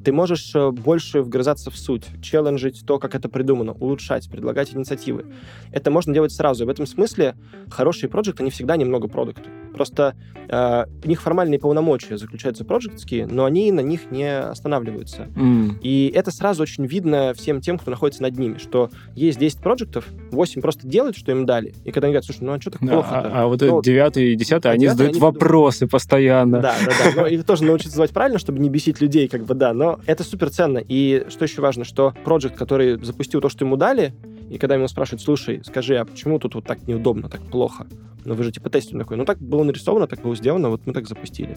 [0.04, 5.26] Ты можешь э, больше вгрызаться в суть, челленджить то, как это придумано, улучшать, предлагать инициативы.
[5.72, 6.64] Это можно делать сразу.
[6.64, 7.34] И в этом смысле
[7.70, 9.48] хорошие проекты, они всегда немного продукты.
[9.72, 10.14] Просто
[10.48, 15.28] э, у них формальные полномочия заключаются проектские, но они на них не останавливаются.
[15.34, 15.80] Mm.
[15.82, 20.06] И это сразу очень видно всем тем, кто находится над ними, что есть 10 проектов,
[20.30, 21.74] 8 просто делают, что им дали.
[21.84, 24.16] И когда они говорят, слушай, ну а что так плохо А, а вот ну, 9
[24.16, 26.60] и 10 а они задают они вопросы постоянно.
[26.60, 27.22] Да, да, да.
[27.22, 29.72] Но и тоже научиться звать правильно, чтобы не бесить людей, как бы, да.
[29.72, 30.78] Но это супер ценно.
[30.78, 34.14] И что еще важно, что проект, который запустил то, что ему дали,
[34.50, 37.86] и когда ему спрашивают, слушай, скажи, а почему тут вот так неудобно, так плохо?
[38.24, 39.16] Ну, вы же типа тестим такой.
[39.16, 41.56] Ну, так было нарисовано, так было сделано, вот мы так запустили.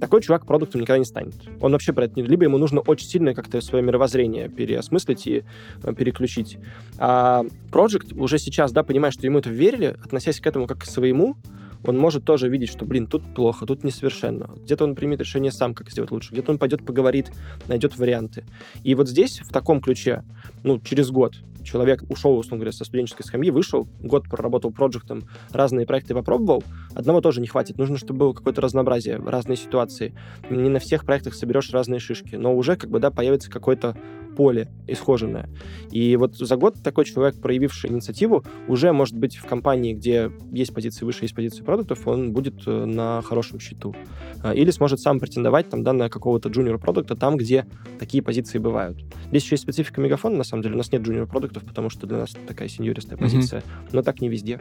[0.00, 1.34] Такой чувак продуктом никогда не станет.
[1.60, 2.26] Он вообще про это не...
[2.26, 5.44] Либо ему нужно очень сильно как-то свое мировоззрение переосмыслить и
[5.82, 6.58] э, переключить.
[6.98, 10.84] А Project уже сейчас, да, понимая, что ему это верили, относясь к этому как к
[10.84, 11.36] своему,
[11.84, 14.50] он может тоже видеть, что, блин, тут плохо, тут несовершенно.
[14.64, 16.32] Где-то он примет решение сам, как сделать лучше.
[16.32, 17.32] Где-то он пойдет поговорит,
[17.68, 18.44] найдет варианты.
[18.82, 20.24] И вот здесь, в таком ключе,
[20.62, 21.36] ну, через год,
[21.66, 26.62] человек ушел, условно говоря, со студенческой скамьи, вышел, год проработал проектом, разные проекты попробовал,
[26.94, 27.76] одного тоже не хватит.
[27.76, 30.14] Нужно, чтобы было какое-то разнообразие, разные ситуации.
[30.48, 33.96] Не на всех проектах соберешь разные шишки, но уже как бы, да, появится какой-то
[34.36, 35.48] поле исхоженное.
[35.90, 40.74] И вот за год такой человек, проявивший инициативу, уже может быть в компании, где есть
[40.74, 43.94] позиции выше, есть позиции продуктов, он будет э, на хорошем счету.
[44.42, 47.66] А, или сможет сам претендовать там, да, на какого-то джуниор продукта там, где
[47.98, 48.98] такие позиции бывают.
[49.30, 50.74] Здесь еще есть специфика мегафона, на самом деле.
[50.74, 53.60] У нас нет джуниор продуктов, потому что для нас такая сеньористая позиция.
[53.60, 53.88] Mm-hmm.
[53.92, 54.60] Но так не везде.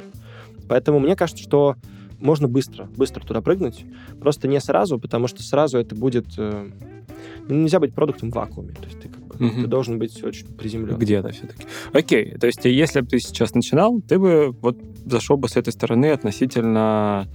[0.68, 1.76] Поэтому мне кажется, что
[2.26, 3.86] можно быстро, быстро туда прыгнуть.
[4.20, 6.26] Просто не сразу, потому что сразу это будет...
[6.38, 6.70] Э,
[7.48, 8.74] нельзя быть продуктом в вакууме.
[8.74, 9.62] То есть ты как бы угу.
[9.62, 10.98] ты должен быть очень приземлен.
[10.98, 11.64] Где-то все-таки.
[11.94, 15.72] Окей, то есть если бы ты сейчас начинал, ты бы вот зашел бы с этой
[15.72, 17.28] стороны относительно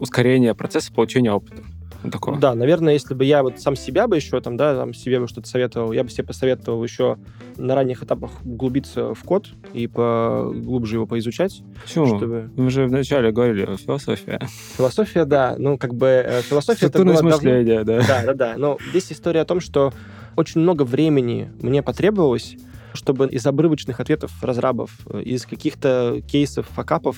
[0.00, 1.62] ускорения процесса получения опыта
[2.10, 2.38] такого.
[2.38, 5.28] Да, наверное, если бы я вот сам себя бы еще там, да, там себе бы
[5.28, 7.18] что-то советовал, я бы себе посоветовал еще
[7.56, 11.62] на ранних этапах углубиться в код и поглубже его поизучать.
[11.82, 12.06] Почему?
[12.06, 12.50] Чтобы...
[12.56, 14.40] Мы же вначале говорили философия.
[14.76, 15.56] Философия, да.
[15.58, 16.86] Ну, как бы э, философия...
[16.86, 18.02] это было мышление, давно...
[18.02, 18.06] да.
[18.06, 18.54] Да, да, да.
[18.56, 19.92] Но здесь история о том, что
[20.36, 22.56] очень много времени мне потребовалось,
[22.92, 27.16] чтобы из обрывочных ответов разрабов, э, из каких-то кейсов, факапов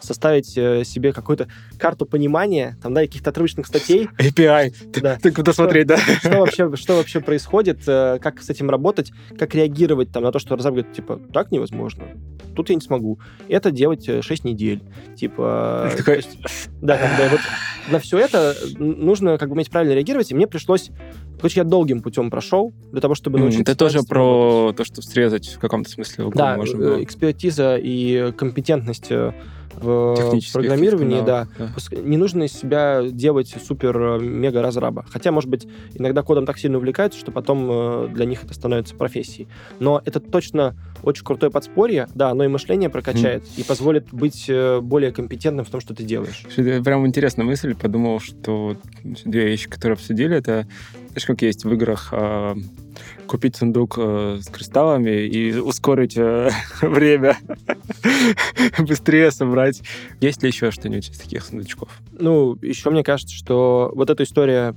[0.00, 1.48] составить э, себе какую-то
[1.78, 4.08] карту понимания, там, да, каких-то отрывочных статей.
[4.18, 4.74] API.
[5.00, 5.18] Да.
[5.20, 5.98] Ты куда смотреть, да?
[5.98, 10.38] Что вообще, что вообще происходит, э, как с этим работать, как реагировать там на то,
[10.38, 12.04] что разраб говорит, типа, так невозможно.
[12.54, 13.18] Тут я не смогу.
[13.48, 14.82] Это делать 6 недель.
[15.16, 15.90] Типа...
[15.96, 16.16] Такой...
[16.16, 16.38] Есть,
[16.80, 17.40] да, когда вот
[17.90, 20.90] на все это нужно как бы уметь правильно реагировать, и мне пришлось
[21.40, 23.62] Короче, я долгим путем прошел для того, чтобы научиться.
[23.62, 27.02] Это тоже про то, что срезать в каком-то смысле да, можно было.
[27.02, 29.10] экспертиза и компетентность
[29.74, 31.46] в программировании, да.
[31.58, 31.72] да.
[31.92, 35.04] Не нужно из себя делать супер-мега э, разраба.
[35.08, 38.94] Хотя, может быть, иногда кодом так сильно увлекаются, что потом э, для них это становится
[38.94, 39.48] профессией.
[39.78, 43.60] Но это точно очень крутое подспорье, да, оно и мышление прокачает, mm.
[43.60, 46.44] и позволит быть э, более компетентным в том, что ты делаешь.
[46.56, 47.74] Прям интересная мысль.
[47.74, 50.66] Подумал, что две вещи, которые обсудили, это,
[51.10, 52.56] знаешь, как есть в играх а,
[53.26, 56.50] купить сундук э, с кристаллами и ускорить э,
[56.82, 57.38] время,
[58.78, 59.82] быстрее собрать.
[60.20, 61.90] Есть ли еще что-нибудь из таких сундучков?
[62.12, 64.74] Ну, еще мне кажется, что вот эта история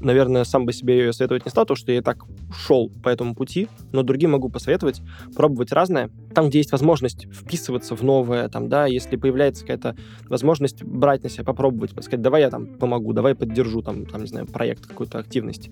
[0.00, 2.24] наверное, сам бы себе ее советовать не стал, потому что я и так
[2.54, 5.00] шел по этому пути, но другим могу посоветовать
[5.34, 6.10] пробовать разное.
[6.34, 9.96] Там, где есть возможность вписываться в новое, там, да, если появляется какая-то
[10.28, 14.28] возможность брать на себя, попробовать, сказать, давай я там помогу, давай поддержу, там, там не
[14.28, 15.70] знаю, проект, какую-то активность.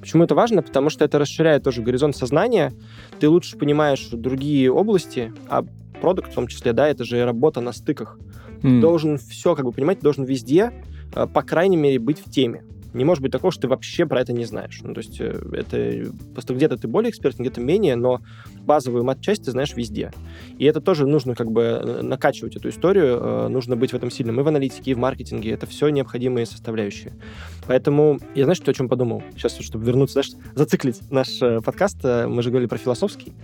[0.00, 0.62] Почему это важно?
[0.62, 2.72] Потому что это расширяет тоже горизонт сознания,
[3.20, 5.64] ты лучше понимаешь другие области, а
[6.00, 8.18] продукт в том числе, да, это же работа на стыках.
[8.56, 8.60] Mm.
[8.60, 10.72] Ты должен все как бы понимать, ты должен везде,
[11.14, 12.64] э, по крайней мере, быть в теме.
[12.94, 14.80] Не может быть такого, что ты вообще про это не знаешь.
[14.82, 18.20] Ну, то есть э, это просто где-то ты более экспертен, где-то менее, но
[18.62, 20.12] базовую мат-часть ты знаешь везде.
[20.58, 24.10] И это тоже нужно как бы э, накачивать эту историю, э, нужно быть в этом
[24.10, 25.50] сильным и в аналитике, и в маркетинге.
[25.50, 27.12] Это все необходимые составляющие.
[27.66, 29.22] Поэтому я, знаешь, что, о чем подумал?
[29.36, 33.34] Сейчас, чтобы вернуться, знаешь, зациклить наш подкаст, мы же говорили про философский.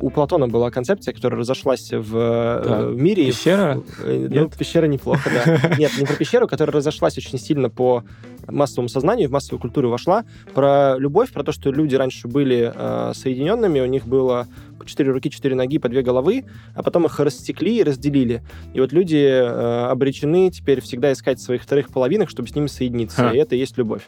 [0.00, 2.86] У Платона была концепция, которая разошлась в, да.
[2.86, 3.26] в мире.
[3.26, 3.82] Пещера?
[4.04, 5.76] Ну, пещера неплохо, да.
[5.78, 8.04] Нет, не про пещеру, которая разошлась очень сильно по
[8.48, 10.24] массовому сознанию, в массовую культуру вошла,
[10.54, 14.46] про любовь, про то, что люди раньше были э, соединенными, у них было
[14.78, 16.44] по четыре руки, четыре ноги, по две головы,
[16.74, 18.42] а потом их растекли и разделили.
[18.72, 23.30] И вот люди э, обречены теперь всегда искать своих вторых половинок, чтобы с ними соединиться,
[23.30, 23.34] а.
[23.34, 24.02] и это и есть любовь.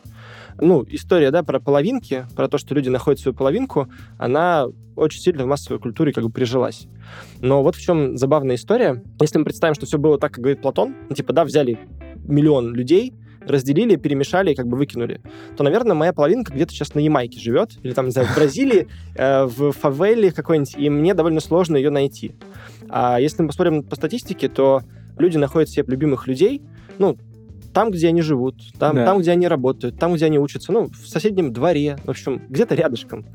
[0.58, 3.88] Ну, история, да, про половинки, про то, что люди находят свою половинку,
[4.18, 4.66] она
[4.96, 6.88] очень сильно в массовой культуре как бы прижилась.
[7.40, 9.02] Но вот в чем забавная история.
[9.20, 11.78] Если мы представим, что все было так, как говорит Платон, ну, типа, да, взяли
[12.26, 13.12] миллион людей,
[13.46, 15.20] разделили, перемешали и как бы выкинули,
[15.56, 18.88] то, наверное, моя половинка где-то сейчас на Ямайке живет, или там, не знаю, в Бразилии,
[19.14, 22.32] э, в фавеле какой-нибудь, и мне довольно сложно ее найти.
[22.88, 24.82] А если мы посмотрим по статистике, то
[25.18, 26.62] люди находят себе любимых людей,
[26.98, 27.16] ну,
[27.72, 29.04] там, где они живут, там, да.
[29.04, 32.74] там, где они работают, там, где они учатся, ну, в соседнем дворе, в общем, где-то
[32.74, 33.26] рядышком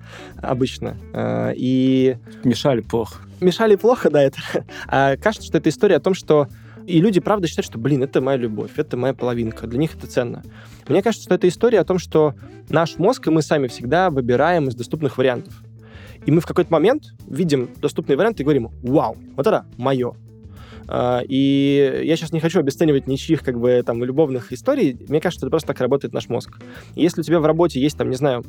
[0.41, 0.97] обычно.
[1.13, 2.17] Э, и...
[2.43, 3.21] Мешали плохо.
[3.39, 4.39] Мешали плохо, да, это.
[4.87, 6.47] А кажется, что это история о том, что
[6.85, 9.67] и люди, правда, считают, что, блин, это моя любовь, это моя половинка.
[9.67, 10.43] Для них это ценно.
[10.87, 12.35] Мне кажется, что это история о том, что
[12.69, 15.63] наш мозг и мы сами всегда выбираем из доступных вариантов.
[16.25, 20.13] И мы в какой-то момент видим доступный вариант и говорим, вау, вот это мое.
[20.87, 24.97] А, и я сейчас не хочу обесценивать ничьих как бы там любовных историй.
[25.07, 26.59] Мне кажется, это просто так работает наш мозг.
[26.95, 28.43] если у тебя в работе есть там, не знаю,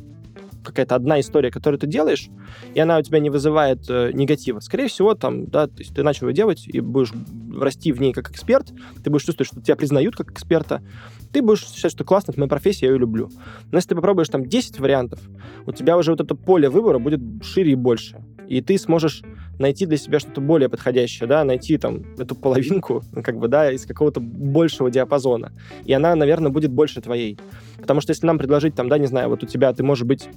[0.63, 2.29] какая-то одна история, которую ты делаешь,
[2.73, 4.59] и она у тебя не вызывает э, негатива.
[4.59, 7.11] Скорее всего, там, да, то есть ты начал ее делать и будешь
[7.55, 8.71] расти в ней как эксперт,
[9.03, 10.81] ты будешь чувствовать, что тебя признают как эксперта,
[11.31, 13.29] ты будешь считать, что классно, это моя профессия, я ее люблю.
[13.71, 15.19] Но если ты попробуешь там 10 вариантов,
[15.65, 18.23] у тебя уже вот это поле выбора будет шире и больше.
[18.47, 19.23] И ты сможешь
[19.59, 23.85] найти для себя что-то более подходящее, да, найти там эту половинку, как бы, да, из
[23.85, 25.51] какого-то большего диапазона.
[25.85, 27.37] И она, наверное, будет больше твоей.
[27.79, 30.27] Потому что если нам предложить там, да, не знаю, вот у тебя ты можешь быть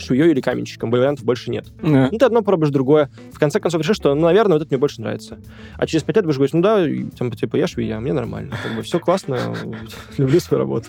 [0.00, 1.66] швеей или каменщиком, вариантов больше нет.
[1.80, 2.08] Yeah.
[2.10, 3.10] Ну, ты одно пробуешь, другое.
[3.32, 5.38] В конце концов решишь, что, ну, наверное, вот это мне больше нравится.
[5.76, 8.56] А через пять лет будешь говорить, ну да, там, типа, я швея, мне нормально.
[8.62, 9.54] Как бы все классно,
[10.18, 10.88] люблю свою работу.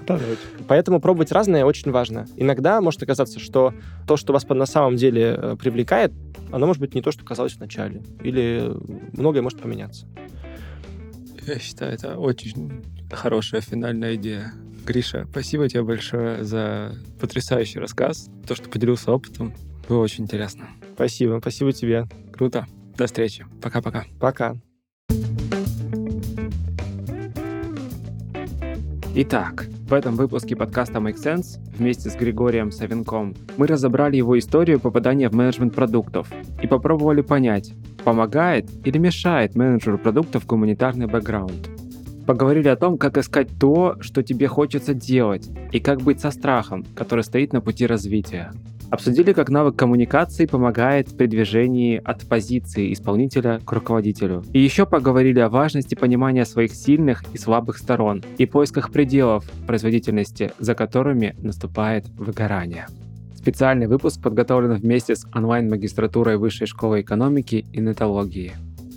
[0.68, 2.27] Поэтому пробовать разное очень важно.
[2.36, 3.73] Иногда может оказаться, что
[4.07, 6.11] то, что вас на самом деле э, привлекает,
[6.52, 8.02] оно может быть не то, что казалось в начале.
[8.23, 8.72] Или
[9.14, 10.07] многое может поменяться.
[11.45, 14.53] Я считаю, это очень хорошая финальная идея.
[14.85, 19.53] Гриша, спасибо тебе большое за потрясающий рассказ, то, что поделился опытом.
[19.88, 20.68] Было очень интересно.
[20.95, 22.07] Спасибо, спасибо тебе.
[22.34, 22.65] Круто.
[22.97, 23.45] До встречи.
[23.61, 24.06] Пока-пока.
[24.19, 24.56] Пока.
[29.15, 34.80] Итак, в этом выпуске подкаста Make Sense вместе с Григорием Савенком мы разобрали его историю
[34.80, 36.30] попадания в менеджмент продуктов
[36.61, 37.73] и попробовали понять,
[38.03, 41.69] помогает или мешает менеджеру продуктов гуманитарный бэкграунд.
[42.30, 46.85] Поговорили о том, как искать то, что тебе хочется делать, и как быть со страхом,
[46.93, 48.51] который стоит на пути развития.
[48.91, 54.43] Обсудили, как навык коммуникации помогает при движении от позиции исполнителя к руководителю.
[54.53, 60.51] И еще поговорили о важности понимания своих сильных и слабых сторон и поисках пределов производительности,
[60.60, 62.85] за которыми наступает выгорание.
[63.35, 68.53] Специальный выпуск подготовлен вместе с онлайн-магистратурой Высшей школы экономики и нетологии.